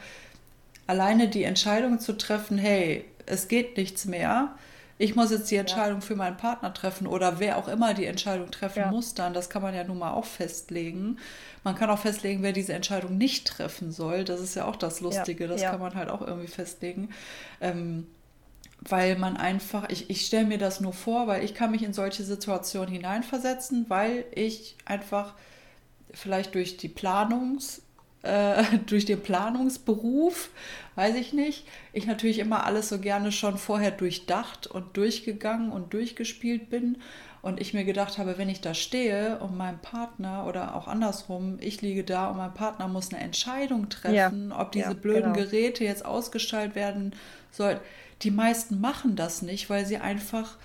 alleine 0.86 1.26
die 1.26 1.42
Entscheidung 1.42 1.98
zu 1.98 2.16
treffen, 2.16 2.56
hey, 2.56 3.04
es 3.26 3.48
geht 3.48 3.76
nichts 3.76 4.04
mehr. 4.04 4.54
Ich 4.98 5.14
muss 5.14 5.30
jetzt 5.30 5.50
die 5.50 5.56
Entscheidung 5.56 6.00
ja. 6.00 6.06
für 6.06 6.16
meinen 6.16 6.36
Partner 6.38 6.72
treffen 6.72 7.06
oder 7.06 7.38
wer 7.38 7.58
auch 7.58 7.68
immer 7.68 7.92
die 7.92 8.06
Entscheidung 8.06 8.50
treffen 8.50 8.78
ja. 8.78 8.90
muss 8.90 9.14
dann. 9.14 9.34
Das 9.34 9.50
kann 9.50 9.60
man 9.62 9.74
ja 9.74 9.84
nun 9.84 9.98
mal 9.98 10.12
auch 10.12 10.24
festlegen. 10.24 11.18
Man 11.64 11.74
kann 11.74 11.90
auch 11.90 11.98
festlegen, 11.98 12.42
wer 12.42 12.52
diese 12.52 12.72
Entscheidung 12.72 13.18
nicht 13.18 13.46
treffen 13.46 13.92
soll. 13.92 14.24
Das 14.24 14.40
ist 14.40 14.54
ja 14.54 14.64
auch 14.64 14.76
das 14.76 15.00
Lustige. 15.00 15.48
Das 15.48 15.62
kann 15.62 15.80
man 15.80 15.94
halt 15.94 16.08
auch 16.08 16.22
irgendwie 16.22 16.48
festlegen. 16.48 17.10
Ähm, 17.60 18.06
weil 18.80 19.16
man 19.16 19.36
einfach, 19.36 19.88
ich, 19.90 20.10
ich 20.10 20.24
stelle 20.24 20.46
mir 20.46 20.58
das 20.58 20.80
nur 20.80 20.92
vor, 20.92 21.26
weil 21.26 21.44
ich 21.44 21.54
kann 21.54 21.70
mich 21.70 21.82
in 21.82 21.92
solche 21.92 22.22
Situationen 22.22 22.92
hineinversetzen, 22.92 23.86
weil 23.88 24.24
ich 24.34 24.76
einfach 24.84 25.34
vielleicht 26.12 26.54
durch 26.54 26.76
die 26.76 26.88
Planungs- 26.88 27.82
äh, 28.26 28.78
durch 28.86 29.04
den 29.04 29.22
Planungsberuf, 29.22 30.50
weiß 30.94 31.14
ich 31.16 31.32
nicht, 31.32 31.66
ich 31.92 32.06
natürlich 32.06 32.38
immer 32.38 32.64
alles 32.64 32.88
so 32.88 32.98
gerne 32.98 33.32
schon 33.32 33.58
vorher 33.58 33.90
durchdacht 33.90 34.66
und 34.66 34.96
durchgegangen 34.96 35.70
und 35.70 35.92
durchgespielt 35.92 36.70
bin. 36.70 36.98
Und 37.42 37.60
ich 37.60 37.74
mir 37.74 37.84
gedacht 37.84 38.18
habe, 38.18 38.38
wenn 38.38 38.48
ich 38.48 38.60
da 38.60 38.74
stehe 38.74 39.38
und 39.38 39.56
mein 39.56 39.78
Partner 39.80 40.46
oder 40.48 40.74
auch 40.74 40.88
andersrum, 40.88 41.58
ich 41.60 41.80
liege 41.80 42.02
da 42.02 42.28
und 42.28 42.38
mein 42.38 42.52
Partner 42.52 42.88
muss 42.88 43.12
eine 43.12 43.22
Entscheidung 43.22 43.88
treffen, 43.88 44.50
ja. 44.50 44.60
ob 44.60 44.72
diese 44.72 44.88
ja, 44.88 44.94
blöden 44.94 45.32
genau. 45.32 45.46
Geräte 45.46 45.84
jetzt 45.84 46.04
ausgestellt 46.04 46.74
werden 46.74 47.14
sollen. 47.52 47.78
Die 48.22 48.32
meisten 48.32 48.80
machen 48.80 49.14
das 49.14 49.42
nicht, 49.42 49.70
weil 49.70 49.86
sie 49.86 49.98
einfach 49.98 50.56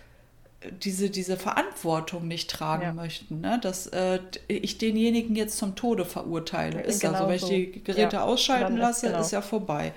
diese, 0.70 1.10
diese 1.10 1.38
Verantwortung 1.38 2.28
nicht 2.28 2.50
tragen 2.50 2.84
ja. 2.84 2.94
möchten, 2.94 3.42
ne? 3.42 3.60
dass 3.62 3.88
äh, 3.88 4.20
ich 4.48 4.78
denjenigen 4.78 5.36
jetzt 5.36 5.58
zum 5.58 5.76
Tode 5.76 6.06
verurteile. 6.06 6.82
Ist 6.82 7.02
genau 7.02 7.14
ja 7.14 7.20
so, 7.20 7.28
wenn 7.28 7.36
ich 7.36 7.46
die 7.46 7.84
Geräte 7.84 8.18
ja. 8.18 8.24
ausschalten 8.24 8.78
lasse, 8.78 9.08
genau. 9.08 9.22
ist 9.22 9.32
ja 9.32 9.42
vorbei. 9.42 9.94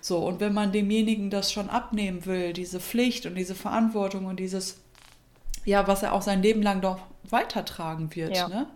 So, 0.00 0.18
und 0.18 0.40
wenn 0.40 0.54
man 0.54 0.72
demjenigen 0.72 1.30
das 1.30 1.52
schon 1.52 1.68
abnehmen 1.68 2.24
will, 2.24 2.52
diese 2.52 2.80
Pflicht 2.80 3.26
und 3.26 3.34
diese 3.34 3.54
Verantwortung 3.54 4.26
und 4.26 4.40
dieses, 4.40 4.78
ja, 5.64 5.86
was 5.86 6.02
er 6.02 6.12
auch 6.12 6.22
sein 6.22 6.42
Leben 6.42 6.62
lang 6.62 6.80
doch 6.80 7.00
weitertragen 7.24 8.14
wird, 8.14 8.36
ja. 8.36 8.48
ne? 8.48 8.66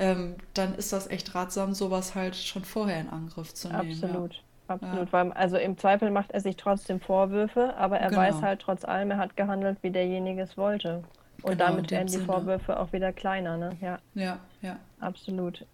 Ähm, 0.00 0.36
dann 0.54 0.76
ist 0.76 0.92
das 0.92 1.08
echt 1.08 1.34
ratsam, 1.34 1.74
sowas 1.74 2.14
halt 2.14 2.36
schon 2.36 2.64
vorher 2.64 3.00
in 3.00 3.08
Angriff 3.08 3.52
zu 3.52 3.66
nehmen. 3.68 4.00
Absolut. 4.00 4.42
Absolut, 4.68 5.06
ja. 5.06 5.12
weil 5.12 5.32
also 5.32 5.56
im 5.56 5.76
Zweifel 5.78 6.10
macht 6.10 6.30
er 6.30 6.40
sich 6.40 6.56
trotzdem 6.56 7.00
Vorwürfe, 7.00 7.74
aber 7.76 7.98
er 7.98 8.10
genau. 8.10 8.20
weiß 8.20 8.42
halt 8.42 8.60
trotz 8.60 8.84
allem, 8.84 9.10
er 9.10 9.18
hat 9.18 9.36
gehandelt, 9.36 9.78
wie 9.82 9.90
derjenige 9.90 10.42
es 10.42 10.56
wollte. 10.56 11.02
Und 11.42 11.52
genau, 11.52 11.66
damit 11.66 11.90
werden 11.90 12.06
die 12.06 12.14
Sinne. 12.14 12.24
Vorwürfe 12.26 12.78
auch 12.78 12.92
wieder 12.92 13.12
kleiner, 13.12 13.56
ne? 13.56 13.70
Ja. 13.80 13.98
Ja, 14.14 14.38
ja. 14.60 14.78
Absolut. 15.00 15.64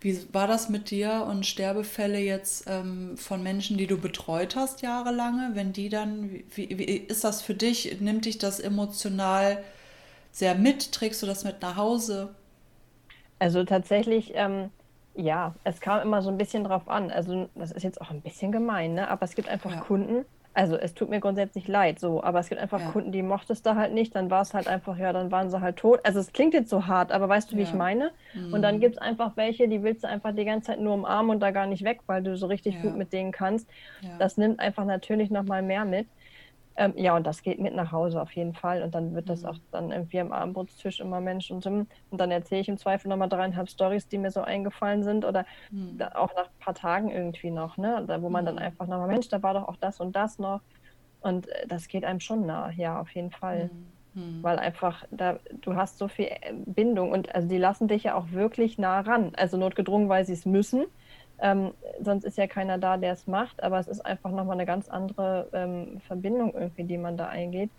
Wie 0.00 0.18
war 0.32 0.46
das 0.46 0.68
mit 0.68 0.90
dir 0.90 1.26
und 1.28 1.46
Sterbefälle 1.46 2.18
jetzt 2.18 2.64
ähm, 2.68 3.16
von 3.16 3.42
Menschen, 3.42 3.78
die 3.78 3.86
du 3.86 3.98
betreut 3.98 4.56
hast 4.56 4.82
jahrelange? 4.82 5.50
Wenn 5.54 5.72
die 5.72 5.88
dann, 5.88 6.30
wie, 6.54 6.78
wie 6.78 6.84
ist 6.84 7.24
das 7.24 7.40
für 7.42 7.54
dich? 7.54 8.00
Nimmt 8.00 8.24
dich 8.24 8.38
das 8.38 8.60
emotional 8.60 9.62
sehr 10.30 10.54
mit? 10.54 10.92
Trägst 10.92 11.22
du 11.22 11.26
das 11.26 11.44
mit 11.44 11.62
nach 11.62 11.76
Hause? 11.76 12.34
Also 13.38 13.64
tatsächlich, 13.64 14.32
ähm, 14.34 14.70
ja, 15.14 15.54
es 15.64 15.80
kam 15.80 16.00
immer 16.00 16.22
so 16.22 16.30
ein 16.30 16.38
bisschen 16.38 16.64
drauf 16.64 16.88
an. 16.88 17.10
Also, 17.10 17.48
das 17.54 17.72
ist 17.72 17.82
jetzt 17.82 18.00
auch 18.00 18.10
ein 18.10 18.22
bisschen 18.22 18.52
gemein, 18.52 18.94
ne? 18.94 19.08
Aber 19.08 19.24
es 19.24 19.34
gibt 19.34 19.48
einfach 19.48 19.70
Ja. 19.70 19.80
Kunden, 19.80 20.24
also 20.54 20.76
es 20.76 20.92
tut 20.94 21.08
mir 21.08 21.20
grundsätzlich 21.20 21.66
leid, 21.66 21.98
so, 21.98 22.22
aber 22.22 22.38
es 22.38 22.48
gibt 22.50 22.60
einfach 22.60 22.80
Ja. 22.80 22.90
Kunden, 22.90 23.10
die 23.10 23.22
mochtest 23.22 23.64
du 23.64 23.74
halt 23.74 23.94
nicht, 23.94 24.14
dann 24.14 24.30
war 24.30 24.42
es 24.42 24.52
halt 24.52 24.68
einfach, 24.68 24.98
ja, 24.98 25.12
dann 25.12 25.30
waren 25.30 25.48
sie 25.50 25.60
halt 25.60 25.76
tot. 25.76 26.00
Also 26.04 26.20
es 26.20 26.32
klingt 26.32 26.52
jetzt 26.52 26.68
so 26.68 26.86
hart, 26.86 27.10
aber 27.10 27.28
weißt 27.28 27.52
du, 27.52 27.56
wie 27.56 27.62
ich 27.62 27.72
meine? 27.72 28.10
Und 28.34 28.60
dann 28.62 28.76
mhm. 28.76 28.80
gibt 28.80 28.96
es 28.96 29.00
einfach 29.00 29.32
welche, 29.36 29.66
die 29.68 29.82
willst 29.82 30.04
du 30.04 30.08
einfach 30.08 30.34
die 30.34 30.44
ganze 30.44 30.68
Zeit 30.68 30.80
nur 30.80 30.94
umarmen 30.94 31.30
und 31.30 31.40
da 31.40 31.52
gar 31.52 31.66
nicht 31.66 31.84
weg, 31.84 32.00
weil 32.06 32.22
du 32.22 32.36
so 32.36 32.46
richtig 32.46 32.80
gut 32.82 32.96
mit 32.96 33.12
denen 33.14 33.32
kannst. 33.32 33.68
Ja. 34.02 34.10
Das 34.18 34.36
nimmt 34.36 34.60
einfach 34.60 34.84
natürlich 34.84 35.30
nochmal 35.30 35.62
mehr 35.62 35.86
mit. 35.86 36.06
Ähm, 36.76 36.94
ja, 36.96 37.14
und 37.14 37.26
das 37.26 37.42
geht 37.42 37.60
mit 37.60 37.74
nach 37.74 37.92
Hause 37.92 38.20
auf 38.20 38.32
jeden 38.32 38.54
Fall. 38.54 38.82
Und 38.82 38.94
dann 38.94 39.14
wird 39.14 39.28
das 39.28 39.42
mhm. 39.42 39.48
auch 39.48 39.56
dann 39.70 39.92
irgendwie 39.92 40.20
am 40.20 40.32
Abendbrotstisch 40.32 41.00
immer 41.00 41.20
Mensch 41.20 41.50
und 41.50 41.62
Sim. 41.62 41.86
Und 42.10 42.20
dann 42.20 42.30
erzähle 42.30 42.62
ich 42.62 42.68
im 42.68 42.78
Zweifel 42.78 43.08
nochmal 43.08 43.28
dreieinhalb 43.28 43.68
Stories, 43.68 44.08
die 44.08 44.18
mir 44.18 44.30
so 44.30 44.40
eingefallen 44.40 45.02
sind. 45.02 45.24
Oder 45.24 45.44
mhm. 45.70 46.00
auch 46.14 46.34
nach 46.34 46.46
ein 46.46 46.58
paar 46.60 46.74
Tagen 46.74 47.10
irgendwie 47.10 47.50
noch, 47.50 47.76
ne? 47.76 48.04
Da, 48.06 48.22
wo 48.22 48.30
man 48.30 48.44
mhm. 48.44 48.46
dann 48.46 48.58
einfach 48.58 48.86
nochmal, 48.86 49.08
Mensch, 49.08 49.28
da 49.28 49.42
war 49.42 49.54
doch 49.54 49.68
auch 49.68 49.76
das 49.76 50.00
und 50.00 50.16
das 50.16 50.38
noch. 50.38 50.60
Und 51.20 51.48
äh, 51.48 51.66
das 51.66 51.88
geht 51.88 52.04
einem 52.04 52.20
schon 52.20 52.46
nah, 52.46 52.70
ja, 52.70 53.00
auf 53.00 53.10
jeden 53.10 53.30
Fall. 53.30 53.70
Mhm. 54.14 54.22
mhm. 54.22 54.42
Weil 54.42 54.58
einfach, 54.58 55.04
da, 55.10 55.38
du 55.60 55.76
hast 55.76 55.98
so 55.98 56.08
viel 56.08 56.26
äh, 56.26 56.54
Bindung 56.66 57.12
und 57.12 57.34
also 57.34 57.48
die 57.48 57.58
lassen 57.58 57.88
dich 57.88 58.04
ja 58.04 58.14
auch 58.14 58.30
wirklich 58.32 58.78
nah 58.78 59.00
ran. 59.00 59.32
Also 59.36 59.56
notgedrungen, 59.58 60.08
weil 60.08 60.24
sie 60.24 60.32
es 60.32 60.46
müssen. 60.46 60.84
Ähm, 61.42 61.74
sonst 62.00 62.24
ist 62.24 62.38
ja 62.38 62.46
keiner 62.46 62.78
da, 62.78 62.96
der 62.96 63.12
es 63.12 63.26
macht, 63.26 63.62
aber 63.62 63.80
es 63.80 63.88
ist 63.88 64.00
einfach 64.06 64.30
nochmal 64.30 64.56
eine 64.56 64.64
ganz 64.64 64.88
andere 64.88 65.48
ähm, 65.52 66.00
Verbindung 66.06 66.54
irgendwie, 66.54 66.84
die 66.84 66.96
man 66.96 67.16
da 67.16 67.26
eingeht. 67.26 67.70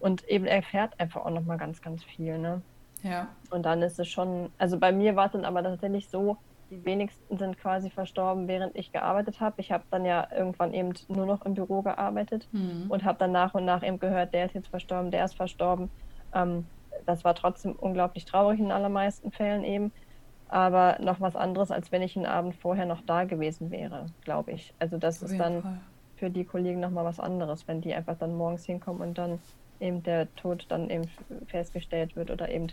Und 0.00 0.26
eben 0.26 0.46
erfährt 0.46 0.98
einfach 0.98 1.24
auch 1.24 1.30
nochmal 1.30 1.58
ganz, 1.58 1.82
ganz 1.82 2.02
viel. 2.02 2.38
Ne? 2.38 2.62
Ja. 3.02 3.28
Und 3.50 3.66
dann 3.66 3.82
ist 3.82 4.00
es 4.00 4.08
schon, 4.08 4.50
also 4.58 4.78
bei 4.78 4.90
mir 4.90 5.16
war 5.16 5.26
es 5.26 5.32
dann 5.32 5.44
aber 5.44 5.62
tatsächlich 5.62 6.08
so, 6.08 6.38
die 6.70 6.82
wenigsten 6.86 7.36
sind 7.36 7.58
quasi 7.58 7.90
verstorben, 7.90 8.48
während 8.48 8.74
ich 8.74 8.90
gearbeitet 8.90 9.40
habe. 9.40 9.60
Ich 9.60 9.70
habe 9.70 9.84
dann 9.90 10.06
ja 10.06 10.26
irgendwann 10.34 10.72
eben 10.72 10.94
nur 11.08 11.26
noch 11.26 11.44
im 11.44 11.52
Büro 11.52 11.82
gearbeitet 11.82 12.48
mhm. 12.52 12.86
und 12.88 13.04
habe 13.04 13.18
dann 13.18 13.32
nach 13.32 13.52
und 13.52 13.66
nach 13.66 13.82
eben 13.82 13.98
gehört, 13.98 14.32
der 14.32 14.46
ist 14.46 14.54
jetzt 14.54 14.68
verstorben, 14.68 15.10
der 15.10 15.26
ist 15.26 15.34
verstorben. 15.34 15.90
Ähm, 16.34 16.64
das 17.04 17.24
war 17.24 17.34
trotzdem 17.34 17.72
unglaublich 17.72 18.24
traurig 18.24 18.58
in 18.58 18.72
allermeisten 18.72 19.30
Fällen 19.30 19.64
eben 19.64 19.92
aber 20.52 20.98
noch 21.00 21.18
was 21.22 21.34
anderes, 21.34 21.70
als 21.70 21.90
wenn 21.92 22.02
ich 22.02 22.14
einen 22.14 22.26
Abend 22.26 22.54
vorher 22.54 22.84
noch 22.84 23.00
da 23.06 23.24
gewesen 23.24 23.70
wäre, 23.70 24.04
glaube 24.20 24.52
ich. 24.52 24.74
Also 24.78 24.98
das 24.98 25.22
Auf 25.22 25.30
ist 25.30 25.40
dann 25.40 25.62
Fall. 25.62 25.80
für 26.16 26.28
die 26.28 26.44
Kollegen 26.44 26.78
nochmal 26.78 27.06
was 27.06 27.18
anderes, 27.18 27.66
wenn 27.66 27.80
die 27.80 27.94
einfach 27.94 28.18
dann 28.18 28.36
morgens 28.36 28.66
hinkommen 28.66 29.00
und 29.00 29.16
dann 29.16 29.38
eben 29.80 30.02
der 30.02 30.32
Tod 30.36 30.66
dann 30.68 30.90
eben 30.90 31.04
festgestellt 31.46 32.16
wird 32.16 32.30
oder 32.30 32.50
eben 32.50 32.66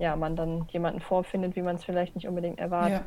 ja 0.00 0.16
man 0.16 0.34
dann 0.34 0.66
jemanden 0.72 0.98
vorfindet, 0.98 1.54
wie 1.54 1.62
man 1.62 1.76
es 1.76 1.84
vielleicht 1.84 2.16
nicht 2.16 2.26
unbedingt 2.26 2.58
erwartet. 2.58 3.04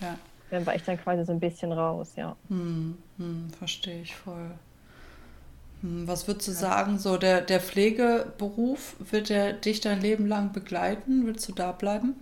Ja. 0.00 0.06
ja. 0.06 0.18
dann 0.50 0.64
war 0.64 0.76
ich 0.76 0.84
dann 0.84 0.96
quasi 0.96 1.24
so 1.24 1.32
ein 1.32 1.40
bisschen 1.40 1.72
raus, 1.72 2.12
ja. 2.14 2.36
Hm, 2.46 2.96
hm, 3.18 3.50
verstehe 3.58 4.02
ich 4.02 4.14
voll. 4.14 4.52
Hm, 5.80 6.06
was 6.06 6.28
würdest 6.28 6.46
du 6.46 6.52
sagen, 6.52 7.00
so 7.00 7.16
der, 7.16 7.40
der 7.40 7.58
Pflegeberuf, 7.58 8.94
wird 9.00 9.30
der 9.30 9.52
dich 9.52 9.80
dein 9.80 10.00
Leben 10.00 10.26
lang 10.28 10.52
begleiten? 10.52 11.26
Willst 11.26 11.48
du 11.48 11.52
da 11.52 11.72
bleiben? 11.72 12.14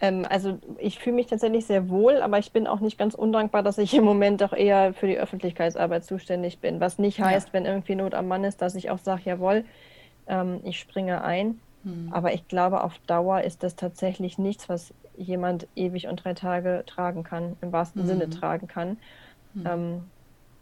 Ähm, 0.00 0.26
also 0.28 0.58
ich 0.78 0.98
fühle 0.98 1.16
mich 1.16 1.26
tatsächlich 1.26 1.66
sehr 1.66 1.88
wohl, 1.88 2.22
aber 2.22 2.38
ich 2.38 2.52
bin 2.52 2.66
auch 2.66 2.80
nicht 2.80 2.98
ganz 2.98 3.14
undankbar, 3.14 3.62
dass 3.62 3.78
ich 3.78 3.94
im 3.94 4.04
Moment 4.04 4.42
auch 4.42 4.52
eher 4.52 4.94
für 4.94 5.06
die 5.06 5.18
Öffentlichkeitsarbeit 5.18 6.04
zuständig 6.04 6.60
bin. 6.60 6.80
Was 6.80 6.98
nicht 6.98 7.20
heißt, 7.20 7.48
ja. 7.48 7.52
wenn 7.52 7.66
irgendwie 7.66 7.94
Not 7.94 8.14
am 8.14 8.28
Mann 8.28 8.44
ist, 8.44 8.62
dass 8.62 8.74
ich 8.74 8.90
auch 8.90 8.98
sage, 8.98 9.22
jawohl, 9.24 9.64
ähm, 10.26 10.60
ich 10.64 10.78
springe 10.78 11.22
ein. 11.22 11.60
Hm. 11.84 12.08
Aber 12.12 12.32
ich 12.32 12.46
glaube, 12.48 12.82
auf 12.82 12.98
Dauer 13.06 13.42
ist 13.42 13.62
das 13.62 13.76
tatsächlich 13.76 14.38
nichts, 14.38 14.68
was 14.68 14.94
jemand 15.16 15.66
ewig 15.74 16.06
und 16.06 16.22
drei 16.24 16.34
Tage 16.34 16.84
tragen 16.86 17.24
kann, 17.24 17.56
im 17.60 17.72
wahrsten 17.72 18.02
hm. 18.02 18.08
Sinne 18.08 18.30
tragen 18.30 18.68
kann. 18.68 18.98
Hm. 19.54 19.66
Ähm, 19.66 20.04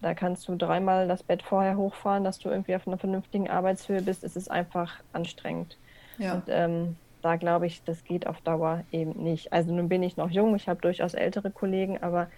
da 0.02 0.14
kannst 0.14 0.46
du 0.48 0.56
dreimal 0.56 1.08
das 1.08 1.22
Bett 1.22 1.42
vorher 1.42 1.76
hochfahren, 1.76 2.22
dass 2.22 2.38
du 2.38 2.48
irgendwie 2.48 2.76
auf 2.76 2.86
einer 2.86 2.98
vernünftigen 2.98 3.48
Arbeitshöhe 3.48 4.02
bist. 4.02 4.24
Es 4.24 4.36
ist 4.36 4.50
einfach 4.50 5.00
anstrengend. 5.12 5.78
Ja. 6.18 6.34
Und 6.34 6.44
ähm, 6.48 6.96
da 7.26 7.34
glaube 7.34 7.66
ich, 7.66 7.82
das 7.82 8.04
geht 8.04 8.28
auf 8.28 8.40
Dauer 8.42 8.84
eben 8.92 9.20
nicht. 9.20 9.52
Also 9.52 9.74
nun 9.74 9.88
bin 9.88 10.04
ich 10.04 10.16
noch 10.16 10.30
jung, 10.30 10.54
ich 10.54 10.68
habe 10.68 10.80
durchaus 10.80 11.12
ältere 11.12 11.50
Kollegen, 11.50 12.00
aber 12.00 12.28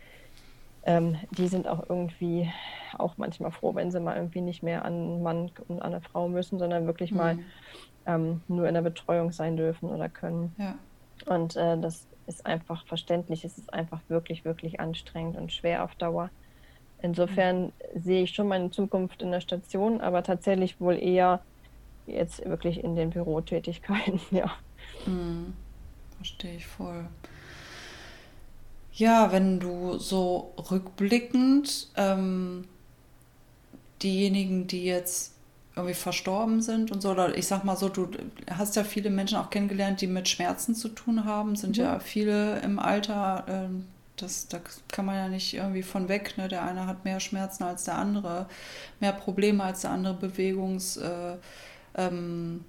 ähm, 0.84 1.18
die 1.32 1.46
sind 1.46 1.68
auch 1.68 1.90
irgendwie 1.90 2.50
auch 2.96 3.18
manchmal 3.18 3.50
froh, 3.50 3.74
wenn 3.74 3.90
sie 3.90 4.00
mal 4.00 4.16
irgendwie 4.16 4.40
nicht 4.40 4.62
mehr 4.62 4.86
an 4.86 4.94
einen 4.94 5.22
Mann 5.22 5.50
und 5.68 5.82
an 5.82 5.92
eine 5.92 6.00
Frau 6.00 6.26
müssen, 6.26 6.58
sondern 6.58 6.86
wirklich 6.86 7.10
mhm. 7.10 7.16
mal 7.18 7.38
ähm, 8.06 8.40
nur 8.48 8.66
in 8.66 8.72
der 8.72 8.80
Betreuung 8.80 9.30
sein 9.30 9.58
dürfen 9.58 9.90
oder 9.90 10.08
können. 10.08 10.54
Ja. 10.56 10.74
Und 11.26 11.54
äh, 11.56 11.76
das 11.76 12.06
ist 12.26 12.46
einfach 12.46 12.86
verständlich. 12.86 13.44
Es 13.44 13.58
ist 13.58 13.70
einfach 13.74 14.00
wirklich, 14.08 14.46
wirklich 14.46 14.80
anstrengend 14.80 15.36
und 15.36 15.52
schwer 15.52 15.84
auf 15.84 15.94
Dauer. 15.96 16.30
Insofern 17.02 17.64
mhm. 17.64 17.72
sehe 17.94 18.22
ich 18.22 18.30
schon 18.30 18.48
meine 18.48 18.70
Zukunft 18.70 19.20
in 19.20 19.32
der 19.32 19.42
Station, 19.42 20.00
aber 20.00 20.22
tatsächlich 20.22 20.80
wohl 20.80 20.96
eher 20.96 21.42
jetzt 22.06 22.44
wirklich 22.48 22.82
in 22.82 22.96
den 22.96 23.10
Bürotätigkeiten, 23.10 24.20
ja. 24.30 24.50
Mhm. 25.08 25.54
Verstehe 26.16 26.56
ich 26.56 26.66
voll. 26.66 27.06
Ja, 28.92 29.30
wenn 29.30 29.60
du 29.60 29.98
so 29.98 30.52
rückblickend 30.70 31.88
ähm, 31.96 32.64
diejenigen, 34.02 34.66
die 34.66 34.84
jetzt 34.84 35.34
irgendwie 35.76 35.94
verstorben 35.94 36.60
sind 36.60 36.90
und 36.90 37.00
so, 37.00 37.10
oder 37.10 37.36
ich 37.38 37.46
sag 37.46 37.62
mal 37.62 37.76
so, 37.76 37.88
du 37.88 38.10
hast 38.50 38.74
ja 38.74 38.82
viele 38.82 39.10
Menschen 39.10 39.38
auch 39.38 39.50
kennengelernt, 39.50 40.00
die 40.00 40.08
mit 40.08 40.28
Schmerzen 40.28 40.74
zu 40.74 40.88
tun 40.88 41.24
haben, 41.24 41.54
sind 41.54 41.76
mhm. 41.76 41.84
ja 41.84 41.98
viele 42.00 42.58
im 42.60 42.80
Alter, 42.80 43.44
äh, 43.46 43.68
das, 44.16 44.48
da 44.48 44.58
kann 44.88 45.06
man 45.06 45.14
ja 45.14 45.28
nicht 45.28 45.54
irgendwie 45.54 45.84
von 45.84 46.08
weg, 46.08 46.36
ne? 46.36 46.48
Der 46.48 46.64
eine 46.64 46.86
hat 46.86 47.04
mehr 47.04 47.20
Schmerzen 47.20 47.62
als 47.62 47.84
der 47.84 47.96
andere, 47.96 48.48
mehr 48.98 49.12
Probleme 49.12 49.62
als 49.62 49.82
der 49.82 49.92
andere, 49.92 50.14
Bewegungs, 50.14 50.96
äh, 50.96 51.36
ähm, 51.94 52.64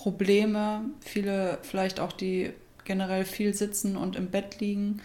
Probleme, 0.00 0.80
viele 1.00 1.58
vielleicht 1.60 2.00
auch, 2.00 2.12
die 2.12 2.54
generell 2.84 3.26
viel 3.26 3.52
sitzen 3.52 3.98
und 3.98 4.16
im 4.16 4.30
Bett 4.30 4.58
liegen. 4.58 5.02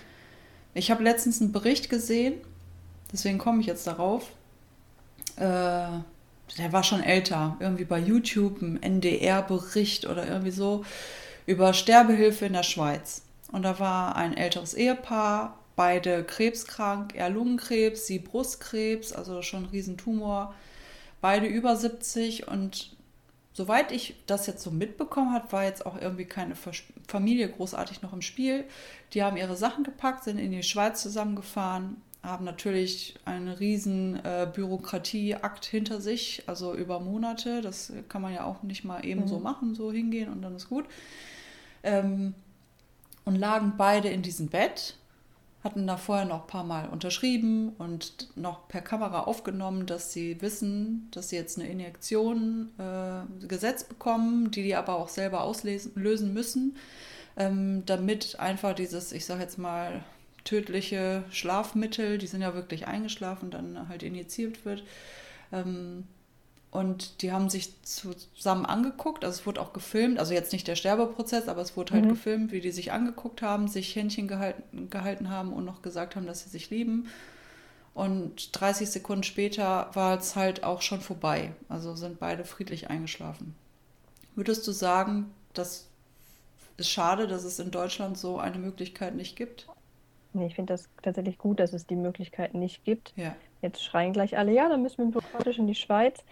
Ich 0.73 0.89
habe 0.89 1.03
letztens 1.03 1.41
einen 1.41 1.51
Bericht 1.51 1.89
gesehen, 1.89 2.35
deswegen 3.11 3.37
komme 3.37 3.59
ich 3.59 3.67
jetzt 3.67 3.87
darauf. 3.87 4.31
Äh, 5.35 5.41
der 5.41 6.71
war 6.71 6.83
schon 6.83 7.03
älter, 7.03 7.57
irgendwie 7.59 7.83
bei 7.83 7.99
YouTube, 7.99 8.61
ein 8.61 8.81
NDR-Bericht 8.81 10.05
oder 10.05 10.25
irgendwie 10.25 10.51
so, 10.51 10.85
über 11.45 11.73
Sterbehilfe 11.73 12.45
in 12.45 12.53
der 12.53 12.63
Schweiz. 12.63 13.23
Und 13.51 13.63
da 13.63 13.79
war 13.79 14.15
ein 14.15 14.37
älteres 14.37 14.73
Ehepaar, 14.73 15.59
beide 15.75 16.23
krebskrank, 16.23 17.15
er 17.15 17.29
Lungenkrebs, 17.29 18.07
sie 18.07 18.19
Brustkrebs, 18.19 19.11
also 19.11 19.41
schon 19.41 19.63
ein 19.63 19.69
Riesentumor, 19.71 20.55
beide 21.19 21.47
über 21.47 21.75
70 21.75 22.47
und 22.47 22.95
soweit 23.55 23.93
ich 23.93 24.15
das 24.25 24.47
jetzt 24.47 24.61
so 24.61 24.69
mitbekommen 24.69 25.33
habe, 25.33 25.49
war 25.53 25.63
jetzt 25.63 25.85
auch 25.85 25.97
irgendwie 25.97 26.25
keine 26.25 26.55
Familie 27.07 27.49
großartig 27.49 28.01
noch 28.01 28.11
im 28.11 28.21
Spiel. 28.21 28.65
Die 29.13 29.23
haben 29.23 29.37
ihre 29.37 29.55
Sachen 29.55 29.85
gepackt, 29.85 30.25
sind 30.25 30.39
in 30.39 30.51
die 30.51 30.61
Schweiz 30.61 31.01
zusammengefahren, 31.01 32.01
haben 32.21 32.43
natürlich 32.43 33.15
einen 33.23 33.47
riesen 33.47 34.17
äh, 34.25 34.45
Bürokratieakt 34.53 35.63
hinter 35.63 36.01
sich, 36.01 36.43
also 36.47 36.75
über 36.75 36.99
Monate. 36.99 37.61
Das 37.61 37.93
kann 38.09 38.21
man 38.21 38.33
ja 38.33 38.43
auch 38.43 38.61
nicht 38.61 38.83
mal 38.83 39.05
eben 39.05 39.21
mhm. 39.21 39.27
so 39.27 39.39
machen, 39.39 39.73
so 39.73 39.89
hingehen 39.89 40.29
und 40.29 40.41
dann 40.41 40.57
ist 40.57 40.67
gut. 40.67 40.85
Ähm, 41.81 42.33
und 43.23 43.37
lagen 43.37 43.75
beide 43.77 44.09
in 44.09 44.21
diesem 44.21 44.47
Bett 44.47 44.97
hatten 45.65 45.87
da 45.87 45.97
vorher 45.97 46.25
noch 46.25 46.41
ein 46.41 46.47
paar 46.47 46.63
Mal 46.63 46.87
unterschrieben 46.87 47.69
und 47.77 48.29
noch 48.37 48.67
per 48.67 48.81
Kamera 48.81 49.21
aufgenommen, 49.21 49.87
dass 49.87 50.13
sie 50.13 50.41
wissen, 50.41 51.09
dass 51.11 51.29
sie 51.29 51.35
jetzt 51.35 51.59
eine 51.59 51.67
Injektion 51.67 52.69
äh, 52.77 53.47
gesetzt 53.47 53.89
bekommen, 53.89 54.51
die 54.51 54.63
die 54.63 54.75
aber 54.75 54.95
auch 54.95 55.09
selber 55.09 55.41
auslösen 55.41 56.33
müssen, 56.33 56.77
ähm, 57.35 57.83
damit 57.87 58.39
einfach 58.39 58.75
dieses, 58.75 59.11
ich 59.11 59.25
sage 59.25 59.41
jetzt 59.41 59.57
mal, 59.57 60.03
tödliche 60.43 61.23
Schlafmittel, 61.31 62.19
die 62.19 62.27
sind 62.27 62.41
ja 62.41 62.53
wirklich 62.53 62.85
eingeschlafen, 62.87 63.49
dann 63.49 63.89
halt 63.89 64.03
injiziert 64.03 64.63
wird, 64.63 64.83
ähm, 65.51 66.05
und 66.75 67.21
die 67.21 67.31
haben 67.31 67.49
sich 67.49 67.81
zusammen 67.83 68.65
angeguckt, 68.65 69.23
also 69.23 69.39
es 69.39 69.45
wurde 69.45 69.61
auch 69.61 69.71
gefilmt, 69.71 70.19
also 70.19 70.33
jetzt 70.33 70.51
nicht 70.51 70.67
der 70.67 70.75
Sterbeprozess, 70.75 71.47
aber 71.47 71.61
es 71.61 71.77
wurde 71.77 71.93
halt 71.93 72.03
mhm. 72.03 72.09
gefilmt, 72.09 72.51
wie 72.51 72.59
die 72.59 72.71
sich 72.71 72.91
angeguckt 72.91 73.41
haben, 73.41 73.69
sich 73.69 73.95
Händchen 73.95 74.27
gehalten, 74.27 74.89
gehalten 74.89 75.29
haben 75.29 75.53
und 75.53 75.63
noch 75.63 75.81
gesagt 75.81 76.15
haben, 76.15 76.27
dass 76.27 76.43
sie 76.43 76.49
sich 76.49 76.69
lieben. 76.69 77.07
Und 77.93 78.49
30 78.59 78.89
Sekunden 78.89 79.23
später 79.23 79.89
war 79.93 80.17
es 80.17 80.35
halt 80.35 80.65
auch 80.65 80.81
schon 80.81 80.99
vorbei. 80.99 81.53
Also 81.69 81.95
sind 81.95 82.19
beide 82.19 82.43
friedlich 82.43 82.89
eingeschlafen. 82.89 83.55
Würdest 84.35 84.67
du 84.67 84.73
sagen, 84.73 85.31
das 85.53 85.87
ist 86.75 86.89
schade, 86.89 87.27
dass 87.27 87.45
es 87.45 87.57
in 87.57 87.71
Deutschland 87.71 88.17
so 88.17 88.37
eine 88.37 88.57
Möglichkeit 88.57 89.15
nicht 89.15 89.37
gibt? 89.37 89.67
Nee, 90.33 90.47
ich 90.47 90.55
finde 90.55 90.73
das 90.73 90.89
tatsächlich 91.01 91.37
gut, 91.37 91.61
dass 91.61 91.71
es 91.71 91.87
die 91.87 91.95
Möglichkeit 91.95 92.53
nicht 92.53 92.83
gibt. 92.83 93.13
Ja. 93.15 93.33
Jetzt 93.61 93.81
schreien 93.81 94.11
gleich 94.11 94.37
alle, 94.37 94.51
ja, 94.51 94.67
dann 94.67 94.81
müssen 94.81 94.97
wir 94.97 95.05
bürokratisch 95.05 95.57
in 95.57 95.67
die 95.67 95.75
Schweiz. 95.75 96.23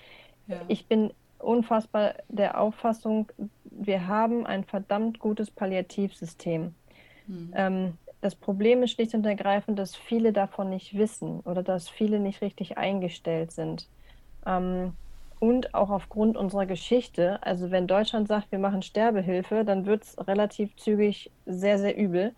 Ja. 0.47 0.61
Ich 0.67 0.87
bin 0.87 1.11
unfassbar 1.39 2.15
der 2.29 2.59
Auffassung, 2.59 3.31
wir 3.65 4.07
haben 4.07 4.45
ein 4.45 4.63
verdammt 4.63 5.19
gutes 5.19 5.51
Palliativsystem. 5.51 6.73
Mhm. 7.27 7.53
Ähm, 7.55 7.97
das 8.21 8.35
Problem 8.35 8.83
ist 8.83 8.91
schlicht 8.91 9.13
und 9.13 9.25
ergreifend, 9.25 9.77
dass 9.77 9.95
viele 9.95 10.31
davon 10.31 10.69
nicht 10.69 10.97
wissen 10.97 11.41
oder 11.41 11.61
dass 11.61 11.89
viele 11.89 12.19
nicht 12.19 12.41
richtig 12.41 12.77
eingestellt 12.77 13.51
sind. 13.51 13.87
Ähm, 14.45 14.93
und 15.39 15.73
auch 15.73 15.89
aufgrund 15.89 16.37
unserer 16.37 16.65
Geschichte, 16.65 17.43
also 17.43 17.69
wenn 17.69 17.85
Deutschland 17.85 18.29
sagt, 18.29 18.51
wir 18.53 18.59
machen 18.59 18.81
Sterbehilfe, 18.81 19.65
dann 19.65 19.85
wird 19.85 20.03
es 20.03 20.27
relativ 20.27 20.73
zügig 20.77 21.31
sehr, 21.45 21.77
sehr 21.77 21.97
übel 21.97 22.33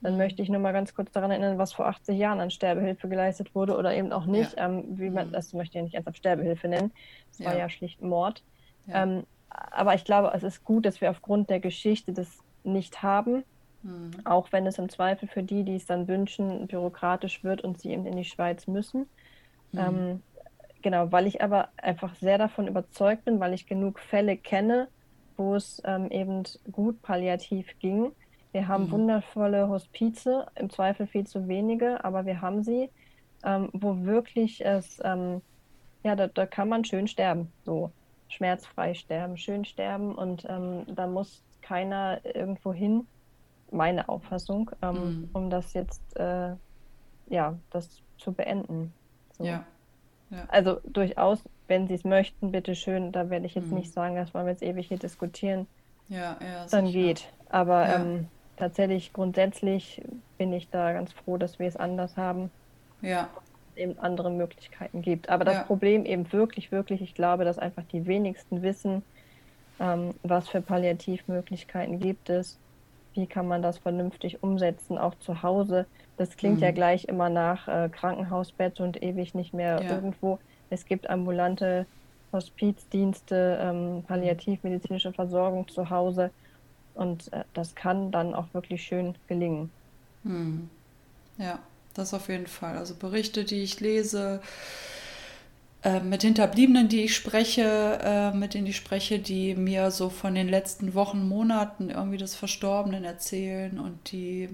dann 0.00 0.16
möchte 0.16 0.42
ich 0.42 0.48
nur 0.48 0.60
mal 0.60 0.72
ganz 0.72 0.94
kurz 0.94 1.10
daran 1.10 1.30
erinnern, 1.30 1.58
was 1.58 1.72
vor 1.72 1.86
80 1.86 2.16
Jahren 2.16 2.40
an 2.40 2.50
Sterbehilfe 2.50 3.08
geleistet 3.08 3.54
wurde 3.54 3.76
oder 3.76 3.94
eben 3.94 4.12
auch 4.12 4.26
nicht. 4.26 4.56
Ja. 4.56 4.66
Ähm, 4.66 4.84
wie 4.98 5.10
man, 5.10 5.28
mhm. 5.28 5.32
das 5.32 5.52
möchte 5.52 5.72
ich 5.72 5.74
ja 5.76 5.82
nicht 5.82 5.94
ernsthaft 5.94 6.18
Sterbehilfe 6.18 6.68
nennen. 6.68 6.92
Es 7.32 7.44
war 7.44 7.56
ja 7.56 7.68
schlicht 7.68 8.00
Mord. 8.00 8.44
Ja. 8.86 9.02
Ähm, 9.02 9.24
aber 9.48 9.94
ich 9.94 10.04
glaube, 10.04 10.30
es 10.34 10.42
ist 10.42 10.64
gut, 10.64 10.86
dass 10.86 11.00
wir 11.00 11.10
aufgrund 11.10 11.50
der 11.50 11.58
Geschichte 11.58 12.12
das 12.12 12.38
nicht 12.62 13.02
haben. 13.02 13.42
Mhm. 13.82 14.10
Auch 14.24 14.52
wenn 14.52 14.66
es 14.66 14.78
im 14.78 14.88
Zweifel 14.88 15.28
für 15.28 15.42
die, 15.42 15.64
die 15.64 15.76
es 15.76 15.86
dann 15.86 16.06
wünschen, 16.06 16.68
bürokratisch 16.68 17.42
wird 17.42 17.62
und 17.62 17.80
sie 17.80 17.90
eben 17.90 18.06
in 18.06 18.16
die 18.16 18.24
Schweiz 18.24 18.68
müssen. 18.68 19.08
Mhm. 19.72 19.78
Ähm, 19.78 20.22
genau, 20.80 21.10
weil 21.10 21.26
ich 21.26 21.42
aber 21.42 21.70
einfach 21.76 22.14
sehr 22.14 22.38
davon 22.38 22.68
überzeugt 22.68 23.24
bin, 23.24 23.40
weil 23.40 23.52
ich 23.52 23.66
genug 23.66 23.98
Fälle 23.98 24.36
kenne, 24.36 24.86
wo 25.36 25.56
es 25.56 25.82
ähm, 25.84 26.08
eben 26.10 26.44
gut 26.70 27.02
palliativ 27.02 27.78
ging 27.80 28.12
wir 28.52 28.68
haben 28.68 28.84
mhm. 28.84 28.90
wundervolle 28.92 29.68
Hospize, 29.68 30.46
im 30.54 30.70
Zweifel 30.70 31.06
viel 31.06 31.26
zu 31.26 31.48
wenige, 31.48 32.04
aber 32.04 32.26
wir 32.26 32.40
haben 32.40 32.62
sie, 32.62 32.90
ähm, 33.44 33.70
wo 33.72 34.04
wirklich 34.04 34.64
es, 34.64 35.00
ähm, 35.04 35.42
ja, 36.02 36.16
da, 36.16 36.28
da, 36.28 36.46
kann 36.46 36.68
man 36.68 36.84
schön 36.84 37.08
sterben, 37.08 37.52
so 37.64 37.90
schmerzfrei 38.28 38.94
sterben, 38.94 39.36
schön 39.36 39.64
sterben 39.64 40.14
und 40.14 40.46
ähm, 40.48 40.84
da 40.86 41.06
muss 41.06 41.42
keiner 41.60 42.20
irgendwo 42.24 42.72
hin, 42.72 43.06
meine 43.70 44.08
Auffassung, 44.08 44.70
ähm, 44.80 44.94
mhm. 44.94 45.30
um 45.34 45.50
das 45.50 45.74
jetzt, 45.74 46.16
äh, 46.16 46.54
ja, 47.28 47.58
das 47.70 48.02
zu 48.16 48.32
beenden. 48.32 48.92
So. 49.36 49.44
Ja. 49.44 49.64
ja. 50.30 50.44
Also 50.48 50.80
durchaus, 50.84 51.44
wenn 51.66 51.86
Sie 51.86 51.94
es 51.94 52.04
möchten, 52.04 52.50
bitteschön, 52.50 53.12
da 53.12 53.28
werde 53.28 53.44
ich 53.44 53.54
jetzt 53.54 53.68
mhm. 53.68 53.78
nicht 53.78 53.92
sagen, 53.92 54.16
das 54.16 54.32
wollen 54.32 54.46
wir 54.46 54.52
jetzt 54.52 54.62
ewig 54.62 54.88
hier 54.88 54.98
diskutieren. 54.98 55.66
Ja, 56.08 56.38
ja, 56.40 56.66
dann 56.70 56.90
geht. 56.90 57.30
Aber 57.50 57.86
ja. 57.86 57.96
ähm, 57.96 58.28
tatsächlich 58.58 59.12
grundsätzlich 59.12 60.02
bin 60.36 60.52
ich 60.52 60.68
da 60.70 60.92
ganz 60.92 61.12
froh, 61.12 61.36
dass 61.36 61.58
wir 61.58 61.66
es 61.66 61.76
anders 61.76 62.16
haben. 62.16 62.50
Ja. 63.00 63.28
Es 63.36 63.76
eben 63.78 63.98
andere 63.98 64.30
Möglichkeiten 64.30 65.02
gibt. 65.02 65.28
Aber 65.28 65.44
das 65.44 65.54
ja. 65.54 65.62
Problem 65.62 66.04
eben 66.04 66.30
wirklich, 66.32 66.72
wirklich, 66.72 67.00
ich 67.00 67.14
glaube, 67.14 67.44
dass 67.44 67.58
einfach 67.58 67.84
die 67.92 68.06
wenigsten 68.06 68.62
wissen, 68.62 69.02
ähm, 69.80 70.14
was 70.22 70.48
für 70.48 70.60
Palliativmöglichkeiten 70.60 72.00
gibt 72.00 72.28
es, 72.28 72.58
wie 73.14 73.26
kann 73.26 73.46
man 73.46 73.62
das 73.62 73.78
vernünftig 73.78 74.42
umsetzen, 74.42 74.98
auch 74.98 75.14
zu 75.20 75.42
Hause. 75.42 75.86
Das 76.16 76.36
klingt 76.36 76.56
mhm. 76.56 76.62
ja 76.62 76.70
gleich 76.72 77.04
immer 77.04 77.28
nach 77.30 77.68
äh, 77.68 77.88
Krankenhausbett 77.88 78.80
und 78.80 79.02
ewig 79.02 79.34
nicht 79.34 79.54
mehr 79.54 79.80
ja. 79.80 79.94
irgendwo. 79.94 80.38
Es 80.70 80.84
gibt 80.84 81.08
ambulante 81.08 81.86
Hospizdienste, 82.32 83.58
ähm, 83.62 84.04
palliativmedizinische 84.06 85.12
Versorgung 85.12 85.66
zu 85.68 85.88
Hause 85.88 86.30
und 86.98 87.32
äh, 87.32 87.44
das 87.54 87.74
kann 87.74 88.10
dann 88.10 88.34
auch 88.34 88.52
wirklich 88.52 88.82
schön 88.82 89.14
gelingen. 89.28 89.70
Mhm. 90.24 90.68
Ja, 91.38 91.60
das 91.94 92.12
auf 92.12 92.28
jeden 92.28 92.46
Fall. 92.46 92.76
Also 92.76 92.94
Berichte, 92.94 93.44
die 93.44 93.62
ich 93.62 93.80
lese, 93.80 94.40
äh, 95.84 96.00
mit 96.00 96.22
Hinterbliebenen, 96.22 96.88
die 96.88 97.04
ich 97.04 97.14
spreche, 97.14 98.00
äh, 98.02 98.36
mit 98.36 98.54
denen 98.54 98.66
ich 98.66 98.76
spreche, 98.76 99.20
die 99.20 99.54
mir 99.54 99.90
so 99.92 100.10
von 100.10 100.34
den 100.34 100.48
letzten 100.48 100.94
Wochen, 100.94 101.28
Monaten 101.28 101.90
irgendwie 101.90 102.18
des 102.18 102.34
Verstorbenen 102.34 103.04
erzählen 103.04 103.78
und 103.78 104.10
die 104.10 104.48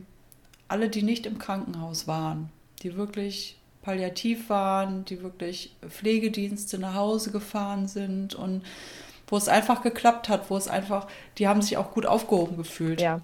alle, 0.69 0.89
die 0.89 1.03
nicht 1.03 1.25
im 1.25 1.39
Krankenhaus 1.39 2.07
waren, 2.07 2.51
die 2.83 2.97
wirklich 2.97 3.57
palliativ 3.83 4.49
waren, 4.51 5.05
die 5.05 5.23
wirklich 5.23 5.75
Pflegedienste 5.87 6.79
nach 6.79 6.95
Hause 6.95 7.31
gefahren 7.31 7.87
sind 7.87 8.35
und 8.35 8.63
wo 9.27 9.37
es 9.37 9.49
einfach 9.49 9.83
geklappt 9.83 10.29
hat, 10.29 10.51
wo 10.51 10.57
es 10.57 10.69
einfach, 10.69 11.07
die 11.39 11.49
haben 11.49 11.63
sich 11.63 11.77
auch 11.77 11.93
gut 11.93 12.07
aufgehoben 12.07 12.57
gefühlt. 12.57 13.01
Ja. 13.01 13.21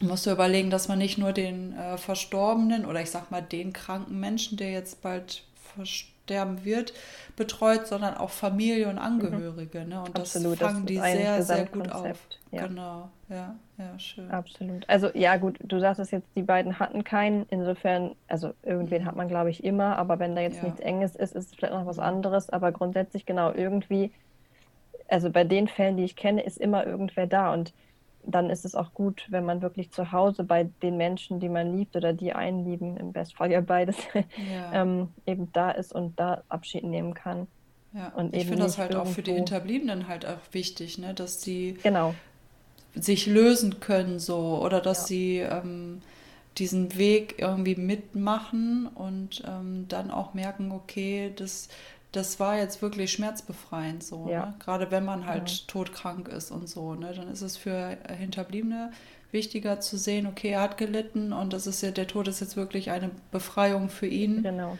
Man 0.00 0.10
muss 0.10 0.26
überlegen, 0.26 0.70
dass 0.70 0.88
man 0.88 0.98
nicht 0.98 1.18
nur 1.18 1.32
den 1.32 1.76
äh, 1.76 1.96
Verstorbenen 1.98 2.84
oder 2.84 3.00
ich 3.00 3.10
sag 3.10 3.30
mal 3.30 3.42
den 3.42 3.72
kranken 3.72 4.18
Menschen, 4.18 4.58
der 4.58 4.72
jetzt 4.72 5.02
bald 5.02 5.44
verstorben 5.76 6.14
sterben 6.24 6.64
wird, 6.64 6.92
betreut, 7.36 7.86
sondern 7.86 8.16
auch 8.16 8.30
Familie 8.30 8.88
und 8.88 8.98
Angehörige. 8.98 9.80
Mhm. 9.80 9.88
Ne? 9.88 10.00
Und 10.00 10.18
Absolut, 10.18 10.60
das 10.60 10.72
fangen 10.72 10.86
das 10.86 10.86
die 10.86 10.96
sehr, 10.96 11.42
sehr 11.42 11.66
gut 11.66 11.92
auf. 11.92 12.18
Ja. 12.50 12.66
Genau, 12.66 13.08
ja, 13.28 13.54
ja, 13.78 13.98
schön. 13.98 14.30
Absolut. 14.30 14.88
Also 14.88 15.10
ja, 15.14 15.36
gut, 15.36 15.58
du 15.62 15.80
sagst 15.80 16.00
es 16.00 16.10
jetzt, 16.10 16.28
die 16.36 16.42
beiden 16.42 16.78
hatten 16.78 17.04
keinen. 17.04 17.46
Insofern, 17.50 18.14
also 18.28 18.54
irgendwen 18.62 19.02
mhm. 19.02 19.06
hat 19.06 19.16
man, 19.16 19.28
glaube 19.28 19.50
ich, 19.50 19.64
immer, 19.64 19.98
aber 19.98 20.18
wenn 20.18 20.34
da 20.34 20.42
jetzt 20.42 20.58
ja. 20.58 20.64
nichts 20.64 20.80
Enges 20.80 21.16
ist, 21.16 21.34
ist 21.34 21.50
es 21.50 21.54
vielleicht 21.54 21.74
noch 21.74 21.86
was 21.86 21.98
anderes. 21.98 22.48
Aber 22.50 22.72
grundsätzlich 22.72 23.26
genau, 23.26 23.52
irgendwie, 23.52 24.12
also 25.08 25.30
bei 25.30 25.44
den 25.44 25.68
Fällen, 25.68 25.96
die 25.96 26.04
ich 26.04 26.16
kenne, 26.16 26.42
ist 26.42 26.58
immer 26.58 26.86
irgendwer 26.86 27.26
da. 27.26 27.52
Und 27.52 27.72
dann 28.26 28.50
ist 28.50 28.64
es 28.64 28.74
auch 28.74 28.94
gut, 28.94 29.26
wenn 29.28 29.44
man 29.44 29.62
wirklich 29.62 29.90
zu 29.90 30.12
Hause 30.12 30.44
bei 30.44 30.68
den 30.82 30.96
Menschen, 30.96 31.40
die 31.40 31.48
man 31.48 31.76
liebt 31.76 31.94
oder 31.96 32.12
die 32.12 32.32
einen 32.32 32.64
lieben, 32.64 32.96
im 32.96 33.12
Bestfall 33.12 33.50
ja 33.50 33.60
beides, 33.60 33.96
ja. 34.14 34.82
ähm, 34.82 35.08
eben 35.26 35.52
da 35.52 35.70
ist 35.70 35.92
und 35.92 36.18
da 36.18 36.42
Abschied 36.48 36.84
nehmen 36.84 37.14
kann. 37.14 37.46
Ja, 37.92 38.08
und 38.16 38.34
ich 38.34 38.46
finde 38.46 38.64
das 38.64 38.78
halt 38.78 38.90
irgendwo... 38.90 39.10
auch 39.10 39.14
für 39.14 39.22
die 39.22 39.32
Hinterbliebenen 39.32 40.08
halt 40.08 40.26
auch 40.26 40.40
wichtig, 40.52 40.98
ne? 40.98 41.14
dass 41.14 41.42
sie 41.42 41.78
genau. 41.82 42.14
sich 42.94 43.26
lösen 43.26 43.78
können 43.78 44.18
so 44.18 44.60
oder 44.60 44.80
dass 44.80 45.02
ja. 45.02 45.06
sie 45.06 45.38
ähm, 45.38 46.02
diesen 46.58 46.96
Weg 46.96 47.36
irgendwie 47.38 47.76
mitmachen 47.76 48.88
und 48.88 49.44
ähm, 49.46 49.86
dann 49.88 50.10
auch 50.10 50.34
merken, 50.34 50.72
okay, 50.72 51.32
das 51.36 51.68
das 52.16 52.40
war 52.40 52.56
jetzt 52.56 52.82
wirklich 52.82 53.12
schmerzbefreiend 53.12 54.02
so. 54.02 54.28
Ja. 54.30 54.46
Ne? 54.46 54.54
Gerade 54.58 54.90
wenn 54.90 55.04
man 55.04 55.26
halt 55.26 55.50
ja. 55.50 55.56
todkrank 55.66 56.28
ist 56.28 56.50
und 56.50 56.68
so, 56.68 56.94
ne? 56.94 57.12
dann 57.14 57.28
ist 57.28 57.42
es 57.42 57.56
für 57.56 57.96
Hinterbliebene 58.08 58.92
wichtiger 59.32 59.80
zu 59.80 59.98
sehen, 59.98 60.26
okay, 60.26 60.50
er 60.50 60.62
hat 60.62 60.78
gelitten 60.78 61.32
und 61.32 61.52
das 61.52 61.66
ist 61.66 61.82
ja, 61.82 61.90
der 61.90 62.06
Tod 62.06 62.28
ist 62.28 62.40
jetzt 62.40 62.56
wirklich 62.56 62.90
eine 62.90 63.10
Befreiung 63.32 63.88
für 63.88 64.06
ihn. 64.06 64.42
Genau. 64.42 64.78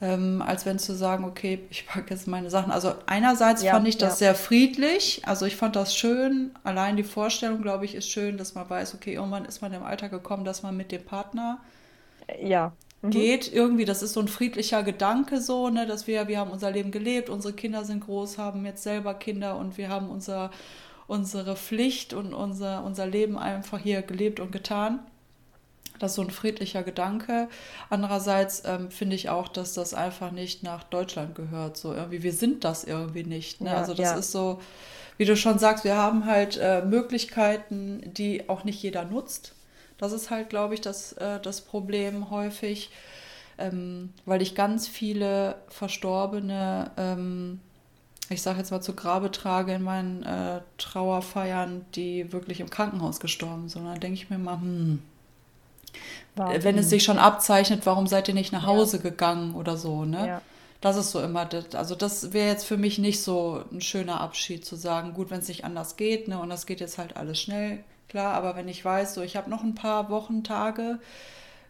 Ähm, 0.00 0.42
als 0.42 0.66
wenn 0.66 0.80
zu 0.80 0.94
sagen, 0.94 1.24
okay, 1.24 1.60
ich 1.70 1.86
packe 1.86 2.10
jetzt 2.10 2.26
meine 2.26 2.50
Sachen. 2.50 2.72
Also 2.72 2.94
einerseits 3.06 3.62
ja, 3.62 3.72
fand 3.72 3.86
ich 3.86 3.98
das 3.98 4.14
ja. 4.14 4.26
sehr 4.26 4.34
friedlich, 4.34 5.22
also 5.26 5.46
ich 5.46 5.54
fand 5.54 5.76
das 5.76 5.96
schön. 5.96 6.50
Allein 6.64 6.96
die 6.96 7.04
Vorstellung, 7.04 7.62
glaube 7.62 7.84
ich, 7.84 7.94
ist 7.94 8.08
schön, 8.08 8.36
dass 8.36 8.54
man 8.54 8.68
weiß, 8.68 8.94
okay, 8.94 9.14
irgendwann 9.14 9.44
ist 9.44 9.62
man 9.62 9.72
im 9.72 9.84
Alter 9.84 10.08
gekommen, 10.08 10.44
dass 10.44 10.62
man 10.62 10.76
mit 10.76 10.90
dem 10.90 11.04
Partner 11.04 11.60
ja 12.40 12.72
mhm. 13.02 13.10
geht. 13.10 13.52
Irgendwie, 13.52 13.84
das 13.84 14.02
ist 14.02 14.14
so 14.14 14.20
ein 14.20 14.28
friedlicher 14.28 14.82
Gedanke 14.82 15.40
so, 15.40 15.68
ne, 15.68 15.86
dass 15.86 16.06
wir, 16.06 16.28
wir 16.28 16.38
haben 16.38 16.50
unser 16.50 16.70
Leben 16.70 16.90
gelebt, 16.90 17.28
unsere 17.28 17.52
Kinder 17.52 17.84
sind 17.84 18.04
groß, 18.04 18.38
haben 18.38 18.64
jetzt 18.64 18.82
selber 18.82 19.14
Kinder 19.14 19.56
und 19.56 19.76
wir 19.76 19.88
haben 19.88 20.08
unser, 20.08 20.50
unsere 21.06 21.56
Pflicht 21.56 22.14
und 22.14 22.32
unser, 22.32 22.84
unser 22.84 23.06
Leben 23.06 23.38
einfach 23.38 23.78
hier 23.78 24.02
gelebt 24.02 24.40
und 24.40 24.52
getan. 24.52 25.00
Das 25.98 26.12
ist 26.12 26.16
so 26.16 26.22
ein 26.22 26.30
friedlicher 26.30 26.82
Gedanke. 26.82 27.48
Andererseits 27.88 28.64
ähm, 28.64 28.90
finde 28.90 29.14
ich 29.14 29.28
auch, 29.28 29.46
dass 29.46 29.74
das 29.74 29.94
einfach 29.94 30.32
nicht 30.32 30.64
nach 30.64 30.82
Deutschland 30.82 31.36
gehört. 31.36 31.76
So 31.76 31.94
irgendwie, 31.94 32.24
wir 32.24 32.32
sind 32.32 32.64
das 32.64 32.82
irgendwie 32.82 33.22
nicht. 33.22 33.60
Ne? 33.60 33.70
Ja, 33.70 33.76
also 33.76 33.94
das 33.94 34.10
ja. 34.10 34.16
ist 34.16 34.32
so, 34.32 34.60
wie 35.16 35.26
du 35.26 35.36
schon 35.36 35.60
sagst, 35.60 35.84
wir 35.84 35.96
haben 35.96 36.26
halt 36.26 36.58
äh, 36.60 36.82
Möglichkeiten, 36.84 38.02
die 38.04 38.48
auch 38.48 38.64
nicht 38.64 38.82
jeder 38.82 39.04
nutzt. 39.04 39.54
Das 40.02 40.10
ist 40.10 40.30
halt, 40.30 40.50
glaube 40.50 40.74
ich, 40.74 40.80
das, 40.80 41.12
äh, 41.12 41.38
das 41.38 41.60
Problem 41.60 42.28
häufig, 42.28 42.90
ähm, 43.56 44.12
weil 44.24 44.42
ich 44.42 44.56
ganz 44.56 44.88
viele 44.88 45.54
Verstorbene, 45.68 46.90
ähm, 46.96 47.60
ich 48.28 48.42
sage 48.42 48.58
jetzt 48.58 48.72
mal 48.72 48.80
zu 48.80 48.96
Grabe 48.96 49.30
trage 49.30 49.74
in 49.74 49.82
meinen 49.84 50.24
äh, 50.24 50.60
Trauerfeiern, 50.76 51.86
die 51.94 52.32
wirklich 52.32 52.58
im 52.58 52.68
Krankenhaus 52.68 53.20
gestorben 53.20 53.68
sind. 53.68 53.84
Da 53.84 53.94
denke 53.94 54.14
ich 54.14 54.28
mir 54.28 54.38
mal, 54.38 54.60
hm, 54.60 55.00
warum? 56.34 56.64
wenn 56.64 56.78
es 56.78 56.90
sich 56.90 57.04
schon 57.04 57.18
abzeichnet, 57.18 57.86
warum 57.86 58.08
seid 58.08 58.26
ihr 58.26 58.34
nicht 58.34 58.50
nach 58.50 58.66
Hause 58.66 58.96
ja. 58.96 59.04
gegangen 59.04 59.54
oder 59.54 59.76
so, 59.76 60.04
ne? 60.04 60.26
Ja. 60.26 60.42
Das 60.80 60.96
ist 60.96 61.12
so 61.12 61.22
immer, 61.22 61.44
das, 61.44 61.76
also 61.76 61.94
das 61.94 62.32
wäre 62.32 62.48
jetzt 62.48 62.64
für 62.64 62.76
mich 62.76 62.98
nicht 62.98 63.22
so 63.22 63.62
ein 63.70 63.80
schöner 63.80 64.20
Abschied 64.20 64.66
zu 64.66 64.74
sagen, 64.74 65.14
gut, 65.14 65.30
wenn 65.30 65.38
es 65.38 65.46
nicht 65.46 65.64
anders 65.64 65.94
geht, 65.94 66.26
ne, 66.26 66.40
und 66.40 66.48
das 66.48 66.66
geht 66.66 66.80
jetzt 66.80 66.98
halt 66.98 67.16
alles 67.16 67.40
schnell, 67.40 67.84
klar, 68.12 68.34
aber 68.34 68.56
wenn 68.56 68.68
ich 68.68 68.84
weiß, 68.84 69.14
so 69.14 69.22
ich 69.22 69.36
habe 69.36 69.48
noch 69.48 69.62
ein 69.62 69.74
paar 69.74 70.10
Wochen, 70.10 70.44
Tage, 70.44 71.00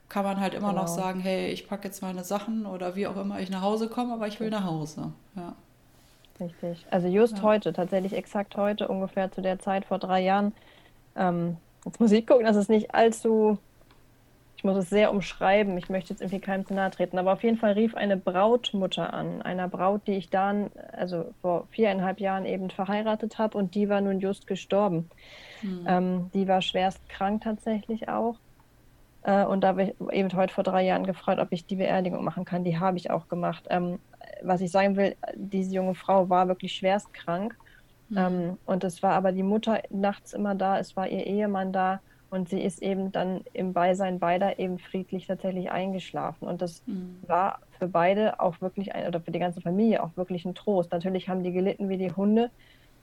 kann 0.08 0.24
man 0.24 0.40
halt 0.40 0.54
immer 0.54 0.70
genau. 0.70 0.82
noch 0.82 0.88
sagen, 0.88 1.20
hey, 1.20 1.52
ich 1.52 1.68
packe 1.68 1.84
jetzt 1.86 2.02
meine 2.02 2.24
Sachen 2.24 2.66
oder 2.66 2.96
wie 2.96 3.06
auch 3.06 3.16
immer 3.16 3.38
ich 3.38 3.48
nach 3.48 3.62
Hause 3.62 3.88
komme, 3.88 4.12
aber 4.12 4.26
ich 4.26 4.40
will 4.40 4.50
nach 4.50 4.64
Hause. 4.64 5.12
Ja. 5.36 5.54
Richtig. 6.40 6.84
Also 6.90 7.06
just 7.06 7.38
ja. 7.38 7.42
heute, 7.44 7.72
tatsächlich 7.72 8.12
exakt 8.12 8.56
heute, 8.56 8.88
ungefähr 8.88 9.30
zu 9.30 9.40
der 9.40 9.60
Zeit 9.60 9.84
vor 9.84 10.00
drei 10.00 10.20
Jahren. 10.20 10.52
Ähm, 11.14 11.58
jetzt 11.84 12.00
muss 12.00 12.10
ich 12.10 12.26
gucken, 12.26 12.44
dass 12.44 12.56
es 12.56 12.68
nicht 12.68 12.92
allzu, 12.92 13.58
ich 14.62 14.64
muss 14.64 14.76
es 14.76 14.90
sehr 14.90 15.10
umschreiben, 15.10 15.76
ich 15.76 15.90
möchte 15.90 16.10
jetzt 16.10 16.20
irgendwie 16.20 16.38
keinem 16.38 16.64
zu 16.64 16.72
nahe 16.72 16.92
treten, 16.92 17.18
aber 17.18 17.32
auf 17.32 17.42
jeden 17.42 17.56
Fall 17.56 17.72
rief 17.72 17.96
eine 17.96 18.16
Brautmutter 18.16 19.12
an, 19.12 19.42
einer 19.42 19.66
Braut, 19.66 20.06
die 20.06 20.12
ich 20.12 20.30
dann, 20.30 20.70
also 20.92 21.34
vor 21.40 21.66
viereinhalb 21.72 22.20
Jahren 22.20 22.46
eben 22.46 22.70
verheiratet 22.70 23.38
habe 23.38 23.58
und 23.58 23.74
die 23.74 23.88
war 23.88 24.00
nun 24.00 24.20
just 24.20 24.46
gestorben. 24.46 25.10
Mhm. 25.62 25.84
Ähm, 25.88 26.30
die 26.32 26.46
war 26.46 26.62
schwerst 26.62 27.00
krank 27.08 27.42
tatsächlich 27.42 28.08
auch. 28.08 28.36
Äh, 29.24 29.44
und 29.46 29.62
da 29.62 29.68
habe 29.68 29.82
ich 29.82 29.94
eben 30.12 30.32
heute 30.32 30.54
vor 30.54 30.62
drei 30.62 30.84
Jahren 30.84 31.06
gefragt, 31.06 31.40
ob 31.40 31.48
ich 31.50 31.66
die 31.66 31.74
Beerdigung 31.74 32.22
machen 32.22 32.44
kann. 32.44 32.62
Die 32.62 32.78
habe 32.78 32.98
ich 32.98 33.10
auch 33.10 33.26
gemacht. 33.26 33.64
Ähm, 33.68 33.98
was 34.42 34.60
ich 34.60 34.70
sagen 34.70 34.94
will, 34.94 35.16
diese 35.34 35.74
junge 35.74 35.96
Frau 35.96 36.28
war 36.28 36.46
wirklich 36.46 36.74
schwerst 36.74 37.12
krank. 37.12 37.56
Mhm. 38.10 38.16
Ähm, 38.16 38.58
und 38.64 38.84
es 38.84 39.02
war 39.02 39.14
aber 39.14 39.32
die 39.32 39.42
Mutter 39.42 39.82
nachts 39.90 40.32
immer 40.32 40.54
da, 40.54 40.78
es 40.78 40.94
war 40.94 41.08
ihr 41.08 41.26
Ehemann 41.26 41.72
da 41.72 42.00
und 42.32 42.48
sie 42.48 42.60
ist 42.60 42.82
eben 42.82 43.12
dann 43.12 43.42
im 43.52 43.72
Beisein 43.72 44.18
beider 44.18 44.58
eben 44.58 44.78
friedlich 44.78 45.26
tatsächlich 45.26 45.70
eingeschlafen. 45.70 46.48
Und 46.48 46.62
das 46.62 46.82
mhm. 46.86 47.18
war 47.26 47.60
für 47.78 47.86
beide 47.86 48.40
auch 48.40 48.60
wirklich 48.60 48.94
ein, 48.94 49.06
oder 49.06 49.20
für 49.20 49.30
die 49.30 49.38
ganze 49.38 49.60
Familie 49.60 50.02
auch 50.02 50.16
wirklich 50.16 50.44
ein 50.44 50.54
Trost. 50.54 50.90
Natürlich 50.90 51.28
haben 51.28 51.44
die 51.44 51.52
gelitten 51.52 51.88
wie 51.88 51.98
die 51.98 52.10
Hunde, 52.10 52.50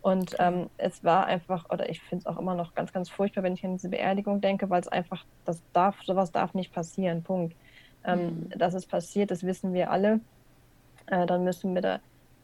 und 0.01 0.35
ähm, 0.39 0.69
es 0.77 1.03
war 1.03 1.25
einfach, 1.25 1.69
oder 1.69 1.89
ich 1.89 1.99
finde 2.01 2.21
es 2.21 2.25
auch 2.25 2.39
immer 2.39 2.55
noch 2.55 2.73
ganz, 2.73 2.93
ganz 2.93 3.09
furchtbar, 3.09 3.43
wenn 3.43 3.53
ich 3.53 3.65
an 3.65 3.73
diese 3.73 3.89
Beerdigung 3.89 4.39
denke, 4.39 4.69
weil 4.69 4.79
es 4.79 4.87
einfach, 4.87 5.25
das 5.45 5.61
darf, 5.73 6.01
sowas 6.03 6.31
darf 6.31 6.53
nicht 6.53 6.73
passieren. 6.73 7.21
Punkt. 7.21 7.55
Ähm, 8.05 8.47
mhm. 8.49 8.49
Dass 8.57 8.73
es 8.73 8.85
passiert, 8.85 9.29
das 9.29 9.43
wissen 9.43 9.73
wir 9.73 9.91
alle. 9.91 10.21
Äh, 11.07 11.25
dann 11.25 11.43
müssen 11.43 11.75
wir 11.75 11.81
da 11.81 11.99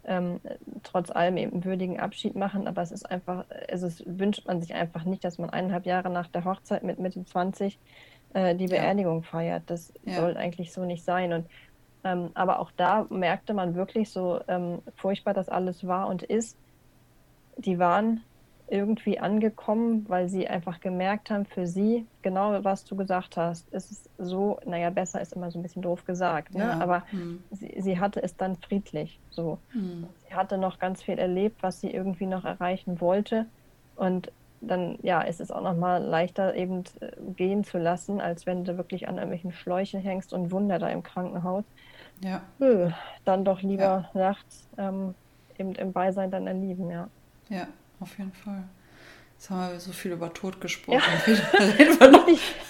ähm, 0.08 0.39
trotz 0.84 1.10
allem 1.10 1.38
eben 1.38 1.53
einen 1.53 1.66
würdigen 1.66 1.99
Abschied 1.99 2.36
machen, 2.36 2.68
aber 2.68 2.82
es 2.82 2.91
ist 2.91 3.10
einfach, 3.10 3.45
also 3.70 3.88
es 3.88 4.03
wünscht 4.06 4.47
man 4.47 4.62
sich 4.62 4.74
einfach 4.74 5.03
nicht, 5.03 5.24
dass 5.24 5.38
man 5.38 5.49
eineinhalb 5.49 5.86
Jahre 5.86 6.10
nach 6.10 6.28
der 6.28 6.45
Hochzeit 6.45 6.84
mit 6.84 6.99
Mitte 6.99 7.26
20 7.26 7.80
äh, 8.34 8.56
die 8.56 8.68
Beerdigung 8.68 9.22
ja. 9.22 9.28
feiert. 9.28 9.64
Das 9.68 9.93
ja. 10.03 10.16
soll 10.16 10.38
eigentlich 10.38 10.74
so 10.74 10.86
nicht 10.86 11.03
sein. 11.03 11.34
Und 11.34 11.47
ähm, 12.03 12.30
aber 12.36 12.60
auch 12.60 12.72
da 12.78 13.08
merkte 13.10 13.53
man 13.53 13.76
wirklich 13.76 14.12
so 14.12 14.39
ähm, 14.47 14.80
furchtbar, 14.95 15.34
dass 15.34 15.49
alles 15.49 15.88
war 15.88 16.08
und 16.08 16.22
ist 16.22 16.58
die 17.58 17.80
waren 17.80 18.22
irgendwie 18.68 19.20
angekommen, 19.20 20.05
weil 20.07 20.28
sie 20.28 20.47
einfach 20.47 20.80
gemerkt 20.80 21.30
haben, 21.30 21.45
für 21.45 21.68
sie, 21.68 22.05
genau 22.22 22.63
was 22.63 22.84
du 22.86 22.95
gesagt 22.95 23.38
hast, 23.38 23.70
ist 23.70 23.91
es 23.91 24.09
so, 24.18 24.59
naja, 24.66 24.89
besser 24.89 25.22
ist 25.22 25.34
immer 25.34 25.51
so 25.51 25.59
ein 25.59 25.63
bisschen 25.63 25.82
doof 25.82 26.05
gesagt, 26.05 26.55
ne? 26.55 26.63
Ja. 26.63 26.80
aber 26.80 27.03
hm. 27.11 27.43
sie, 27.51 27.76
sie, 27.78 27.99
hatte 27.99 28.24
es 28.24 28.36
dann 28.38 28.55
friedlich 28.55 29.20
so. 29.30 29.59
Hm. 29.72 30.07
Sie 30.28 30.34
hatte 30.34 30.57
noch 30.57 30.80
ganz 30.80 31.03
viel 31.03 31.20
erlebt, 31.20 31.61
was 31.61 31.80
sie 31.80 31.91
irgendwie 31.91 32.26
noch 32.26 32.43
erreichen 32.43 32.99
wollte 33.01 33.45
und 33.95 34.32
dann, 34.61 34.97
ja, 35.03 35.22
ist 35.22 35.41
es 35.41 35.51
auch 35.51 35.61
nochmal 35.61 36.03
leichter 36.03 36.55
eben 36.55 36.84
äh, 36.99 37.11
gehen 37.36 37.63
zu 37.63 37.78
lassen, 37.78 38.20
als 38.20 38.47
wenn 38.47 38.63
du 38.63 38.78
wirklich 38.78 39.07
an 39.07 39.16
irgendwelchen 39.16 39.51
Schläuchen 39.51 40.01
hängst 40.01 40.34
und 40.34 40.51
Wunder 40.51 40.80
da 40.80 40.89
im 40.89 41.03
Krankenhaus. 41.03 41.66
Ja. 42.24 42.41
Dann 43.26 43.45
doch 43.45 43.61
lieber 43.61 44.09
ja. 44.13 44.20
nachts 44.20 44.68
ähm, 44.78 45.13
eben 45.59 45.76
im 45.76 45.91
Beisein 45.91 46.32
dann 46.32 46.47
erleben, 46.47 46.89
ja. 46.89 47.09
Ja, 47.49 47.68
auf 48.06 48.18
jeden 48.20 48.34
Fall. 48.34 48.64
Jetzt 49.34 49.49
haben 49.49 49.72
wir 49.74 49.80
so 49.80 49.91
viel 49.91 50.12
über 50.12 50.32
Tod 50.32 50.62
gesprochen. 50.62 51.01
Ja. 51.30 52.08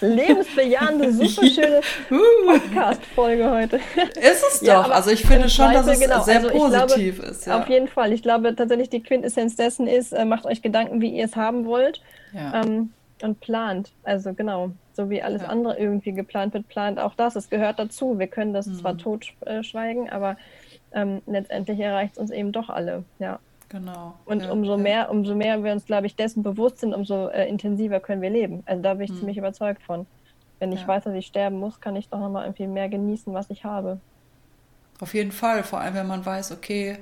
Lebensbejahende, 0.00 1.12
super 1.12 1.46
schöne 1.46 1.80
Podcast-Folge 2.08 3.50
heute. 3.50 3.76
Ist 3.76 4.44
es 4.50 4.60
doch. 4.60 4.66
Ja, 4.66 4.82
also 4.82 5.10
ich 5.10 5.26
finde 5.26 5.50
schon, 5.50 5.72
dass 5.74 5.86
es 5.86 6.00
genau. 6.00 6.22
sehr 6.22 6.38
also 6.38 6.48
positiv 6.48 7.16
glaube, 7.16 7.30
ist. 7.30 7.46
Ja. 7.46 7.60
Auf 7.60 7.68
jeden 7.68 7.86
Fall. 7.86 8.12
Ich 8.14 8.22
glaube 8.22 8.56
tatsächlich, 8.56 8.88
die 8.88 9.02
Quintessenz 9.02 9.56
dessen 9.56 9.86
ist, 9.86 10.12
äh, 10.12 10.24
macht 10.24 10.46
euch 10.46 10.62
Gedanken, 10.62 11.02
wie 11.02 11.10
ihr 11.10 11.26
es 11.26 11.36
haben 11.36 11.66
wollt. 11.66 12.00
Ähm, 12.34 12.92
und 13.22 13.40
plant. 13.40 13.92
Also 14.02 14.34
genau, 14.34 14.72
so 14.92 15.08
wie 15.08 15.22
alles 15.22 15.42
andere 15.42 15.78
irgendwie 15.78 16.12
geplant 16.12 16.52
wird, 16.52 16.68
plant 16.68 16.98
auch 16.98 17.14
das. 17.14 17.36
Es 17.36 17.48
gehört 17.48 17.78
dazu. 17.78 18.18
Wir 18.18 18.26
können 18.26 18.52
das 18.52 18.66
mhm. 18.66 18.74
zwar 18.74 18.98
totschweigen, 18.98 20.10
aber 20.10 20.36
ähm, 20.92 21.22
letztendlich 21.26 21.78
erreicht 21.80 22.12
es 22.14 22.18
uns 22.18 22.30
eben 22.30 22.52
doch 22.52 22.68
alle. 22.68 23.04
Ja. 23.18 23.38
Genau. 23.68 24.14
Und 24.24 24.42
ja, 24.42 24.52
umso 24.52 24.76
mehr, 24.76 25.10
umso 25.10 25.34
mehr 25.34 25.62
wir 25.62 25.72
uns, 25.72 25.86
glaube 25.86 26.06
ich, 26.06 26.14
dessen 26.14 26.42
bewusst 26.42 26.78
sind, 26.78 26.94
umso 26.94 27.28
äh, 27.28 27.48
intensiver 27.48 28.00
können 28.00 28.22
wir 28.22 28.30
leben. 28.30 28.62
Also 28.66 28.82
da 28.82 28.94
bin 28.94 29.04
ich 29.04 29.10
hm. 29.10 29.18
ziemlich 29.18 29.38
überzeugt 29.38 29.82
von. 29.82 30.06
Wenn 30.58 30.72
ich 30.72 30.82
ja. 30.82 30.88
weiß, 30.88 31.04
dass 31.04 31.14
ich 31.14 31.26
sterben 31.26 31.58
muss, 31.58 31.80
kann 31.80 31.96
ich 31.96 32.08
doch 32.08 32.18
nochmal 32.18 32.44
irgendwie 32.44 32.66
mehr 32.66 32.88
genießen, 32.88 33.34
was 33.34 33.50
ich 33.50 33.64
habe. 33.64 33.98
Auf 35.00 35.12
jeden 35.12 35.32
Fall, 35.32 35.62
vor 35.64 35.80
allem 35.80 35.94
wenn 35.94 36.06
man 36.06 36.24
weiß, 36.24 36.52
okay, 36.52 36.96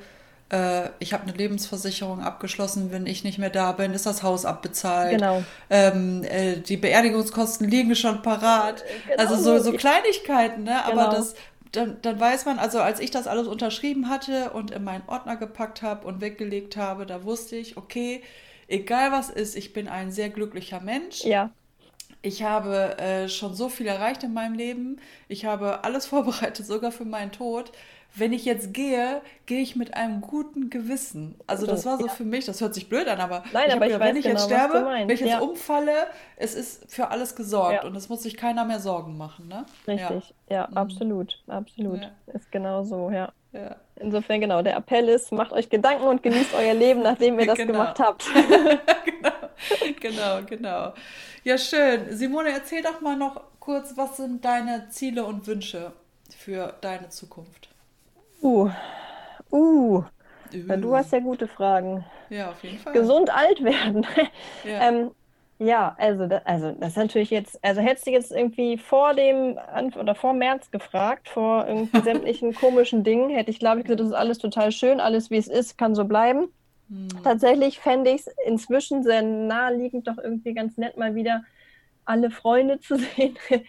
äh, 0.51 0.89
ich 0.99 1.13
habe 1.13 1.25
eine 1.25 1.33
Lebensversicherung 1.33 2.21
abgeschlossen, 2.21 2.93
wenn 2.93 3.07
ich 3.07 3.25
nicht 3.25 3.39
mehr 3.39 3.51
da 3.51 3.73
bin, 3.73 3.93
ist 3.93 4.07
das 4.07 4.23
Haus 4.23 4.45
abbezahlt. 4.45 5.19
Genau. 5.19 5.43
Ähm, 5.71 6.25
äh, 6.25 6.57
die 6.57 6.77
Beerdigungskosten 6.77 7.69
liegen 7.69 7.95
schon 7.95 8.23
parat. 8.23 8.85
Genau. 9.09 9.19
Also 9.19 9.37
so, 9.37 9.59
so 9.59 9.73
Kleinigkeiten, 9.73 10.65
ne? 10.65 10.81
Genau. 10.89 11.01
Aber 11.01 11.15
das 11.15 11.35
dann, 11.77 12.01
dann 12.03 12.19
weiß 12.19 12.47
man, 12.47 12.59
also 12.59 12.81
als 12.81 13.01
ich 13.01 13.11
das 13.11 13.27
alles 13.27 13.47
unterschrieben 13.47 14.09
hatte 14.09 14.51
und 14.51 14.71
in 14.71 14.85
meinen 14.85 15.09
Ordner 15.09 15.37
gepackt 15.37 15.83
habe 15.83 16.07
und 16.07 16.21
weggelegt 16.21 16.77
habe, 16.77 17.07
da 17.07 17.25
wusste 17.25 17.57
ich, 17.57 17.77
okay, 17.77 18.23
egal 18.69 19.13
was 19.13 19.31
ist, 19.31 19.57
ich 19.57 19.73
bin 19.73 19.89
ein 19.89 20.11
sehr 20.11 20.31
glücklicher 20.31 20.81
Mensch. 20.81 21.25
Ja. 21.25 21.51
Ich 22.23 22.43
habe 22.43 22.99
äh, 22.99 23.29
schon 23.29 23.55
so 23.55 23.69
viel 23.69 23.87
erreicht 23.87 24.23
in 24.23 24.33
meinem 24.33 24.55
Leben. 24.55 25.01
Ich 25.29 25.45
habe 25.45 25.85
alles 25.85 26.07
vorbereitet, 26.15 26.67
sogar 26.67 26.93
für 26.93 27.05
meinen 27.05 27.33
Tod 27.33 27.73
wenn 28.17 28.33
ich 28.33 28.45
jetzt 28.45 28.73
gehe, 28.73 29.21
gehe 29.47 29.61
ich 29.61 29.75
mit 29.75 29.95
einem 29.95 30.21
guten 30.21 30.71
Gewissen. 30.71 31.35
Also 31.47 31.67
das 31.67 31.85
war 31.85 31.99
so 31.99 32.07
ja. 32.07 32.13
für 32.13 32.25
mich, 32.25 32.45
das 32.45 32.61
hört 32.61 32.73
sich 32.73 32.89
blöd 32.89 33.09
an, 33.09 33.21
aber, 33.21 33.43
Nein, 33.53 33.65
ich 33.69 33.75
aber 33.75 33.87
gedacht, 33.87 34.01
ich 34.03 34.09
wenn 34.09 34.17
ich 34.17 34.25
genau, 34.25 34.37
jetzt 34.37 34.45
sterbe, 34.47 34.87
wenn 34.87 35.11
ich 35.11 35.21
jetzt 35.21 35.31
ja. 35.31 35.41
umfalle, 35.41 36.07
es 36.37 36.55
ist 36.55 36.93
für 36.93 37.09
alles 37.09 37.35
gesorgt 37.35 37.83
ja. 37.83 37.85
und 37.85 37.97
es 37.97 38.09
muss 38.09 38.23
sich 38.23 38.37
keiner 38.37 38.65
mehr 38.65 38.79
Sorgen 38.79 39.17
machen. 39.17 39.49
Ne? 39.49 39.65
Richtig, 39.89 40.33
ja, 40.49 40.69
mhm. 40.71 40.77
absolut, 40.77 41.43
absolut. 41.49 42.01
Ist 42.33 42.51
genau 42.53 42.85
so, 42.85 43.11
ja. 43.11 43.33
Insofern 43.97 44.41
genau, 44.41 44.63
der 44.63 44.77
Appell 44.77 45.09
ist, 45.09 45.31
macht 45.31 45.53
euch 45.53 45.69
Gedanken 45.69 46.05
und 46.05 46.23
genießt 46.23 46.55
euer 46.55 46.75
Leben, 46.75 47.03
nachdem 47.03 47.39
ihr 47.39 47.47
das 47.47 47.57
genau. 47.57 47.73
gemacht 47.73 48.01
habt. 48.01 48.25
genau, 50.01 50.01
genau, 50.01 50.43
genau. 50.47 50.95
Ja, 51.45 51.59
schön. 51.59 52.11
Simone, 52.11 52.51
erzähl 52.51 52.83
doch 52.83 53.01
mal 53.01 53.17
noch 53.17 53.41
kurz, 53.61 53.97
was 53.97 54.17
sind 54.17 54.45
deine 54.45 54.89
Ziele 54.89 55.25
und 55.25 55.47
Wünsche 55.47 55.93
für 56.37 56.75
deine 56.81 57.09
Zukunft? 57.11 57.69
Uh, 58.45 58.71
uh. 59.51 59.97
uh. 59.97 60.05
Du 60.53 60.95
hast 60.95 61.13
ja 61.13 61.19
gute 61.21 61.49
Fragen. 61.49 62.05
Ja, 62.29 62.51
auf 62.51 62.63
jeden 62.63 62.79
Fall. 62.79 62.93
Gesund 62.93 63.35
alt 63.35 63.65
werden. 63.65 64.07
Ja, 64.65 64.81
ähm, 64.89 65.11
ja 65.59 65.97
also, 65.99 66.27
das, 66.27 66.45
also 66.45 66.73
das 66.73 66.91
ist 66.91 66.97
natürlich 66.97 67.31
jetzt, 67.31 67.59
also 67.65 67.81
hättest 67.81 68.07
du 68.07 68.11
jetzt 68.11 68.31
irgendwie 68.31 68.77
vor 68.77 69.15
dem 69.15 69.59
oder 69.99 70.15
vor 70.15 70.35
März 70.35 70.71
gefragt, 70.71 71.29
vor 71.29 71.67
irgendwie 71.67 72.01
sämtlichen 72.05 72.55
komischen 72.55 73.03
Dingen, 73.03 73.31
hätte 73.31 73.51
ich 73.51 73.59
glaube 73.59 73.81
ich 73.81 73.87
gesagt, 73.87 74.01
das 74.01 74.09
ist 74.09 74.15
alles 74.15 74.39
total 74.39 74.73
schön, 74.73 75.01
alles 75.01 75.31
wie 75.31 75.39
es 75.39 75.49
ist, 75.49 75.79
kann 75.79 75.95
so 75.95 76.05
bleiben. 76.05 76.49
Hm. 76.91 77.09
Tatsächlich 77.25 77.81
fände 77.81 78.11
ich 78.11 78.27
es 78.27 78.35
inzwischen 78.47 79.03
sehr 79.03 79.23
naheliegend, 79.23 80.07
doch 80.07 80.19
irgendwie 80.19 80.53
ganz 80.53 80.77
nett 80.77 80.99
mal 80.99 81.15
wieder 81.15 81.45
alle 82.05 82.31
Freunde 82.31 82.79
zu 82.79 82.97
sehen. 83.17 83.39
Hm. 83.49 83.63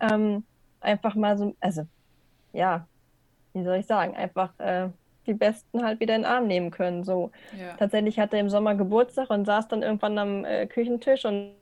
ähm, 0.00 0.44
einfach 0.80 1.14
mal 1.14 1.38
so, 1.38 1.56
also 1.60 1.86
ja, 2.52 2.86
wie 3.52 3.64
soll 3.64 3.76
ich 3.76 3.86
sagen, 3.86 4.16
einfach 4.16 4.58
äh, 4.58 4.88
die 5.26 5.34
Besten 5.34 5.84
halt 5.84 6.00
wieder 6.00 6.16
in 6.16 6.22
den 6.22 6.30
Arm 6.30 6.46
nehmen 6.46 6.70
können. 6.70 7.04
So. 7.04 7.30
Ja. 7.58 7.74
Tatsächlich 7.76 8.18
hatte 8.18 8.36
er 8.36 8.40
im 8.40 8.50
Sommer 8.50 8.74
Geburtstag 8.74 9.30
und 9.30 9.44
saß 9.44 9.68
dann 9.68 9.82
irgendwann 9.82 10.18
am 10.18 10.44
äh, 10.44 10.66
Küchentisch 10.66 11.24
und 11.24 11.52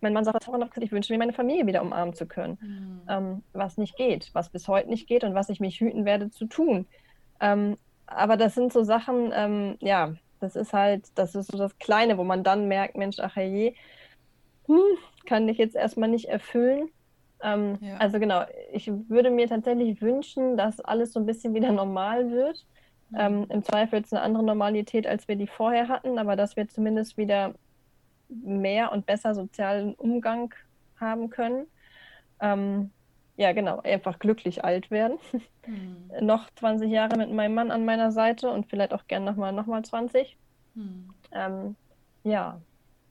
mein 0.00 0.12
Mann 0.12 0.24
sagt, 0.24 0.46
ich 0.80 0.92
wünsche 0.92 1.12
mir 1.12 1.18
meine 1.18 1.32
Familie 1.32 1.66
wieder 1.66 1.82
umarmen 1.82 2.14
zu 2.14 2.26
können. 2.26 2.58
Mhm. 2.60 3.00
Ähm, 3.08 3.42
was 3.52 3.78
nicht 3.78 3.96
geht, 3.96 4.30
was 4.32 4.50
bis 4.50 4.68
heute 4.68 4.88
nicht 4.88 5.08
geht 5.08 5.24
und 5.24 5.34
was 5.34 5.48
ich 5.48 5.58
mich 5.58 5.80
hüten 5.80 6.04
werde 6.04 6.30
zu 6.30 6.46
tun. 6.46 6.86
Ähm, 7.40 7.76
aber 8.06 8.36
das 8.36 8.54
sind 8.54 8.72
so 8.72 8.84
Sachen, 8.84 9.32
ähm, 9.34 9.76
ja, 9.80 10.14
das 10.40 10.54
ist 10.54 10.72
halt, 10.72 11.06
das 11.16 11.34
ist 11.34 11.50
so 11.50 11.58
das 11.58 11.78
Kleine, 11.78 12.16
wo 12.16 12.24
man 12.24 12.44
dann 12.44 12.68
merkt, 12.68 12.96
Mensch, 12.96 13.18
ach 13.18 13.36
je, 13.36 13.74
hm, 14.66 14.98
kann 15.26 15.48
ich 15.48 15.58
jetzt 15.58 15.74
erstmal 15.74 16.08
nicht 16.08 16.26
erfüllen. 16.26 16.90
Ähm, 17.42 17.78
ja. 17.80 17.96
Also 17.98 18.18
genau, 18.18 18.42
ich 18.72 18.90
würde 19.08 19.30
mir 19.30 19.48
tatsächlich 19.48 20.00
wünschen, 20.02 20.56
dass 20.56 20.80
alles 20.80 21.12
so 21.12 21.20
ein 21.20 21.26
bisschen 21.26 21.54
wieder 21.54 21.72
normal 21.72 22.30
wird. 22.30 22.66
Mhm. 23.10 23.16
Ähm, 23.18 23.46
Im 23.50 23.62
Zweifel 23.62 24.00
jetzt 24.00 24.12
eine 24.12 24.22
andere 24.22 24.44
Normalität, 24.44 25.06
als 25.06 25.28
wir 25.28 25.36
die 25.36 25.46
vorher 25.46 25.88
hatten, 25.88 26.18
aber 26.18 26.36
dass 26.36 26.56
wir 26.56 26.68
zumindest 26.68 27.16
wieder 27.16 27.54
mehr 28.28 28.92
und 28.92 29.06
besser 29.06 29.34
sozialen 29.34 29.94
Umgang 29.94 30.54
haben 31.00 31.30
können. 31.30 31.66
Ähm, 32.40 32.90
ja, 33.36 33.52
genau, 33.52 33.80
einfach 33.80 34.18
glücklich 34.18 34.64
alt 34.64 34.90
werden. 34.90 35.18
Mhm. 35.66 36.10
noch 36.26 36.50
20 36.56 36.90
Jahre 36.90 37.16
mit 37.16 37.30
meinem 37.30 37.54
Mann 37.54 37.70
an 37.70 37.84
meiner 37.84 38.10
Seite 38.10 38.50
und 38.50 38.66
vielleicht 38.66 38.92
auch 38.92 39.06
gern 39.06 39.24
nochmal 39.24 39.52
noch 39.52 39.66
mal 39.66 39.84
20. 39.84 40.36
Mhm. 40.74 41.10
Ähm, 41.32 41.76
ja, 42.24 42.60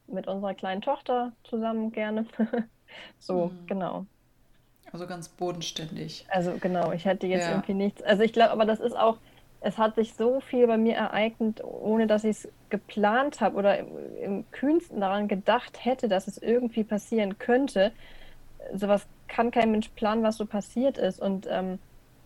mit 0.07 0.27
unserer 0.27 0.53
kleinen 0.53 0.81
Tochter 0.81 1.31
zusammen 1.43 1.91
gerne. 1.91 2.25
so, 3.19 3.47
mhm. 3.47 3.67
genau. 3.67 4.05
Also 4.91 5.07
ganz 5.07 5.29
bodenständig. 5.29 6.25
Also 6.29 6.57
genau, 6.59 6.91
ich 6.91 7.05
hätte 7.05 7.27
jetzt 7.27 7.45
ja. 7.45 7.51
irgendwie 7.51 7.73
nichts. 7.73 8.01
Also 8.03 8.23
ich 8.23 8.33
glaube, 8.33 8.51
aber 8.51 8.65
das 8.65 8.79
ist 8.79 8.95
auch, 8.95 9.17
es 9.61 9.77
hat 9.77 9.95
sich 9.95 10.13
so 10.13 10.39
viel 10.39 10.67
bei 10.67 10.77
mir 10.77 10.95
ereignet, 10.95 11.63
ohne 11.63 12.07
dass 12.07 12.23
ich 12.23 12.37
es 12.37 12.49
geplant 12.69 13.41
habe 13.41 13.57
oder 13.57 13.77
im, 13.77 13.87
im, 14.21 14.51
kühnsten 14.51 15.01
daran 15.01 15.27
gedacht 15.27 15.83
hätte, 15.83 16.07
dass 16.07 16.27
es 16.27 16.37
irgendwie 16.37 16.83
passieren 16.83 17.37
könnte. 17.37 17.91
Sowas 18.73 19.05
kann 19.27 19.51
kein 19.51 19.71
Mensch 19.71 19.89
planen, 19.89 20.23
was 20.23 20.37
so 20.37 20.45
passiert 20.45 20.97
ist. 20.97 21.19
Und 21.19 21.47
ähm, 21.49 21.79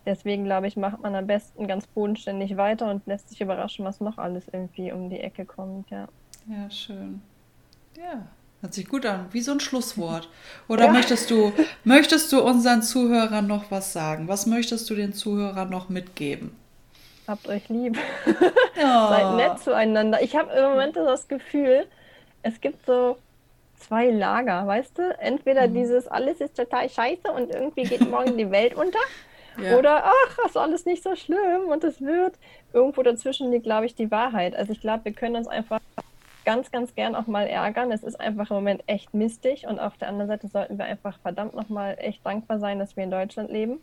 deswegen 0.05 0.43
glaube 0.43 0.68
ich, 0.68 0.78
macht 0.78 1.01
man 1.01 1.16
am 1.16 1.28
besten 1.28 1.68
ganz 1.68 1.88
bodenständig 1.88 2.57
weiter 2.57 2.91
und 2.91 3.05
lässt 3.07 3.30
sich 3.30 3.41
überraschen, 3.41 3.86
was 3.86 4.01
noch 4.01 4.18
alles 4.18 4.47
irgendwie 4.51 4.91
um 4.91 5.09
die 5.09 5.20
Ecke 5.20 5.45
kommt, 5.45 5.89
ja. 5.89 6.07
Ja, 6.47 6.70
schön. 6.70 7.22
Ja, 7.97 8.28
Hört 8.62 8.74
sich 8.76 8.88
gut 8.88 9.05
an, 9.07 9.26
wie 9.32 9.41
so 9.41 9.51
ein 9.51 9.59
Schlusswort. 9.59 10.30
Oder 10.68 10.86
ja. 10.86 10.91
möchtest 10.91 11.32
du, 11.32 11.51
möchtest 11.84 12.32
du 12.32 12.41
unseren 12.41 12.84
Zuhörern 12.84 13.47
noch 13.47 13.72
was 13.72 13.91
sagen? 13.91 14.28
Was 14.28 14.45
möchtest 14.45 14.89
du 14.89 14.95
den 14.95 15.14
Zuhörern 15.14 15.70
noch 15.70 15.89
mitgeben? 15.89 16.55
Habt 17.28 17.47
euch 17.47 17.68
lieb. 17.70 17.97
Ja. 18.76 19.07
Seid 19.09 19.36
nett 19.36 19.59
zueinander. 19.64 20.22
Ich 20.22 20.36
habe 20.36 20.51
im 20.53 20.64
Moment 20.64 20.95
das 20.95 21.28
Gefühl, 21.28 21.86
es 22.43 22.59
gibt 22.62 22.86
so 22.86 23.18
zwei 23.80 24.09
Lager, 24.12 24.66
weißt 24.68 24.97
du? 24.97 25.18
Entweder 25.20 25.68
mhm. 25.68 25.74
dieses 25.74 26.07
alles 26.07 26.39
ist 26.39 26.55
total 26.55 26.89
scheiße 26.89 27.32
und 27.32 27.49
irgendwie 27.49 27.84
geht 27.84 28.09
morgen 28.09 28.38
die 28.38 28.51
Welt 28.51 28.76
unter. 28.76 28.99
Ja. 29.62 29.78
Oder 29.78 30.05
ach, 30.05 30.38
das 30.38 30.51
ist 30.51 30.57
alles 30.57 30.86
nicht 30.86 31.03
so 31.03 31.14
schlimm 31.14 31.68
und 31.68 31.84
es 31.84 31.99
wird. 31.99 32.36
Irgendwo 32.72 33.03
dazwischen 33.03 33.51
liegt, 33.51 33.66
glaube 33.66 33.86
ich, 33.86 33.93
die 33.93 34.09
Wahrheit. 34.09 34.55
Also 34.55 34.72
ich 34.72 34.80
glaube, 34.80 35.03
wir 35.03 35.12
können 35.12 35.36
uns 35.36 35.49
einfach 35.49 35.82
ganz, 36.45 36.71
ganz 36.71 36.95
gern 36.95 37.15
auch 37.15 37.27
mal 37.27 37.47
ärgern. 37.47 37.91
Es 37.91 38.03
ist 38.03 38.19
einfach 38.19 38.49
im 38.49 38.57
Moment 38.57 38.83
echt 38.87 39.13
mistig 39.13 39.67
und 39.67 39.79
auf 39.79 39.97
der 39.97 40.09
anderen 40.09 40.27
Seite 40.27 40.47
sollten 40.47 40.77
wir 40.77 40.85
einfach 40.85 41.19
verdammt 41.19 41.55
nochmal 41.55 41.95
echt 41.99 42.25
dankbar 42.25 42.59
sein, 42.59 42.79
dass 42.79 42.95
wir 42.95 43.03
in 43.03 43.11
Deutschland 43.11 43.51
leben. 43.51 43.79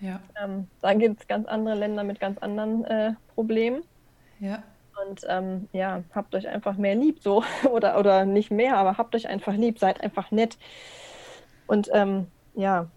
Ja. 0.00 0.20
Ähm, 0.42 0.68
da 0.80 0.94
gibt 0.94 1.20
es 1.20 1.28
ganz 1.28 1.46
andere 1.46 1.74
Länder 1.74 2.04
mit 2.04 2.20
ganz 2.20 2.38
anderen 2.38 2.84
äh, 2.84 3.12
Problemen. 3.34 3.82
Ja. 4.40 4.62
Und 5.06 5.24
ähm, 5.28 5.68
ja, 5.72 6.02
habt 6.14 6.34
euch 6.34 6.48
einfach 6.48 6.76
mehr 6.76 6.94
lieb, 6.94 7.20
so 7.22 7.44
oder, 7.70 7.98
oder 7.98 8.24
nicht 8.24 8.50
mehr, 8.50 8.76
aber 8.76 8.98
habt 8.98 9.14
euch 9.14 9.28
einfach 9.28 9.54
lieb, 9.54 9.78
seid 9.78 10.00
einfach 10.00 10.30
nett. 10.30 10.58
Und 11.66 11.88
ähm, 11.92 12.26
ja, 12.54 12.88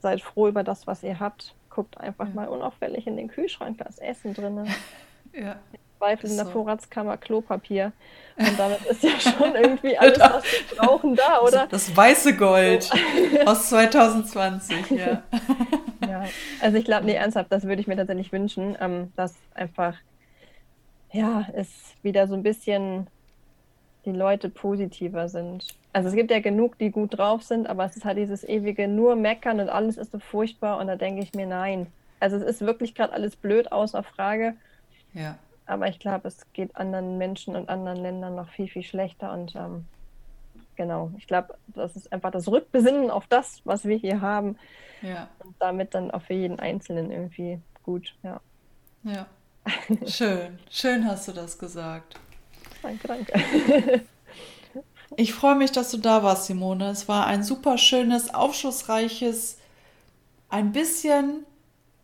seid 0.00 0.22
froh 0.22 0.48
über 0.48 0.62
das, 0.62 0.86
was 0.86 1.02
ihr 1.02 1.20
habt. 1.20 1.54
Guckt 1.70 1.98
einfach 1.98 2.28
ja. 2.28 2.34
mal 2.34 2.48
unauffällig 2.48 3.06
in 3.06 3.16
den 3.16 3.28
Kühlschrank, 3.28 3.78
da 3.78 3.84
ist 3.84 4.00
Essen 4.00 4.34
drin. 4.34 4.66
ja. 5.32 5.56
Zweifel 5.98 6.30
in 6.30 6.36
der 6.36 6.46
Vorratskammer 6.46 7.16
Klopapier. 7.16 7.92
Und 8.36 8.52
damit 8.58 8.84
ist 8.84 9.02
ja 9.02 9.18
schon 9.18 9.54
irgendwie 9.54 9.96
alles, 9.96 10.18
was 10.18 10.44
wir 10.44 10.76
brauchen, 10.76 11.16
da, 11.16 11.40
oder? 11.40 11.66
Das, 11.68 11.86
das 11.86 11.96
weiße 11.96 12.36
Gold 12.36 12.84
so. 12.84 12.96
aus 13.46 13.68
2020, 13.70 14.90
ja. 14.90 15.22
ja. 16.06 16.24
Also 16.60 16.76
ich 16.76 16.84
glaube, 16.84 17.06
nee, 17.06 17.14
ernsthaft, 17.14 17.50
das 17.50 17.64
würde 17.64 17.80
ich 17.80 17.86
mir 17.86 17.96
tatsächlich 17.96 18.32
wünschen, 18.32 18.76
ähm, 18.80 19.12
dass 19.16 19.34
einfach, 19.54 19.96
ja, 21.12 21.46
es 21.54 21.68
wieder 22.02 22.28
so 22.28 22.34
ein 22.34 22.42
bisschen 22.42 23.06
die 24.04 24.12
Leute 24.12 24.48
positiver 24.48 25.28
sind. 25.28 25.66
Also 25.92 26.10
es 26.10 26.14
gibt 26.14 26.30
ja 26.30 26.40
genug, 26.40 26.78
die 26.78 26.90
gut 26.90 27.18
drauf 27.18 27.42
sind, 27.42 27.68
aber 27.68 27.84
es 27.84 27.96
ist 27.96 28.04
halt 28.04 28.18
dieses 28.18 28.44
ewige 28.44 28.86
nur 28.86 29.16
meckern 29.16 29.60
und 29.60 29.68
alles 29.68 29.96
ist 29.96 30.12
so 30.12 30.18
furchtbar 30.18 30.78
und 30.78 30.86
da 30.86 30.96
denke 30.96 31.22
ich 31.22 31.34
mir, 31.34 31.46
nein. 31.46 31.86
Also 32.20 32.36
es 32.36 32.42
ist 32.42 32.60
wirklich 32.60 32.94
gerade 32.94 33.12
alles 33.12 33.36
blöd, 33.36 33.72
außer 33.72 34.02
Frage. 34.02 34.54
Ja. 35.12 35.38
Aber 35.66 35.88
ich 35.88 35.98
glaube, 35.98 36.28
es 36.28 36.40
geht 36.52 36.76
anderen 36.76 37.18
Menschen 37.18 37.56
und 37.56 37.68
anderen 37.68 37.98
Ländern 37.98 38.34
noch 38.34 38.48
viel, 38.50 38.68
viel 38.68 38.82
schlechter. 38.82 39.32
Und 39.32 39.54
ähm, 39.56 39.84
genau, 40.76 41.10
ich 41.18 41.26
glaube, 41.26 41.56
das 41.68 41.96
ist 41.96 42.12
einfach 42.12 42.30
das 42.30 42.48
Rückbesinnen 42.48 43.10
auf 43.10 43.26
das, 43.26 43.60
was 43.64 43.84
wir 43.84 43.96
hier 43.96 44.20
haben. 44.20 44.58
Ja. 45.02 45.28
Und 45.44 45.54
damit 45.58 45.94
dann 45.94 46.10
auch 46.10 46.22
für 46.22 46.34
jeden 46.34 46.60
Einzelnen 46.60 47.10
irgendwie 47.10 47.60
gut, 47.82 48.14
ja. 48.22 48.40
Ja. 49.02 49.26
Schön. 50.06 50.58
Schön 50.70 51.06
hast 51.06 51.28
du 51.28 51.32
das 51.32 51.58
gesagt. 51.58 52.14
Danke, 52.82 53.08
danke. 53.08 54.02
Ich 55.14 55.32
freue 55.32 55.54
mich, 55.54 55.70
dass 55.72 55.90
du 55.92 55.98
da 55.98 56.22
warst, 56.22 56.46
Simone. 56.46 56.90
Es 56.90 57.08
war 57.08 57.26
ein 57.26 57.44
super 57.44 57.78
schönes, 57.78 58.34
aufschlussreiches, 58.34 59.58
ein 60.48 60.72
bisschen 60.72 61.46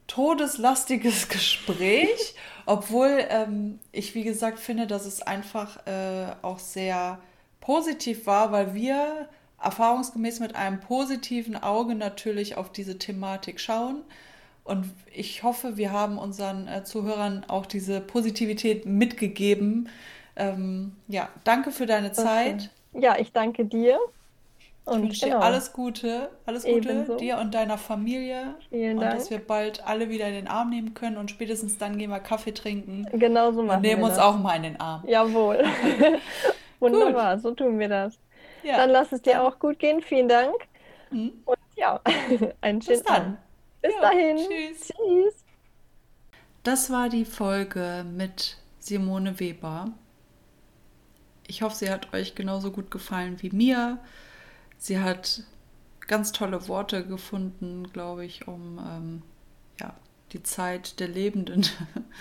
todeslastiges 0.06 1.28
Gespräch, 1.28 2.34
obwohl 2.66 3.24
ähm, 3.28 3.78
ich, 3.92 4.14
wie 4.14 4.24
gesagt, 4.24 4.58
finde, 4.58 4.86
dass 4.86 5.06
es 5.06 5.22
einfach 5.22 5.86
äh, 5.86 6.26
auch 6.42 6.58
sehr 6.58 7.18
positiv 7.60 8.26
war, 8.26 8.52
weil 8.52 8.74
wir 8.74 9.28
erfahrungsgemäß 9.62 10.40
mit 10.40 10.56
einem 10.56 10.80
positiven 10.80 11.56
Auge 11.56 11.94
natürlich 11.94 12.56
auf 12.56 12.70
diese 12.70 12.98
Thematik 12.98 13.60
schauen. 13.60 14.02
Und 14.64 14.86
ich 15.12 15.42
hoffe, 15.42 15.76
wir 15.76 15.92
haben 15.92 16.18
unseren 16.18 16.68
äh, 16.68 16.84
Zuhörern 16.84 17.44
auch 17.48 17.66
diese 17.66 18.00
Positivität 18.00 18.86
mitgegeben. 18.86 19.88
Ähm, 20.36 20.92
ja, 21.08 21.28
danke 21.44 21.72
für 21.72 21.86
deine 21.86 22.12
Zeit. 22.12 22.70
Ja, 22.92 23.18
ich 23.18 23.32
danke 23.32 23.64
dir. 23.64 23.98
Und 24.84 25.04
ich 25.04 25.10
wünsche 25.10 25.26
genau. 25.26 25.38
dir 25.38 25.44
alles 25.44 25.72
Gute, 25.72 26.30
alles 26.44 26.64
Gute 26.64 26.88
Ebenso. 26.90 27.16
dir 27.16 27.38
und 27.38 27.54
deiner 27.54 27.78
Familie. 27.78 28.56
Vielen 28.68 28.98
und 28.98 29.04
Dank. 29.04 29.18
dass 29.18 29.30
wir 29.30 29.38
bald 29.38 29.84
alle 29.86 30.08
wieder 30.10 30.26
in 30.28 30.34
den 30.34 30.48
Arm 30.48 30.70
nehmen 30.70 30.94
können 30.94 31.16
und 31.18 31.30
spätestens 31.30 31.78
dann 31.78 31.98
gehen 31.98 32.10
wir 32.10 32.18
Kaffee 32.20 32.52
trinken 32.52 33.06
Genau 33.12 33.52
so 33.52 33.60
und 33.60 33.66
machen 33.66 33.82
nehmen 33.82 34.02
wir 34.02 34.06
uns 34.06 34.16
das. 34.16 34.24
auch 34.24 34.38
mal 34.38 34.56
in 34.56 34.62
den 34.64 34.80
Arm. 34.80 35.04
Jawohl. 35.06 35.64
Wunderbar, 36.80 37.38
so 37.38 37.52
tun 37.54 37.78
wir 37.78 37.88
das. 37.88 38.18
Ja. 38.64 38.76
Dann 38.76 38.90
lass 38.90 39.12
es 39.12 39.22
dir 39.22 39.42
auch 39.42 39.58
gut 39.58 39.78
gehen. 39.78 40.00
Vielen 40.02 40.28
Dank. 40.28 40.54
Mhm. 41.10 41.32
Und 41.44 41.58
ja, 41.76 42.00
einen 42.60 42.82
schönen 42.82 42.98
Bis 42.98 43.02
dann. 43.04 43.22
Abend. 43.22 43.38
Bis 43.82 43.92
Ja, 43.94 44.00
dahin. 44.00 44.36
tschüss. 44.36 44.88
Tschüss. 44.88 45.44
Das 46.64 46.90
war 46.90 47.08
die 47.08 47.24
Folge 47.24 48.04
mit 48.08 48.56
Simone 48.78 49.38
Weber. 49.40 49.92
Ich 51.46 51.62
hoffe, 51.62 51.76
sie 51.76 51.90
hat 51.90 52.12
euch 52.14 52.34
genauso 52.34 52.70
gut 52.70 52.90
gefallen 52.90 53.36
wie 53.42 53.50
mir. 53.50 53.98
Sie 54.82 54.98
hat 54.98 55.44
ganz 56.08 56.32
tolle 56.32 56.66
Worte 56.66 57.06
gefunden, 57.06 57.92
glaube 57.92 58.24
ich, 58.24 58.48
um 58.48 58.80
ähm, 58.84 59.22
ja, 59.78 59.94
die 60.32 60.42
Zeit 60.42 60.98
der 60.98 61.06
Lebenden, 61.06 61.64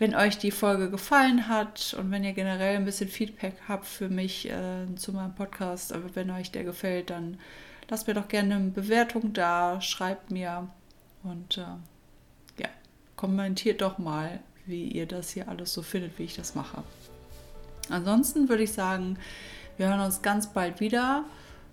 Wenn 0.00 0.14
euch 0.14 0.38
die 0.38 0.50
Folge 0.50 0.90
gefallen 0.90 1.46
hat 1.46 1.94
und 1.98 2.10
wenn 2.10 2.24
ihr 2.24 2.32
generell 2.32 2.76
ein 2.76 2.86
bisschen 2.86 3.10
Feedback 3.10 3.56
habt 3.68 3.84
für 3.84 4.08
mich 4.08 4.48
äh, 4.48 4.86
zu 4.96 5.12
meinem 5.12 5.34
Podcast, 5.34 5.92
aber 5.92 6.16
wenn 6.16 6.30
euch 6.30 6.50
der 6.50 6.64
gefällt, 6.64 7.10
dann 7.10 7.38
lasst 7.90 8.06
mir 8.06 8.14
doch 8.14 8.26
gerne 8.26 8.54
eine 8.54 8.70
Bewertung 8.70 9.34
da, 9.34 9.78
schreibt 9.82 10.30
mir 10.30 10.70
und 11.22 11.58
äh, 11.58 12.62
ja, 12.62 12.68
kommentiert 13.14 13.82
doch 13.82 13.98
mal, 13.98 14.40
wie 14.64 14.88
ihr 14.88 15.04
das 15.04 15.32
hier 15.32 15.48
alles 15.48 15.74
so 15.74 15.82
findet, 15.82 16.18
wie 16.18 16.24
ich 16.24 16.34
das 16.34 16.54
mache. 16.54 16.82
Ansonsten 17.90 18.48
würde 18.48 18.62
ich 18.62 18.72
sagen, 18.72 19.18
wir 19.76 19.88
hören 19.88 20.00
uns 20.00 20.22
ganz 20.22 20.46
bald 20.46 20.80
wieder 20.80 21.24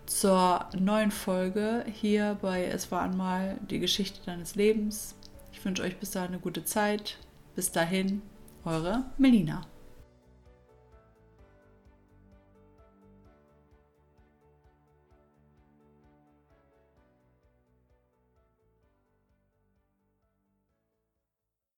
zur 0.05 0.67
neuen 0.77 1.11
Folge 1.11 1.85
hier 1.93 2.37
bei 2.41 2.65
Es 2.65 2.91
war 2.91 3.03
einmal 3.03 3.57
die 3.69 3.79
Geschichte 3.79 4.19
deines 4.25 4.55
Lebens. 4.55 5.15
Ich 5.53 5.63
wünsche 5.63 5.83
euch 5.83 5.95
bis 5.97 6.11
dahin 6.11 6.31
eine 6.31 6.39
gute 6.39 6.65
Zeit. 6.65 7.17
Bis 7.57 7.71
dahin, 7.71 8.21
eure 8.65 9.05
Melina. 9.17 9.65